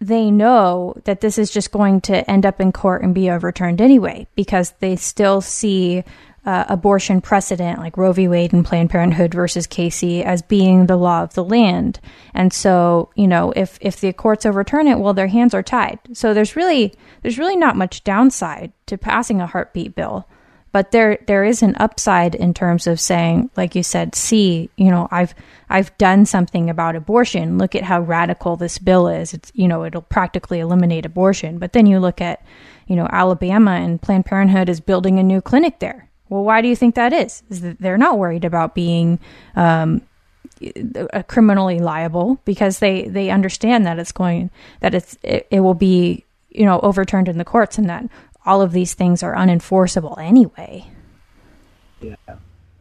they 0.00 0.30
know 0.30 0.94
that 1.04 1.20
this 1.20 1.38
is 1.38 1.50
just 1.50 1.70
going 1.70 2.00
to 2.00 2.28
end 2.28 2.44
up 2.44 2.60
in 2.60 2.72
court 2.72 3.02
and 3.02 3.14
be 3.14 3.30
overturned 3.30 3.80
anyway 3.80 4.26
because 4.34 4.72
they 4.80 4.96
still 4.96 5.40
see 5.40 6.02
uh, 6.44 6.64
abortion 6.68 7.20
precedent 7.20 7.78
like 7.78 7.96
Roe 7.96 8.12
v. 8.12 8.26
Wade 8.28 8.52
and 8.52 8.64
Planned 8.64 8.90
Parenthood 8.90 9.32
versus 9.32 9.66
Casey 9.66 10.24
as 10.24 10.42
being 10.42 10.86
the 10.86 10.96
law 10.96 11.22
of 11.22 11.34
the 11.34 11.44
land. 11.44 12.00
And 12.34 12.52
so, 12.52 13.10
you 13.14 13.28
know, 13.28 13.52
if 13.54 13.78
if 13.80 14.00
the 14.00 14.12
courts 14.12 14.44
overturn 14.44 14.88
it, 14.88 14.98
well, 14.98 15.14
their 15.14 15.28
hands 15.28 15.54
are 15.54 15.62
tied. 15.62 16.00
So 16.12 16.34
there's 16.34 16.56
really 16.56 16.94
there's 17.22 17.38
really 17.38 17.56
not 17.56 17.76
much 17.76 18.04
downside 18.04 18.72
to 18.86 18.98
passing 18.98 19.40
a 19.40 19.46
heartbeat 19.46 19.94
bill 19.94 20.26
but 20.72 20.90
there 20.90 21.18
there 21.26 21.44
is 21.44 21.62
an 21.62 21.76
upside 21.78 22.34
in 22.34 22.52
terms 22.52 22.86
of 22.86 22.98
saying 22.98 23.50
like 23.56 23.74
you 23.74 23.82
said 23.82 24.14
see 24.14 24.70
you 24.76 24.90
know 24.90 25.06
i've 25.10 25.34
i've 25.68 25.96
done 25.98 26.26
something 26.26 26.68
about 26.68 26.96
abortion 26.96 27.58
look 27.58 27.74
at 27.74 27.84
how 27.84 28.00
radical 28.00 28.56
this 28.56 28.78
bill 28.78 29.06
is 29.06 29.32
it's 29.34 29.52
you 29.54 29.68
know 29.68 29.84
it'll 29.84 30.02
practically 30.02 30.58
eliminate 30.58 31.06
abortion 31.06 31.58
but 31.58 31.72
then 31.72 31.86
you 31.86 32.00
look 32.00 32.20
at 32.20 32.44
you 32.86 32.96
know 32.96 33.06
alabama 33.10 33.72
and 33.72 34.02
planned 34.02 34.24
parenthood 34.24 34.68
is 34.68 34.80
building 34.80 35.18
a 35.18 35.22
new 35.22 35.40
clinic 35.40 35.78
there 35.78 36.08
well 36.32 36.44
why 36.44 36.62
do 36.62 36.68
you 36.68 36.74
think 36.74 36.94
that 36.94 37.12
is? 37.12 37.42
Is 37.50 37.60
that 37.60 37.78
they're 37.78 37.98
not 37.98 38.18
worried 38.18 38.44
about 38.44 38.74
being 38.74 39.20
um, 39.54 40.00
criminally 41.28 41.78
liable 41.78 42.40
because 42.44 42.78
they 42.78 43.02
they 43.02 43.30
understand 43.30 43.84
that 43.86 43.98
it's 43.98 44.12
going 44.12 44.50
that 44.80 44.94
it's 44.94 45.18
it, 45.22 45.46
it 45.50 45.60
will 45.60 45.74
be 45.74 46.24
you 46.50 46.64
know 46.64 46.80
overturned 46.80 47.28
in 47.28 47.36
the 47.36 47.44
courts 47.44 47.76
and 47.76 47.88
that 47.90 48.08
all 48.46 48.62
of 48.62 48.72
these 48.72 48.94
things 48.94 49.22
are 49.22 49.34
unenforceable 49.34 50.18
anyway. 50.18 50.86
Yeah, 52.00 52.16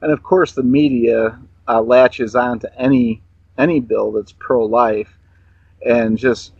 and 0.01 0.11
of 0.11 0.23
course 0.23 0.53
the 0.53 0.63
media 0.63 1.37
uh, 1.67 1.81
latches 1.81 2.35
on 2.35 2.59
to 2.59 2.79
any 2.79 3.21
any 3.57 3.81
bill 3.81 4.13
that's 4.13 4.31
pro-life 4.31 5.17
and 5.85 6.17
just 6.17 6.53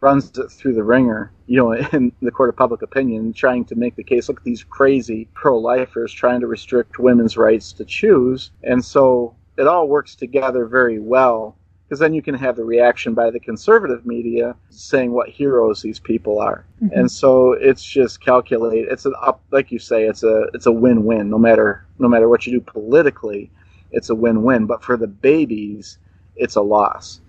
runs 0.00 0.38
it 0.38 0.50
through 0.50 0.74
the 0.74 0.82
ringer, 0.82 1.30
you 1.46 1.56
know, 1.56 1.72
in 1.92 2.12
the 2.22 2.30
court 2.30 2.48
of 2.48 2.56
public 2.56 2.82
opinion, 2.82 3.32
trying 3.32 3.64
to 3.66 3.74
make 3.74 3.96
the 3.96 4.04
case. 4.04 4.28
Look 4.28 4.38
at 4.38 4.44
these 4.44 4.64
crazy 4.64 5.28
pro-lifers 5.34 6.12
trying 6.12 6.40
to 6.40 6.46
restrict 6.46 6.98
women's 6.98 7.36
rights 7.36 7.72
to 7.74 7.84
choose, 7.84 8.50
and 8.62 8.84
so 8.84 9.34
it 9.56 9.66
all 9.66 9.88
works 9.88 10.14
together 10.14 10.66
very 10.66 10.98
well 10.98 11.56
because 11.86 12.00
then 12.00 12.12
you 12.12 12.22
can 12.22 12.34
have 12.34 12.56
the 12.56 12.64
reaction 12.64 13.14
by 13.14 13.30
the 13.30 13.38
conservative 13.38 14.04
media 14.04 14.56
saying 14.70 15.12
what 15.12 15.28
heroes 15.28 15.82
these 15.82 16.00
people 16.00 16.40
are 16.40 16.64
mm-hmm. 16.82 16.98
and 16.98 17.10
so 17.10 17.52
it's 17.52 17.82
just 17.82 18.20
calculate 18.20 18.86
it's 18.90 19.06
an 19.06 19.14
up 19.22 19.40
like 19.50 19.70
you 19.70 19.78
say 19.78 20.04
it's 20.04 20.22
a 20.22 20.46
it's 20.52 20.66
a 20.66 20.72
win-win 20.72 21.30
no 21.30 21.38
matter 21.38 21.86
no 21.98 22.08
matter 22.08 22.28
what 22.28 22.46
you 22.46 22.52
do 22.52 22.60
politically 22.60 23.50
it's 23.92 24.10
a 24.10 24.14
win-win 24.14 24.66
but 24.66 24.82
for 24.82 24.96
the 24.96 25.06
babies 25.06 25.98
it's 26.34 26.56
a 26.56 26.60
loss 26.60 27.20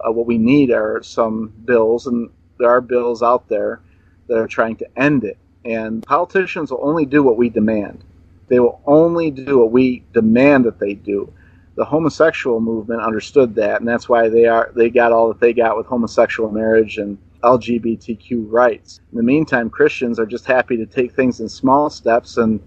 uh, 0.00 0.10
what 0.10 0.26
we 0.26 0.38
need 0.38 0.70
are 0.70 1.02
some 1.02 1.52
bills 1.64 2.06
and 2.06 2.30
there 2.58 2.70
are 2.70 2.80
bills 2.80 3.22
out 3.22 3.48
there 3.48 3.80
that 4.28 4.38
are 4.38 4.48
trying 4.48 4.76
to 4.76 4.86
end 4.98 5.24
it 5.24 5.38
and 5.64 6.04
politicians 6.04 6.70
will 6.70 6.80
only 6.82 7.06
do 7.06 7.22
what 7.22 7.36
we 7.36 7.48
demand 7.48 8.04
they 8.48 8.60
will 8.60 8.80
only 8.86 9.30
do 9.30 9.58
what 9.58 9.72
we 9.72 10.04
demand 10.12 10.64
that 10.64 10.78
they 10.78 10.94
do 10.94 11.32
the 11.76 11.84
homosexual 11.84 12.58
movement 12.58 13.02
understood 13.02 13.54
that, 13.54 13.80
and 13.80 13.88
that's 13.88 14.08
why 14.08 14.28
they 14.28 14.46
are 14.46 14.72
they 14.74 14.90
got 14.90 15.12
all 15.12 15.28
that 15.28 15.40
they 15.40 15.52
got 15.52 15.76
with 15.76 15.86
homosexual 15.86 16.50
marriage 16.50 16.96
and 16.96 17.18
LGBTQ 17.44 18.50
rights. 18.50 19.00
In 19.12 19.18
the 19.18 19.22
meantime, 19.22 19.70
Christians 19.70 20.18
are 20.18 20.26
just 20.26 20.46
happy 20.46 20.76
to 20.78 20.86
take 20.86 21.12
things 21.12 21.40
in 21.40 21.48
small 21.48 21.90
steps, 21.90 22.38
and 22.38 22.60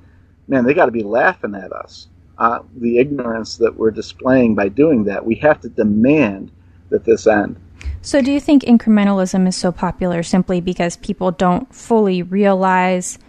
man, 0.48 0.64
they 0.64 0.76
got 0.76 0.86
to 0.86 0.92
be 0.92 1.04
laughing 1.04 1.56
at 1.56 1.74
us. 1.74 2.08
Uh, 2.38 2.60
the 2.78 3.00
ignorance 3.00 3.58
that 3.58 3.76
we're 3.76 3.92
displaying 3.92 4.56
by 4.56 4.70
doing 4.70 5.04
that. 5.04 5.26
We 5.26 5.36
have 5.36 5.60
to 5.62 5.70
demand 5.70 6.52
that 6.90 7.04
this 7.04 7.28
end. 7.28 7.60
So, 8.02 8.22
do 8.22 8.32
you 8.32 8.40
think 8.40 8.64
incrementalism 8.64 9.48
is 9.48 9.56
so 9.56 9.72
popular 9.72 10.24
simply 10.24 10.62
because 10.62 10.98
people 10.98 11.32
don't 11.32 11.74
fully 11.74 12.24
realize? 12.24 13.20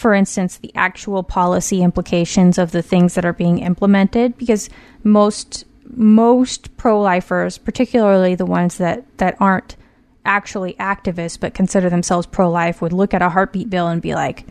for 0.00 0.14
instance, 0.14 0.56
the 0.56 0.72
actual 0.74 1.22
policy 1.22 1.82
implications 1.82 2.56
of 2.56 2.72
the 2.72 2.80
things 2.80 3.14
that 3.14 3.24
are 3.26 3.34
being 3.34 3.58
implemented, 3.58 4.38
because 4.38 4.70
most 5.04 5.66
most 5.92 6.74
pro-lifers, 6.78 7.58
particularly 7.58 8.34
the 8.34 8.46
ones 8.46 8.78
that 8.78 9.04
that 9.18 9.36
aren't 9.40 9.76
actually 10.24 10.72
activists 10.74 11.38
but 11.38 11.52
consider 11.52 11.90
themselves 11.90 12.26
pro-life, 12.26 12.80
would 12.80 12.94
look 12.94 13.12
at 13.12 13.20
a 13.20 13.28
heartbeat 13.28 13.68
bill 13.68 13.88
and 13.88 14.00
be 14.00 14.14
like, 14.14 14.46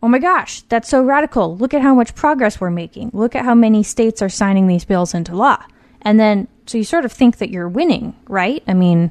"Oh 0.00 0.06
my 0.06 0.20
gosh, 0.20 0.62
that's 0.68 0.88
so 0.88 1.02
radical! 1.02 1.56
Look 1.56 1.74
at 1.74 1.82
how 1.82 1.96
much 1.96 2.14
progress 2.14 2.60
we're 2.60 2.70
making. 2.70 3.10
Look 3.12 3.34
at 3.34 3.44
how 3.44 3.54
many 3.56 3.82
states 3.82 4.22
are 4.22 4.28
signing 4.28 4.68
these 4.68 4.84
bills 4.84 5.12
into 5.12 5.34
law." 5.34 5.58
And 6.02 6.20
then, 6.20 6.46
so 6.66 6.78
you 6.78 6.84
sort 6.84 7.04
of 7.04 7.12
think 7.12 7.38
that 7.38 7.50
you're 7.50 7.68
winning, 7.68 8.14
right? 8.28 8.62
I 8.66 8.74
mean 8.74 9.10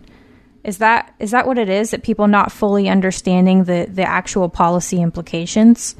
is 0.66 0.80
that 0.80 1.14
is 1.20 1.30
that 1.32 1.46
what 1.46 1.60
it 1.60 1.70
is? 1.70 1.92
That 1.92 2.02
people 2.02 2.28
not 2.28 2.52
fully 2.52 2.90
understanding 2.90 3.66
the 3.66 3.88
the 3.90 4.04
actual 4.04 4.50
policy 4.50 5.00
implications? 5.00 5.96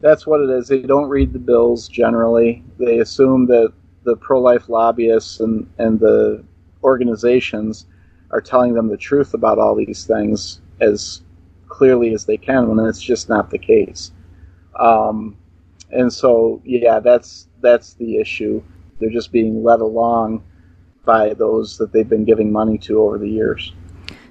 That's 0.00 0.26
what 0.26 0.40
it 0.40 0.50
is. 0.50 0.68
They 0.68 0.82
don't 0.82 1.08
read 1.08 1.32
the 1.32 1.40
bills 1.40 1.88
generally. 1.88 2.62
They 2.78 3.00
assume 3.00 3.46
that 3.46 3.72
the 4.04 4.16
pro 4.16 4.40
life 4.40 4.68
lobbyists 4.68 5.40
and, 5.40 5.68
and 5.78 5.98
the 5.98 6.44
organizations 6.84 7.86
are 8.30 8.40
telling 8.40 8.74
them 8.74 8.88
the 8.88 8.96
truth 8.96 9.34
about 9.34 9.58
all 9.58 9.74
these 9.74 10.06
things 10.06 10.60
as 10.80 11.22
clearly 11.68 12.14
as 12.14 12.26
they 12.26 12.36
can 12.36 12.68
when 12.68 12.86
it's 12.86 13.00
just 13.00 13.28
not 13.28 13.50
the 13.50 13.58
case. 13.58 14.12
Um, 14.78 15.36
and 15.90 16.12
so, 16.12 16.62
yeah, 16.64 17.00
that's 17.00 17.48
that's 17.60 17.94
the 17.94 18.18
issue. 18.18 18.62
They're 19.00 19.10
just 19.10 19.32
being 19.32 19.64
led 19.64 19.80
along 19.80 20.44
by 21.04 21.34
those 21.34 21.78
that 21.78 21.92
they've 21.92 22.08
been 22.08 22.24
giving 22.24 22.52
money 22.52 22.78
to 22.78 23.00
over 23.00 23.18
the 23.18 23.28
years. 23.28 23.72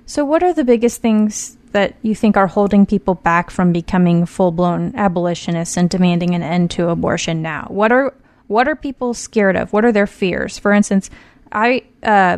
So, 0.06 0.26
what 0.26 0.44
are 0.44 0.54
the 0.54 0.64
biggest 0.64 1.02
things 1.02 1.58
that 1.72 1.96
you 2.02 2.14
think 2.14 2.38
are 2.38 2.48
holding 2.48 2.86
people 2.86 3.16
back 3.16 3.50
from 3.50 3.72
becoming 3.72 4.26
full 4.26 4.52
blown 4.52 4.94
abolitionists 4.96 5.78
and 5.78 5.90
demanding 5.90 6.36
an 6.36 6.44
end 6.44 6.72
to 6.72 6.90
abortion 6.90 7.42
now? 7.42 7.68
What 7.70 7.92
are 7.92 8.14
what 8.48 8.68
are 8.68 8.76
people 8.76 9.14
scared 9.14 9.56
of? 9.56 9.74
What 9.74 9.86
are 9.86 9.92
their 9.92 10.08
fears? 10.08 10.60
For 10.60 10.74
instance, 10.74 11.10
I, 11.52 11.84
uh, 12.04 12.38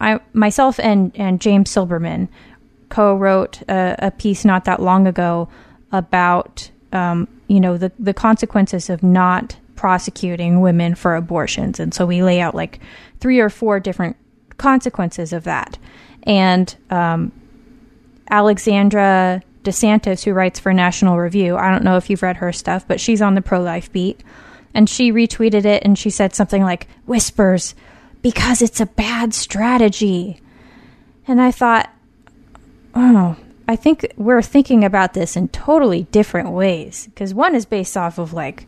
I 0.00 0.20
myself 0.32 0.80
and 0.80 1.12
and 1.14 1.40
James 1.40 1.70
Silberman 1.70 2.28
co-wrote 2.88 3.62
a, 3.68 3.96
a 3.98 4.10
piece 4.10 4.44
not 4.44 4.64
that 4.64 4.80
long 4.80 5.06
ago 5.06 5.48
about 5.92 6.70
um, 6.92 7.28
you 7.48 7.60
know 7.60 7.76
the 7.76 7.92
the 7.98 8.14
consequences 8.14 8.88
of 8.88 9.02
not 9.02 9.56
prosecuting 9.76 10.60
women 10.60 10.94
for 10.94 11.16
abortions, 11.16 11.80
and 11.80 11.92
so 11.92 12.06
we 12.06 12.22
lay 12.22 12.40
out 12.40 12.54
like 12.54 12.80
three 13.20 13.40
or 13.40 13.50
four 13.50 13.80
different 13.80 14.16
consequences 14.56 15.32
of 15.32 15.44
that. 15.44 15.78
And 16.24 16.74
um, 16.90 17.32
Alexandra 18.30 19.42
DeSantis, 19.62 20.24
who 20.24 20.32
writes 20.32 20.58
for 20.58 20.72
National 20.72 21.18
Review, 21.18 21.56
I 21.56 21.70
don't 21.70 21.84
know 21.84 21.96
if 21.96 22.08
you've 22.08 22.22
read 22.22 22.36
her 22.36 22.52
stuff, 22.52 22.86
but 22.86 23.00
she's 23.00 23.22
on 23.22 23.34
the 23.34 23.42
pro 23.42 23.60
life 23.60 23.92
beat, 23.92 24.22
and 24.72 24.88
she 24.88 25.12
retweeted 25.12 25.64
it 25.64 25.82
and 25.84 25.98
she 25.98 26.10
said 26.10 26.34
something 26.34 26.62
like 26.62 26.88
"whispers." 27.06 27.74
Because 28.22 28.62
it's 28.62 28.80
a 28.80 28.86
bad 28.86 29.34
strategy. 29.34 30.40
And 31.28 31.42
I 31.42 31.50
thought, 31.50 31.90
oh, 32.94 33.36
I 33.66 33.76
think 33.76 34.12
we're 34.16 34.42
thinking 34.42 34.84
about 34.84 35.14
this 35.14 35.36
in 35.36 35.48
totally 35.48 36.04
different 36.04 36.50
ways 36.50 37.06
because 37.06 37.32
one 37.32 37.54
is 37.54 37.64
based 37.64 37.96
off 37.96 38.18
of 38.18 38.32
like, 38.32 38.66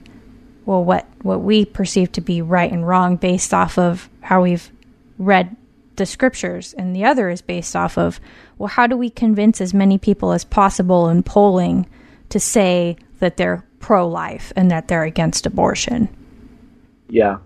well, 0.67 0.85
what 0.85 1.07
what 1.23 1.41
we 1.41 1.65
perceive 1.65 2.13
to 2.13 2.21
be 2.21 2.43
right 2.43 2.71
and 2.71 2.87
wrong 2.87 3.17
based 3.17 3.55
off 3.55 3.79
of 3.79 4.11
how 4.21 4.43
we've 4.43 4.71
read 5.17 5.57
the 5.95 6.05
scriptures, 6.05 6.75
and 6.75 6.95
the 6.95 7.05
other 7.05 7.31
is 7.31 7.41
based 7.41 7.75
off 7.75 7.97
of, 7.97 8.21
well, 8.59 8.69
how 8.69 8.87
do 8.87 8.97
we 8.97 9.09
convince 9.09 9.61
as 9.61 9.73
many 9.73 9.97
people 9.97 10.33
as 10.33 10.45
possible 10.45 11.09
in 11.09 11.23
polling 11.23 11.87
to 12.29 12.39
say 12.39 12.97
that 13.21 13.39
they're 13.39 13.65
pro 13.79 14.07
life 14.07 14.53
and 14.57 14.71
that 14.71 14.89
they're 14.89 15.05
against 15.05 15.47
abortion? 15.47 16.09
Yeah, 17.09 17.39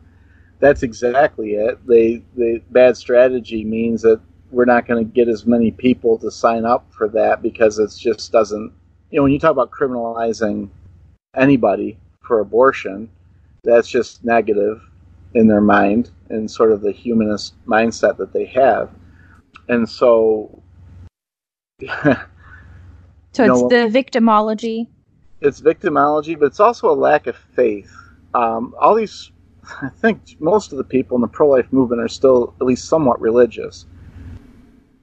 that's 0.59 0.83
exactly 0.83 1.53
it. 1.53 1.79
They 1.87 2.23
the 2.37 2.63
bad 2.71 2.97
strategy 2.97 3.65
means 3.65 4.03
that 4.03 4.21
we're 4.51 4.65
not 4.65 4.87
going 4.87 5.05
to 5.05 5.13
get 5.13 5.29
as 5.29 5.47
many 5.47 5.71
people 5.71 6.19
to 6.19 6.31
sign 6.31 6.65
up 6.65 6.87
for 6.91 7.09
that 7.11 7.43
because 7.43 7.79
it 7.79 7.93
just 7.97 8.33
doesn't. 8.33 8.73
You 9.11 9.19
know, 9.19 9.25
when 9.25 9.33
you 9.33 9.39
talk 9.39 9.53
about 9.53 9.71
criminalizing 9.71 10.71
anybody 11.37 11.99
for 12.31 12.39
abortion, 12.39 13.11
that's 13.65 13.89
just 13.89 14.25
negative 14.25 14.81
in 15.35 15.49
their 15.49 15.61
mind 15.61 16.13
and 16.29 16.49
sort 16.49 16.71
of 16.71 16.81
the 16.81 16.93
humanist 16.93 17.55
mindset 17.67 18.17
that 18.19 18.33
they 18.33 18.45
have. 18.45 18.89
And 19.69 19.89
so. 19.89 20.63
so 21.83 22.15
it's 23.33 23.37
know, 23.37 23.69
the 23.69 23.91
victimology. 23.91 24.87
It's 25.41 25.61
victimology, 25.61 26.39
but 26.39 26.47
it's 26.47 26.61
also 26.61 26.89
a 26.89 26.95
lack 26.95 27.27
of 27.27 27.37
faith. 27.37 27.93
Um, 28.35 28.77
all 28.81 28.95
these, 28.95 29.33
I 29.83 29.89
think 29.89 30.37
most 30.39 30.71
of 30.71 30.79
the 30.79 30.85
people 30.85 31.17
in 31.17 31.21
the 31.21 31.27
pro 31.27 31.49
life 31.49 31.73
movement 31.73 32.01
are 32.01 32.07
still 32.07 32.55
at 32.61 32.65
least 32.65 32.85
somewhat 32.85 33.21
religious 33.21 33.87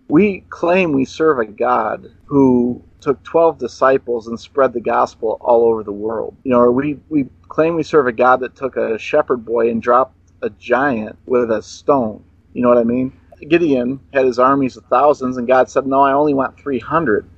we 0.09 0.41
claim 0.49 0.93
we 0.93 1.05
serve 1.05 1.39
a 1.39 1.45
God 1.45 2.11
who 2.25 2.81
took 3.01 3.21
12 3.23 3.57
disciples 3.57 4.27
and 4.27 4.39
spread 4.39 4.73
the 4.73 4.81
gospel 4.81 5.37
all 5.41 5.63
over 5.65 5.83
the 5.83 5.91
world. 5.91 6.35
You 6.43 6.51
know, 6.51 6.69
we, 6.71 6.99
we 7.09 7.25
claim 7.47 7.75
we 7.75 7.83
serve 7.83 8.07
a 8.07 8.11
God 8.11 8.39
that 8.41 8.55
took 8.55 8.75
a 8.77 8.97
shepherd 8.97 9.45
boy 9.45 9.69
and 9.69 9.81
dropped 9.81 10.15
a 10.41 10.49
giant 10.51 11.17
with 11.25 11.51
a 11.51 11.61
stone. 11.61 12.23
You 12.53 12.61
know 12.61 12.69
what 12.69 12.77
I 12.77 12.83
mean? 12.83 13.13
Gideon 13.47 13.99
had 14.13 14.25
his 14.25 14.39
armies 14.39 14.77
of 14.77 14.85
thousands, 14.85 15.37
and 15.37 15.47
God 15.47 15.69
said, 15.69 15.85
No, 15.85 16.01
I 16.01 16.13
only 16.13 16.33
want 16.33 16.59
300. 16.59 17.29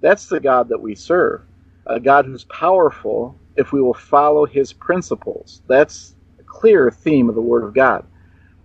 That's 0.00 0.26
the 0.26 0.40
God 0.40 0.68
that 0.68 0.80
we 0.80 0.94
serve. 0.94 1.42
A 1.86 1.98
God 1.98 2.26
who's 2.26 2.44
powerful 2.44 3.38
if 3.56 3.72
we 3.72 3.80
will 3.80 3.94
follow 3.94 4.44
his 4.44 4.72
principles. 4.72 5.62
That's 5.66 6.14
a 6.38 6.42
clear 6.42 6.90
theme 6.90 7.28
of 7.28 7.34
the 7.34 7.40
Word 7.40 7.64
of 7.64 7.74
God. 7.74 8.04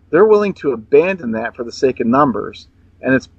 They're 0.09 0.25
willing 0.25 0.53
to 0.55 0.73
abandon 0.73 1.31
that 1.31 1.55
for 1.55 1.63
the 1.63 1.71
sake 1.71 2.01
of 2.01 2.07
numbers, 2.07 2.67
and 3.01 3.13
it's 3.13 3.29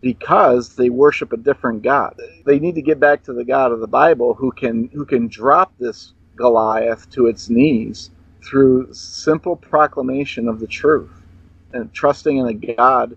because 0.00 0.74
they 0.76 0.90
worship 0.90 1.32
a 1.32 1.36
different 1.36 1.82
God. 1.82 2.18
They 2.44 2.58
need 2.58 2.74
to 2.76 2.82
get 2.82 3.00
back 3.00 3.22
to 3.24 3.32
the 3.32 3.44
God 3.44 3.72
of 3.72 3.80
the 3.80 3.86
Bible 3.86 4.34
who 4.34 4.50
can 4.52 4.88
who 4.92 5.04
can 5.04 5.28
drop 5.28 5.72
this 5.78 6.14
Goliath 6.36 7.10
to 7.10 7.26
its 7.26 7.50
knees 7.50 8.10
through 8.42 8.92
simple 8.92 9.56
proclamation 9.56 10.48
of 10.48 10.58
the 10.60 10.66
truth 10.66 11.10
and 11.72 11.92
trusting 11.92 12.38
in 12.38 12.46
a 12.46 12.54
God 12.54 13.16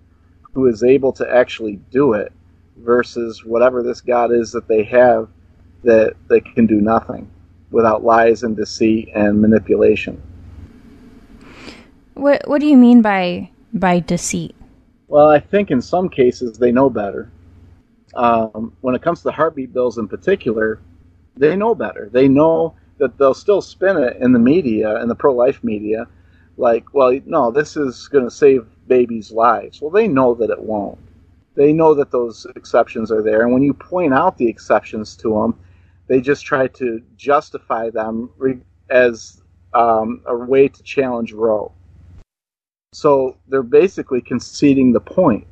who 0.54 0.68
is 0.68 0.84
able 0.84 1.14
to 1.14 1.30
actually 1.34 1.78
do 1.92 2.14
it 2.14 2.32
versus 2.78 3.46
whatever 3.46 3.82
this 3.82 4.02
God 4.02 4.32
is 4.32 4.52
that 4.52 4.68
they 4.68 4.84
have 4.84 5.30
that 5.84 6.16
they 6.30 6.42
can 6.42 6.66
do 6.66 6.82
nothing 6.82 7.30
without 7.72 8.04
lies 8.04 8.44
and 8.44 8.56
deceit 8.56 9.10
and 9.16 9.42
manipulation. 9.42 10.22
What 12.14 12.48
what 12.48 12.62
do 12.62 12.68
you 12.68 12.78
mean 12.78 13.02
by 13.02 13.50
by 13.74 14.00
deceit? 14.00 14.56
Well, 15.14 15.30
I 15.30 15.40
think 15.40 15.70
in 15.70 15.80
some 15.80 16.10
cases 16.10 16.58
they 16.58 16.72
know 16.72 16.90
better. 16.90 17.30
Um, 18.16 18.76
when 18.82 18.96
it 18.96 19.04
comes 19.04 19.20
to 19.20 19.26
the 19.26 19.32
heartbeat 19.32 19.72
bills 19.72 20.00
in 20.00 20.08
particular, 20.08 20.80
they 21.38 21.56
know 21.56 21.76
better. 21.76 22.10
They 22.12 22.28
know 22.28 22.74
that 22.98 23.16
they'll 23.20 23.36
still 23.36 23.62
spin 23.62 23.98
it 23.98 24.18
in 24.18 24.34
the 24.34 24.40
media, 24.40 25.00
in 25.04 25.08
the 25.08 25.14
pro 25.14 25.32
life 25.32 25.64
media, 25.64 26.08
like, 26.58 26.96
well, 26.96 27.16
no, 27.28 27.52
this 27.52 27.78
is 27.78 28.08
going 28.08 28.24
to 28.24 28.32
save 28.32 28.66
babies' 28.88 29.32
lives. 29.32 29.84
Well, 29.84 29.92
they 29.92 30.08
know 30.08 30.34
that 30.34 30.50
it 30.50 30.60
won't. 30.60 30.98
They 31.54 31.74
know 31.74 31.94
that 31.94 32.10
those 32.10 32.48
exceptions 32.56 33.12
are 33.12 33.22
there. 33.22 33.44
And 33.44 33.54
when 33.54 33.62
you 33.62 33.76
point 33.76 34.16
out 34.16 34.40
the 34.40 34.48
exceptions 34.48 35.16
to 35.18 35.30
them, 35.30 35.60
they 36.08 36.22
just 36.22 36.44
try 36.44 36.66
to 36.70 37.04
justify 37.18 37.92
them 37.92 38.32
as 38.90 39.44
um, 39.76 40.24
a 40.26 40.36
way 40.36 40.70
to 40.70 40.82
challenge 40.82 41.34
Roe. 41.34 41.72
So 42.94 43.38
they're 43.48 43.64
basically 43.64 44.22
conceding 44.22 44.94
the 44.94 45.00
point 45.00 45.48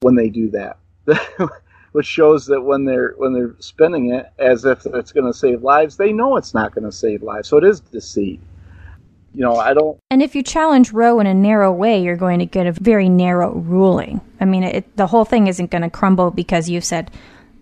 when 0.00 0.14
they 0.14 0.28
do 0.28 0.50
that, 0.50 0.78
which 1.92 2.06
shows 2.06 2.46
that 2.46 2.60
when 2.60 2.84
they're 2.84 3.14
when 3.16 3.32
they're 3.32 3.56
spinning 3.58 4.12
it 4.12 4.30
as 4.38 4.64
if 4.64 4.84
it's 4.86 5.12
going 5.12 5.26
to 5.26 5.36
save 5.36 5.62
lives, 5.62 5.96
they 5.96 6.12
know 6.12 6.36
it's 6.36 6.54
not 6.54 6.74
going 6.74 6.84
to 6.84 6.92
save 6.92 7.22
lives. 7.22 7.48
So 7.48 7.56
it 7.56 7.64
is 7.64 7.80
deceit. 7.80 8.40
You 9.34 9.42
know, 9.44 9.56
I 9.56 9.72
don't. 9.72 9.98
And 10.10 10.22
if 10.22 10.34
you 10.34 10.42
challenge 10.42 10.92
Roe 10.92 11.20
in 11.20 11.26
a 11.26 11.34
narrow 11.34 11.72
way, 11.72 12.02
you're 12.02 12.16
going 12.16 12.38
to 12.40 12.46
get 12.46 12.66
a 12.66 12.72
very 12.72 13.08
narrow 13.08 13.52
ruling. 13.52 14.20
I 14.40 14.44
mean, 14.44 14.62
it, 14.62 14.96
the 14.96 15.06
whole 15.06 15.24
thing 15.24 15.46
isn't 15.46 15.70
going 15.70 15.82
to 15.82 15.90
crumble 15.90 16.30
because 16.30 16.68
you 16.68 16.80
said, 16.80 17.10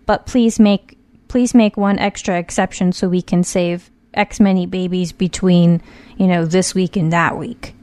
"But 0.05 0.25
please 0.25 0.59
make 0.59 0.97
please 1.27 1.53
make 1.53 1.77
one 1.77 1.99
extra 1.99 2.37
exception 2.37 2.91
so 2.91 3.07
we 3.07 3.21
can 3.21 3.43
save 3.43 3.89
X 4.13 4.39
many 4.39 4.65
babies 4.65 5.11
between 5.11 5.81
you 6.17 6.27
know 6.27 6.45
this 6.45 6.75
week 6.75 6.97
and 6.97 7.13
that 7.13 7.37
week." 7.37 7.73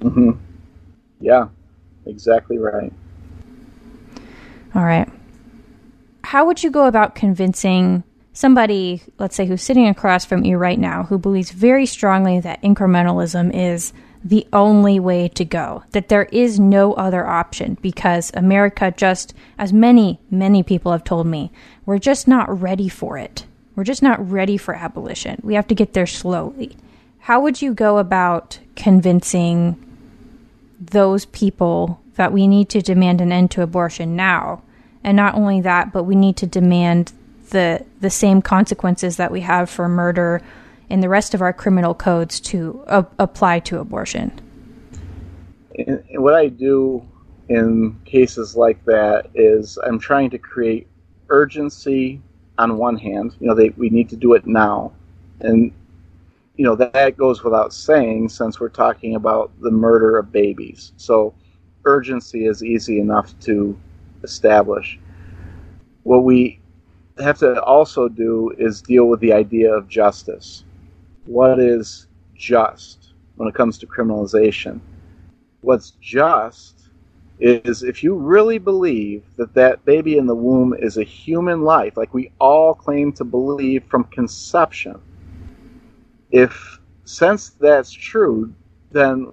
Mm-hmm. 0.00 0.32
Yeah, 1.24 1.48
exactly 2.04 2.58
right. 2.58 2.92
All 4.74 4.84
right. 4.84 5.08
How 6.22 6.44
would 6.44 6.62
you 6.62 6.70
go 6.70 6.84
about 6.84 7.14
convincing 7.14 8.04
somebody, 8.34 9.00
let's 9.18 9.34
say, 9.34 9.46
who's 9.46 9.62
sitting 9.62 9.88
across 9.88 10.26
from 10.26 10.44
you 10.44 10.58
right 10.58 10.78
now, 10.78 11.04
who 11.04 11.16
believes 11.16 11.50
very 11.50 11.86
strongly 11.86 12.40
that 12.40 12.60
incrementalism 12.60 13.54
is 13.54 13.94
the 14.22 14.46
only 14.52 15.00
way 15.00 15.28
to 15.28 15.46
go, 15.46 15.82
that 15.92 16.10
there 16.10 16.24
is 16.24 16.60
no 16.60 16.92
other 16.92 17.26
option 17.26 17.78
because 17.80 18.30
America 18.34 18.92
just, 18.94 19.32
as 19.56 19.72
many, 19.72 20.20
many 20.30 20.62
people 20.62 20.92
have 20.92 21.04
told 21.04 21.26
me, 21.26 21.50
we're 21.86 21.98
just 21.98 22.28
not 22.28 22.60
ready 22.60 22.90
for 22.90 23.16
it. 23.16 23.46
We're 23.76 23.84
just 23.84 24.02
not 24.02 24.30
ready 24.30 24.58
for 24.58 24.74
abolition. 24.74 25.40
We 25.42 25.54
have 25.54 25.68
to 25.68 25.74
get 25.74 25.94
there 25.94 26.06
slowly. 26.06 26.76
How 27.20 27.40
would 27.40 27.62
you 27.62 27.72
go 27.72 27.96
about 27.96 28.58
convincing 28.76 29.80
those 30.80 31.24
people 31.26 32.00
that 32.16 32.32
we 32.32 32.46
need 32.46 32.68
to 32.70 32.82
demand 32.82 33.20
an 33.20 33.32
end 33.32 33.50
to 33.52 33.62
abortion 33.62 34.16
now. 34.16 34.62
And 35.02 35.16
not 35.16 35.34
only 35.34 35.60
that, 35.60 35.92
but 35.92 36.04
we 36.04 36.14
need 36.14 36.36
to 36.38 36.46
demand 36.46 37.12
the 37.50 37.84
the 38.00 38.10
same 38.10 38.40
consequences 38.40 39.16
that 39.16 39.30
we 39.30 39.40
have 39.40 39.68
for 39.68 39.88
murder 39.88 40.40
in 40.88 41.00
the 41.00 41.08
rest 41.08 41.34
of 41.34 41.42
our 41.42 41.52
criminal 41.52 41.94
codes 41.94 42.40
to 42.40 42.82
apply 42.86 43.58
to 43.58 43.78
abortion. 43.78 44.32
And 45.76 46.02
what 46.22 46.34
I 46.34 46.48
do 46.48 47.06
in 47.48 47.98
cases 48.04 48.56
like 48.56 48.82
that 48.84 49.30
is 49.34 49.78
I'm 49.78 49.98
trying 49.98 50.30
to 50.30 50.38
create 50.38 50.86
urgency 51.28 52.20
on 52.58 52.78
one 52.78 52.96
hand. 52.96 53.34
You 53.40 53.48
know, 53.48 53.54
they, 53.54 53.70
we 53.70 53.90
need 53.90 54.08
to 54.10 54.16
do 54.16 54.34
it 54.34 54.46
now, 54.46 54.92
and 55.40 55.72
you 56.56 56.64
know, 56.64 56.76
that 56.76 57.16
goes 57.16 57.42
without 57.42 57.72
saying 57.72 58.28
since 58.28 58.60
we're 58.60 58.68
talking 58.68 59.16
about 59.16 59.50
the 59.60 59.70
murder 59.70 60.18
of 60.18 60.30
babies. 60.30 60.92
So 60.96 61.34
urgency 61.84 62.46
is 62.46 62.62
easy 62.62 63.00
enough 63.00 63.38
to 63.40 63.78
establish. 64.22 64.98
What 66.04 66.24
we 66.24 66.60
have 67.18 67.38
to 67.38 67.62
also 67.62 68.08
do 68.08 68.52
is 68.58 68.82
deal 68.82 69.06
with 69.06 69.20
the 69.20 69.32
idea 69.32 69.72
of 69.72 69.88
justice. 69.88 70.64
What 71.26 71.58
is 71.58 72.06
just 72.36 73.14
when 73.36 73.48
it 73.48 73.54
comes 73.54 73.78
to 73.78 73.86
criminalization? 73.86 74.80
What's 75.62 75.92
just 76.00 76.88
is 77.40 77.82
if 77.82 78.02
you 78.04 78.14
really 78.14 78.58
believe 78.58 79.24
that 79.36 79.54
that 79.54 79.84
baby 79.84 80.18
in 80.18 80.26
the 80.26 80.34
womb 80.34 80.74
is 80.78 80.98
a 80.98 81.04
human 81.04 81.62
life, 81.62 81.96
like 81.96 82.14
we 82.14 82.30
all 82.38 82.74
claim 82.74 83.12
to 83.12 83.24
believe 83.24 83.84
from 83.84 84.04
conception, 84.04 85.00
if 86.34 86.80
since 87.04 87.50
that's 87.50 87.92
true, 87.92 88.52
then 88.90 89.32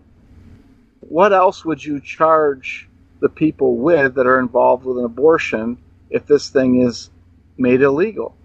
what 1.00 1.34
else 1.34 1.66
would 1.66 1.84
you 1.84 2.00
charge 2.00 2.88
the 3.22 3.30
people 3.30 3.78
with 3.78 4.16
that 4.16 4.28
are 4.28 4.40
involved 4.40 4.86
with 4.86 5.00
an 5.00 5.06
abortion 5.06 5.78
if 6.12 6.28
this 6.28 6.50
thing 6.50 6.82
is 6.82 7.10
made 7.58 7.82
illegal. 7.82 8.36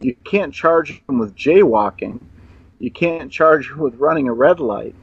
You 0.00 0.14
can't 0.24 0.54
charge 0.54 1.04
them 1.06 1.18
with 1.18 1.34
jaywalking. 1.34 2.20
You 2.78 2.90
can't 2.92 3.32
charge 3.32 3.68
them 3.68 3.78
with 3.78 3.96
running 3.96 4.28
a 4.28 4.32
red 4.32 4.60
light. 4.60 4.94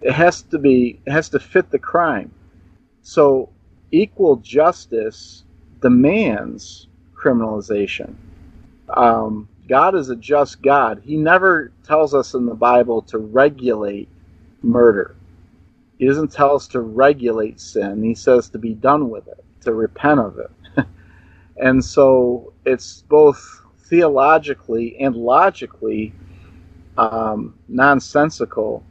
It 0.00 0.12
has 0.12 0.42
to 0.42 0.58
be 0.58 1.00
it 1.04 1.10
has 1.10 1.28
to 1.30 1.38
fit 1.38 1.70
the 1.70 1.78
crime. 1.78 2.32
So 3.02 3.50
equal 3.90 4.36
justice 4.36 5.44
demands 5.80 6.88
criminalization. 7.14 8.14
Um, 8.88 9.48
God 9.68 9.94
is 9.94 10.10
a 10.10 10.16
just 10.16 10.62
God. 10.62 11.02
He 11.04 11.16
never 11.16 11.72
tells 11.84 12.14
us 12.14 12.34
in 12.34 12.46
the 12.46 12.54
Bible 12.54 13.02
to 13.02 13.18
regulate 13.18 14.08
murder. 14.62 15.16
He 15.98 16.06
doesn't 16.06 16.32
tell 16.32 16.56
us 16.56 16.66
to 16.68 16.80
regulate 16.80 17.60
sin. 17.60 18.02
He 18.02 18.14
says 18.14 18.48
to 18.50 18.58
be 18.58 18.74
done 18.74 19.08
with 19.08 19.28
it, 19.28 19.44
to 19.62 19.72
repent 19.72 20.20
of 20.20 20.38
it. 20.38 20.50
and 21.56 21.84
so 21.84 22.52
it's 22.64 23.04
both 23.08 23.62
theologically 23.78 24.96
and 24.98 25.14
logically 25.14 26.12
um, 26.98 27.54
nonsensical 27.68 28.84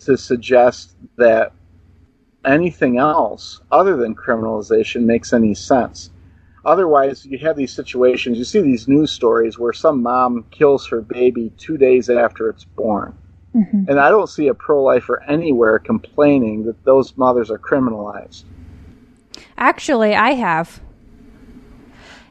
to 0.00 0.16
suggest 0.16 0.94
that 1.16 1.52
anything 2.44 2.98
else 2.98 3.60
other 3.72 3.96
than 3.96 4.14
criminalization 4.14 5.02
makes 5.02 5.32
any 5.32 5.54
sense. 5.54 6.11
Otherwise, 6.64 7.26
you 7.26 7.38
have 7.38 7.56
these 7.56 7.72
situations, 7.72 8.38
you 8.38 8.44
see 8.44 8.60
these 8.60 8.86
news 8.86 9.10
stories 9.10 9.58
where 9.58 9.72
some 9.72 10.02
mom 10.02 10.44
kills 10.50 10.86
her 10.86 11.00
baby 11.00 11.52
two 11.58 11.76
days 11.76 12.08
after 12.08 12.48
it's 12.48 12.64
born. 12.64 13.16
Mm-hmm. 13.54 13.84
And 13.88 14.00
I 14.00 14.10
don't 14.10 14.28
see 14.28 14.48
a 14.48 14.54
pro 14.54 14.82
lifer 14.82 15.22
anywhere 15.24 15.78
complaining 15.78 16.64
that 16.64 16.84
those 16.84 17.16
mothers 17.16 17.50
are 17.50 17.58
criminalized. 17.58 18.44
Actually, 19.58 20.14
I 20.14 20.32
have. 20.32 20.80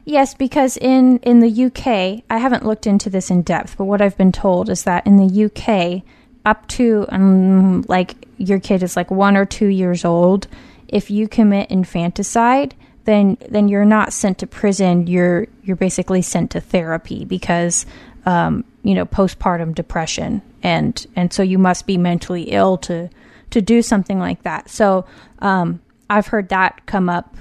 Yes, 0.04 0.34
because 0.34 0.76
in, 0.78 1.18
in 1.18 1.40
the 1.40 1.64
UK, 1.66 2.24
I 2.28 2.38
haven't 2.38 2.66
looked 2.66 2.86
into 2.86 3.08
this 3.08 3.30
in 3.30 3.42
depth, 3.42 3.76
but 3.78 3.84
what 3.84 4.00
I've 4.00 4.16
been 4.16 4.32
told 4.32 4.68
is 4.68 4.82
that 4.82 5.06
in 5.06 5.16
the 5.16 5.44
UK, 5.44 6.02
up 6.44 6.66
to 6.68 7.06
um, 7.10 7.84
like 7.88 8.26
your 8.36 8.58
kid 8.58 8.82
is 8.82 8.96
like 8.96 9.10
one 9.10 9.36
or 9.36 9.44
two 9.44 9.68
years 9.68 10.04
old, 10.04 10.48
if 10.88 11.10
you 11.10 11.28
commit 11.28 11.70
infanticide, 11.70 12.74
then 13.04 13.36
then 13.48 13.68
you're 13.68 13.84
not 13.84 14.12
sent 14.12 14.38
to 14.38 14.46
prison. 14.46 15.06
You're 15.06 15.46
you're 15.64 15.76
basically 15.76 16.22
sent 16.22 16.52
to 16.52 16.60
therapy 16.60 17.24
because 17.24 17.86
um, 18.26 18.64
you 18.82 18.94
know 18.94 19.04
postpartum 19.04 19.74
depression, 19.74 20.42
and 20.62 21.06
and 21.16 21.32
so 21.32 21.42
you 21.42 21.58
must 21.58 21.86
be 21.86 21.96
mentally 21.98 22.44
ill 22.44 22.76
to 22.78 23.10
to 23.50 23.60
do 23.60 23.82
something 23.82 24.18
like 24.18 24.42
that. 24.42 24.70
So 24.70 25.04
um, 25.40 25.80
I've 26.08 26.26
heard 26.26 26.48
that 26.50 26.86
come 26.86 27.08
up 27.08 27.36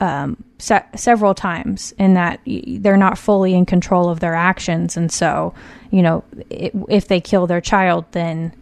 um, 0.00 0.42
se- 0.58 0.84
several 0.96 1.34
times 1.34 1.92
in 1.98 2.14
that 2.14 2.40
they're 2.46 2.96
not 2.96 3.16
fully 3.16 3.54
in 3.54 3.66
control 3.66 4.08
of 4.10 4.20
their 4.20 4.34
actions, 4.34 4.96
and 4.96 5.10
so 5.10 5.54
you 5.90 6.02
know 6.02 6.24
it, 6.50 6.72
if 6.88 7.08
they 7.08 7.20
kill 7.20 7.46
their 7.46 7.60
child, 7.60 8.04
then 8.12 8.52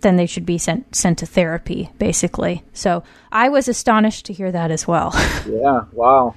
then 0.00 0.16
they 0.16 0.26
should 0.26 0.46
be 0.46 0.58
sent 0.58 0.94
sent 0.94 1.18
to 1.18 1.26
therapy, 1.26 1.90
basically. 1.98 2.62
So 2.72 3.02
I 3.32 3.48
was 3.48 3.68
astonished 3.68 4.26
to 4.26 4.32
hear 4.32 4.52
that 4.52 4.70
as 4.70 4.86
well. 4.86 5.12
yeah, 5.48 5.82
wow. 5.92 6.34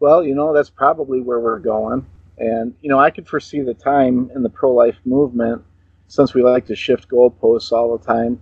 Well, 0.00 0.24
you 0.24 0.34
know 0.34 0.52
that's 0.52 0.70
probably 0.70 1.20
where 1.20 1.40
we're 1.40 1.58
going, 1.58 2.06
and 2.38 2.74
you 2.80 2.88
know 2.88 2.98
I 2.98 3.10
could 3.10 3.28
foresee 3.28 3.60
the 3.60 3.74
time 3.74 4.30
in 4.34 4.42
the 4.42 4.48
pro 4.48 4.72
life 4.72 4.98
movement, 5.04 5.62
since 6.08 6.34
we 6.34 6.42
like 6.42 6.66
to 6.66 6.76
shift 6.76 7.08
goalposts 7.08 7.72
all 7.72 7.96
the 7.96 8.04
time. 8.04 8.40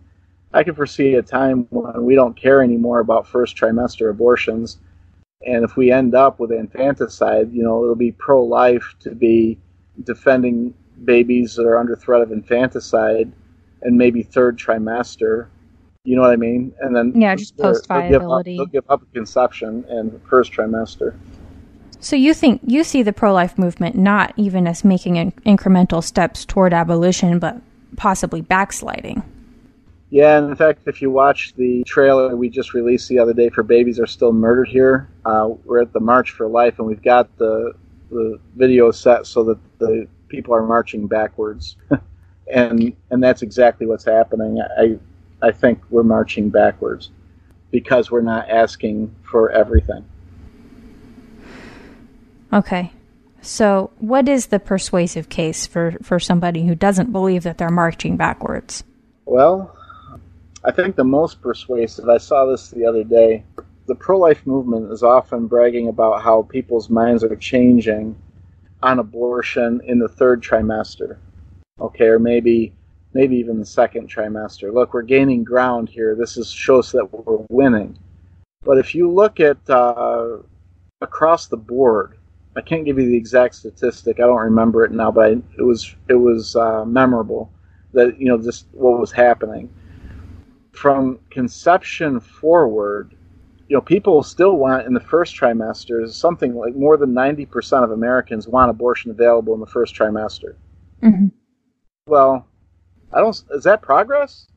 I 0.52 0.64
could 0.64 0.76
foresee 0.76 1.14
a 1.14 1.22
time 1.22 1.66
when 1.70 2.04
we 2.04 2.14
don't 2.14 2.36
care 2.36 2.62
anymore 2.62 3.00
about 3.00 3.28
first 3.28 3.56
trimester 3.56 4.10
abortions, 4.10 4.78
and 5.46 5.64
if 5.64 5.76
we 5.76 5.92
end 5.92 6.14
up 6.14 6.40
with 6.40 6.52
infanticide, 6.52 7.52
you 7.52 7.62
know 7.62 7.82
it'll 7.82 7.94
be 7.94 8.12
pro 8.12 8.42
life 8.42 8.94
to 9.00 9.14
be 9.14 9.58
defending 10.04 10.74
babies 11.04 11.54
that 11.54 11.66
are 11.66 11.78
under 11.78 11.96
threat 11.96 12.22
of 12.22 12.32
infanticide 12.32 13.32
and 13.82 13.96
maybe 13.96 14.22
third 14.22 14.58
trimester. 14.58 15.48
You 16.04 16.16
know 16.16 16.22
what 16.22 16.30
I 16.30 16.36
mean? 16.36 16.72
And 16.80 16.96
then 16.96 17.12
yeah, 17.20 17.34
just 17.34 17.56
post 17.56 17.86
viability. 17.86 18.56
They'll, 18.56 18.66
give 18.66 18.84
up 18.88 19.02
conception 19.12 19.84
and 19.88 20.20
first 20.28 20.52
trimester. 20.52 21.14
So 22.00 22.16
you 22.16 22.32
think 22.32 22.62
you 22.66 22.82
see 22.82 23.02
the 23.02 23.12
pro 23.12 23.32
life 23.32 23.58
movement 23.58 23.96
not 23.96 24.32
even 24.36 24.66
as 24.66 24.84
making 24.84 25.32
incremental 25.44 26.02
steps 26.02 26.46
toward 26.46 26.72
abolition, 26.72 27.38
but 27.38 27.60
possibly 27.96 28.40
backsliding? 28.40 29.22
Yeah, 30.08 30.38
and 30.38 30.50
in 30.50 30.56
fact, 30.56 30.80
if 30.86 31.00
you 31.00 31.10
watch 31.10 31.54
the 31.54 31.84
trailer 31.84 32.34
we 32.34 32.48
just 32.48 32.74
released 32.74 33.08
the 33.08 33.18
other 33.18 33.32
day 33.32 33.48
for 33.48 33.62
Babies 33.62 34.00
Are 34.00 34.06
Still 34.06 34.32
Murdered 34.32 34.68
Here, 34.68 35.08
uh, 35.24 35.50
we're 35.64 35.80
at 35.82 35.92
the 35.92 36.00
March 36.00 36.32
for 36.32 36.48
Life, 36.48 36.78
and 36.78 36.88
we've 36.88 37.02
got 37.02 37.36
the 37.36 37.74
the 38.10 38.40
video 38.56 38.90
set 38.90 39.24
so 39.24 39.44
that 39.44 39.58
the 39.78 40.08
people 40.28 40.52
are 40.52 40.66
marching 40.66 41.06
backwards. 41.06 41.76
and 42.52 42.94
and 43.10 43.22
that's 43.22 43.42
exactly 43.42 43.86
what's 43.86 44.04
happening. 44.04 44.60
I 44.78 44.98
I 45.42 45.52
think 45.52 45.80
we're 45.90 46.02
marching 46.02 46.50
backwards 46.50 47.10
because 47.70 48.10
we're 48.10 48.20
not 48.20 48.48
asking 48.50 49.14
for 49.22 49.50
everything. 49.50 50.04
Okay. 52.52 52.92
So, 53.42 53.90
what 53.98 54.28
is 54.28 54.48
the 54.48 54.58
persuasive 54.58 55.30
case 55.30 55.66
for, 55.66 55.96
for 56.02 56.20
somebody 56.20 56.66
who 56.66 56.74
doesn't 56.74 57.10
believe 57.10 57.42
that 57.44 57.56
they're 57.56 57.70
marching 57.70 58.16
backwards? 58.18 58.84
Well, 59.24 59.74
I 60.62 60.72
think 60.72 60.96
the 60.96 61.04
most 61.04 61.40
persuasive, 61.40 62.06
I 62.08 62.18
saw 62.18 62.44
this 62.44 62.68
the 62.68 62.84
other 62.84 63.02
day. 63.02 63.44
The 63.86 63.94
pro 63.94 64.18
life 64.18 64.46
movement 64.46 64.92
is 64.92 65.02
often 65.02 65.46
bragging 65.46 65.88
about 65.88 66.22
how 66.22 66.42
people's 66.42 66.90
minds 66.90 67.24
are 67.24 67.34
changing 67.34 68.14
on 68.82 68.98
abortion 68.98 69.80
in 69.84 69.98
the 69.98 70.08
third 70.08 70.42
trimester 70.42 71.16
okay, 71.80 72.06
or 72.06 72.18
maybe 72.18 72.72
maybe 73.12 73.36
even 73.36 73.58
the 73.58 73.66
second 73.66 74.08
trimester. 74.08 74.72
Look, 74.72 74.94
we're 74.94 75.02
gaining 75.02 75.44
ground 75.44 75.88
here. 75.88 76.14
This 76.14 76.36
is 76.36 76.50
shows 76.50 76.92
that 76.92 77.12
we're 77.12 77.44
winning. 77.50 77.98
But 78.62 78.78
if 78.78 78.94
you 78.94 79.10
look 79.10 79.40
at 79.40 79.58
uh, 79.68 80.38
across 81.00 81.46
the 81.46 81.56
board, 81.56 82.18
I 82.56 82.60
can't 82.60 82.84
give 82.84 82.98
you 82.98 83.06
the 83.06 83.16
exact 83.16 83.54
statistic. 83.54 84.18
I 84.18 84.22
don't 84.22 84.36
remember 84.36 84.84
it 84.84 84.92
now, 84.92 85.10
but 85.10 85.24
I, 85.24 85.30
it 85.58 85.62
was 85.62 85.94
it 86.08 86.14
was 86.14 86.56
uh, 86.56 86.84
memorable 86.84 87.50
that 87.92 88.20
you 88.20 88.26
know 88.26 88.38
just 88.38 88.66
what 88.72 89.00
was 89.00 89.12
happening 89.12 89.72
from 90.72 91.18
conception 91.30 92.20
forward. 92.20 93.14
You 93.68 93.76
know, 93.76 93.80
people 93.80 94.22
still 94.24 94.56
want 94.56 94.86
in 94.86 94.94
the 94.94 95.00
first 95.00 95.36
trimester 95.36 96.08
something 96.10 96.54
like 96.54 96.74
more 96.74 96.96
than 96.96 97.14
ninety 97.14 97.46
percent 97.46 97.84
of 97.84 97.92
Americans 97.92 98.48
want 98.48 98.70
abortion 98.70 99.10
available 99.10 99.54
in 99.54 99.60
the 99.60 99.66
first 99.66 99.94
trimester. 99.94 100.54
Mm-hmm. 101.02 101.28
Well, 102.10 102.44
I 103.12 103.20
don't. 103.20 103.40
Is 103.52 103.62
that 103.62 103.82
progress? 103.82 104.48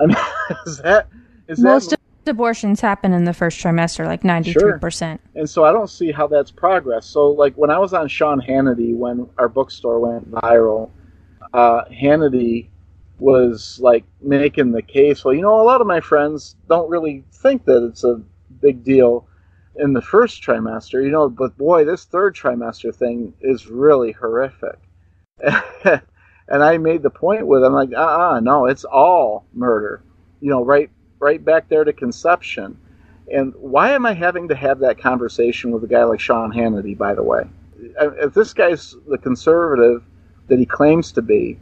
I 0.00 0.06
mean, 0.06 0.16
is 0.66 0.78
that 0.78 1.08
is 1.46 1.60
most 1.60 1.90
that, 1.90 2.00
abortions 2.26 2.80
happen 2.80 3.12
in 3.12 3.24
the 3.24 3.34
first 3.34 3.62
trimester, 3.62 4.06
like 4.06 4.24
ninety 4.24 4.54
three 4.54 4.78
percent. 4.78 5.20
And 5.34 5.48
so 5.48 5.64
I 5.64 5.72
don't 5.72 5.90
see 5.90 6.10
how 6.10 6.26
that's 6.26 6.50
progress. 6.50 7.04
So 7.04 7.28
like 7.28 7.54
when 7.56 7.70
I 7.70 7.78
was 7.78 7.92
on 7.92 8.08
Sean 8.08 8.40
Hannity 8.40 8.96
when 8.96 9.28
our 9.36 9.50
bookstore 9.50 10.00
went 10.00 10.30
viral, 10.30 10.90
uh, 11.52 11.84
Hannity 11.92 12.68
was 13.18 13.78
like 13.82 14.04
making 14.22 14.72
the 14.72 14.82
case. 14.82 15.26
Well, 15.26 15.34
you 15.34 15.42
know, 15.42 15.60
a 15.60 15.64
lot 15.64 15.82
of 15.82 15.86
my 15.86 16.00
friends 16.00 16.56
don't 16.70 16.88
really 16.88 17.22
think 17.32 17.66
that 17.66 17.84
it's 17.84 18.02
a 18.02 18.22
big 18.62 18.82
deal 18.82 19.28
in 19.76 19.92
the 19.92 20.02
first 20.02 20.42
trimester, 20.42 21.04
you 21.04 21.10
know, 21.10 21.28
but 21.28 21.56
boy, 21.58 21.84
this 21.84 22.06
third 22.06 22.34
trimester 22.34 22.94
thing 22.94 23.34
is 23.42 23.66
really 23.66 24.12
horrific. 24.12 24.78
and 26.48 26.62
I 26.62 26.78
made 26.78 27.02
the 27.02 27.10
point 27.10 27.46
with 27.46 27.62
him, 27.62 27.72
like, 27.72 27.92
uh, 27.92 28.30
uh 28.34 28.40
no, 28.40 28.66
it's 28.66 28.84
all 28.84 29.44
murder. 29.52 30.02
You 30.40 30.50
know, 30.50 30.64
right, 30.64 30.90
right 31.18 31.44
back 31.44 31.68
there 31.68 31.84
to 31.84 31.92
conception. 31.92 32.78
And 33.32 33.54
why 33.56 33.90
am 33.90 34.06
I 34.06 34.14
having 34.14 34.48
to 34.48 34.54
have 34.54 34.78
that 34.78 34.98
conversation 34.98 35.70
with 35.70 35.84
a 35.84 35.86
guy 35.86 36.04
like 36.04 36.20
Sean 36.20 36.52
Hannity? 36.52 36.96
By 36.96 37.14
the 37.14 37.22
way, 37.22 37.42
if 38.00 38.32
this 38.32 38.54
guy's 38.54 38.94
the 39.08 39.18
conservative 39.18 40.02
that 40.48 40.58
he 40.58 40.64
claims 40.64 41.12
to 41.12 41.22
be, 41.22 41.58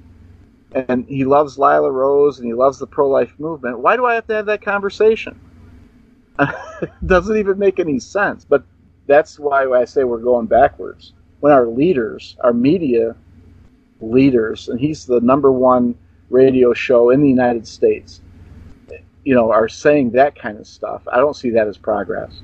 and 0.73 1.07
he 1.09 1.25
loves 1.25 1.59
Lila 1.59 1.91
Rose 1.91 2.39
and 2.39 2.47
he 2.47 2.53
loves 2.53 2.79
the 2.79 2.87
pro-life 2.87 3.35
movement, 3.39 3.81
why 3.81 3.97
do 3.97 4.05
I 4.05 4.15
have 4.15 4.27
to 4.29 4.35
have 4.35 4.47
that 4.47 4.63
conversation? 4.63 5.41
it 6.39 6.91
doesn't 7.07 7.37
even 7.37 7.59
make 7.59 7.81
any 7.81 7.99
sense. 7.99 8.45
But 8.45 8.65
that's 9.07 9.39
why 9.39 9.67
I 9.67 9.85
say 9.85 10.05
we're 10.05 10.19
going 10.19 10.47
backwards. 10.47 11.15
When 11.41 11.53
our 11.53 11.67
leaders, 11.67 12.37
our 12.43 12.53
media 12.53 13.17
leaders, 14.01 14.69
and 14.69 14.79
he's 14.79 15.07
the 15.07 15.21
number 15.21 15.51
one 15.53 15.95
radio 16.31 16.73
show 16.73 17.11
in 17.11 17.23
the 17.23 17.29
United 17.29 17.67
States, 17.67 18.21
you 19.25 19.35
know, 19.35 19.51
are 19.51 19.69
saying 19.69 20.11
that 20.13 20.39
kind 20.39 20.59
of 20.59 20.67
stuff. 20.67 21.03
I 21.11 21.19
don't 21.19 21.37
see 21.37 21.51
that 21.51 21.67
as 21.67 21.77
progress. 21.77 22.41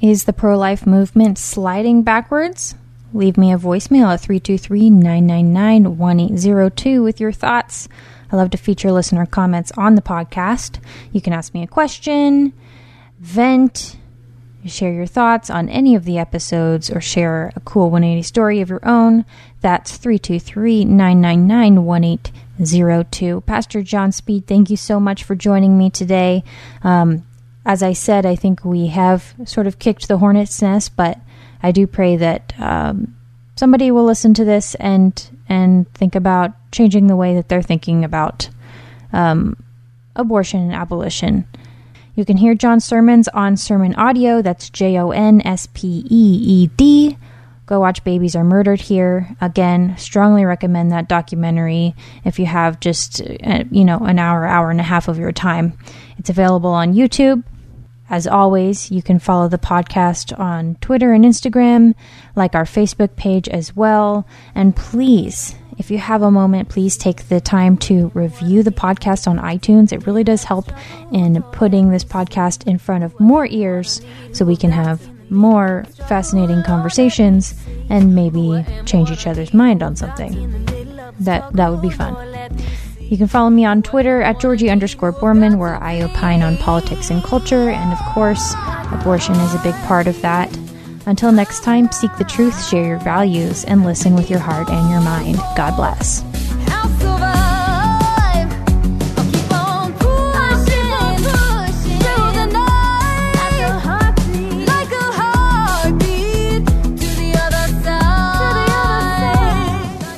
Is 0.00 0.24
the 0.24 0.32
pro 0.32 0.56
life 0.56 0.86
movement 0.86 1.38
sliding 1.38 2.02
backwards? 2.02 2.74
Leave 3.12 3.36
me 3.36 3.52
a 3.52 3.58
voicemail 3.58 4.12
at 4.12 4.20
323 4.20 4.90
999 4.90 5.98
1802 5.98 7.02
with 7.02 7.20
your 7.20 7.32
thoughts. 7.32 7.88
I 8.30 8.36
love 8.36 8.50
to 8.50 8.58
feature 8.58 8.92
listener 8.92 9.26
comments 9.26 9.72
on 9.76 9.94
the 9.94 10.02
podcast. 10.02 10.78
You 11.12 11.20
can 11.20 11.32
ask 11.32 11.54
me 11.54 11.62
a 11.62 11.66
question, 11.66 12.52
vent, 13.18 13.97
share 14.68 14.92
your 14.92 15.06
thoughts 15.06 15.50
on 15.50 15.68
any 15.68 15.94
of 15.94 16.04
the 16.04 16.18
episodes 16.18 16.90
or 16.90 17.00
share 17.00 17.52
a 17.56 17.60
cool 17.60 17.90
180 17.90 18.22
story 18.22 18.60
of 18.60 18.70
your 18.70 18.86
own, 18.86 19.24
that's 19.60 19.96
323 19.96 20.84
999 20.84 21.84
1802. 21.84 23.40
Pastor 23.42 23.82
Jon 23.82 24.12
Speed, 24.12 24.46
thank 24.46 24.70
you 24.70 24.76
so 24.76 25.00
much 25.00 25.24
for 25.24 25.34
joining 25.34 25.76
me 25.76 25.90
today. 25.90 26.44
Um, 26.82 27.24
as 27.64 27.82
I 27.82 27.92
said, 27.92 28.24
I 28.24 28.36
think 28.36 28.64
we 28.64 28.86
have 28.88 29.34
sort 29.44 29.66
of 29.66 29.78
kicked 29.78 30.08
the 30.08 30.18
hornet's 30.18 30.62
nest, 30.62 30.96
but 30.96 31.18
I 31.62 31.72
do 31.72 31.86
pray 31.86 32.16
that 32.16 32.54
um, 32.58 33.16
somebody 33.56 33.90
will 33.90 34.04
listen 34.04 34.32
to 34.34 34.44
this 34.44 34.74
and 34.76 35.38
and 35.48 35.92
think 35.94 36.14
about 36.14 36.52
changing 36.72 37.06
the 37.06 37.16
way 37.16 37.34
that 37.34 37.48
they're 37.48 37.62
thinking 37.62 38.04
about 38.04 38.48
um, 39.12 39.56
abortion 40.14 40.60
and 40.60 40.72
abolition. 40.72 41.46
You 42.18 42.24
can 42.24 42.36
hear 42.36 42.56
Jon's 42.56 42.84
sermons 42.84 43.28
on 43.28 43.56
Sermon 43.56 43.94
Audio. 43.94 44.42
That's 44.42 44.70
J 44.70 44.98
O 44.98 45.12
N 45.12 45.40
S 45.42 45.68
P 45.72 46.04
E 46.10 46.40
E 46.42 46.66
D. 46.76 47.16
Go 47.64 47.78
watch 47.78 48.02
Babies 48.02 48.34
Are 48.34 48.42
Murdered 48.42 48.80
Here. 48.80 49.36
Again, 49.40 49.96
strongly 49.96 50.44
recommend 50.44 50.90
that 50.90 51.06
documentary 51.08 51.94
if 52.24 52.40
you 52.40 52.46
have 52.46 52.80
just, 52.80 53.20
uh, 53.20 53.62
you 53.70 53.84
know, 53.84 53.98
an 53.98 54.18
hour, 54.18 54.44
hour 54.44 54.72
and 54.72 54.80
a 54.80 54.82
half 54.82 55.06
of 55.06 55.16
your 55.16 55.30
time. 55.30 55.78
It's 56.18 56.28
available 56.28 56.70
on 56.70 56.92
YouTube. 56.92 57.44
As 58.10 58.26
always, 58.26 58.90
you 58.90 59.00
can 59.00 59.20
follow 59.20 59.46
the 59.46 59.56
podcast 59.56 60.36
on 60.36 60.74
Twitter 60.80 61.12
and 61.12 61.24
Instagram, 61.24 61.94
like 62.34 62.56
our 62.56 62.64
Facebook 62.64 63.14
page 63.14 63.48
as 63.48 63.76
well. 63.76 64.26
And 64.56 64.74
please, 64.74 65.54
if 65.78 65.90
you 65.90 65.98
have 65.98 66.22
a 66.22 66.30
moment, 66.30 66.68
please 66.68 66.96
take 66.96 67.28
the 67.28 67.40
time 67.40 67.76
to 67.78 68.10
review 68.14 68.62
the 68.62 68.70
podcast 68.72 69.28
on 69.28 69.38
iTunes. 69.38 69.92
It 69.92 70.06
really 70.06 70.24
does 70.24 70.44
help 70.44 70.70
in 71.12 71.42
putting 71.52 71.90
this 71.90 72.04
podcast 72.04 72.66
in 72.66 72.78
front 72.78 73.04
of 73.04 73.18
more 73.20 73.46
ears 73.46 74.02
so 74.32 74.44
we 74.44 74.56
can 74.56 74.72
have 74.72 75.00
more 75.30 75.86
fascinating 76.08 76.62
conversations 76.64 77.54
and 77.90 78.14
maybe 78.14 78.64
change 78.86 79.10
each 79.10 79.26
other's 79.26 79.54
mind 79.54 79.82
on 79.82 79.94
something. 79.94 80.50
That 81.20 81.52
that 81.54 81.70
would 81.70 81.82
be 81.82 81.90
fun. 81.90 82.16
You 83.00 83.16
can 83.16 83.26
follow 83.26 83.48
me 83.48 83.64
on 83.64 83.82
Twitter 83.82 84.20
at 84.20 84.38
Georgi 84.40 84.68
underscore 84.68 85.12
Boorman, 85.12 85.56
where 85.58 85.82
I 85.82 86.02
opine 86.02 86.42
on 86.42 86.58
politics 86.58 87.10
and 87.10 87.22
culture, 87.22 87.70
and 87.70 87.92
of 87.92 87.98
course, 88.12 88.54
abortion 88.92 89.34
is 89.36 89.54
a 89.54 89.62
big 89.62 89.74
part 89.86 90.06
of 90.06 90.20
that. 90.20 90.54
Until 91.08 91.32
next 91.32 91.64
time, 91.64 91.90
seek 91.90 92.14
the 92.18 92.24
truth, 92.24 92.68
share 92.68 92.86
your 92.86 92.98
values, 92.98 93.64
and 93.64 93.82
listen 93.82 94.14
with 94.14 94.28
your 94.28 94.40
heart 94.40 94.68
and 94.68 94.90
your 94.90 95.00
mind. 95.00 95.38
God 95.56 95.74
bless. 95.74 96.22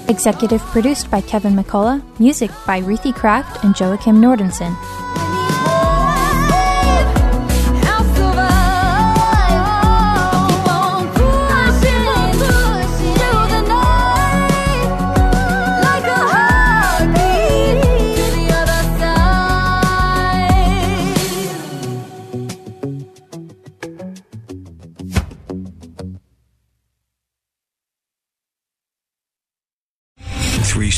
Executive 0.08 0.60
produced 0.60 1.08
by 1.08 1.20
Kevin 1.20 1.54
McCullough, 1.54 2.02
music 2.18 2.50
by 2.66 2.78
Ruthie 2.78 3.12
Craft 3.12 3.64
and 3.64 3.78
Joachim 3.78 4.20
Nordensson. 4.20 4.76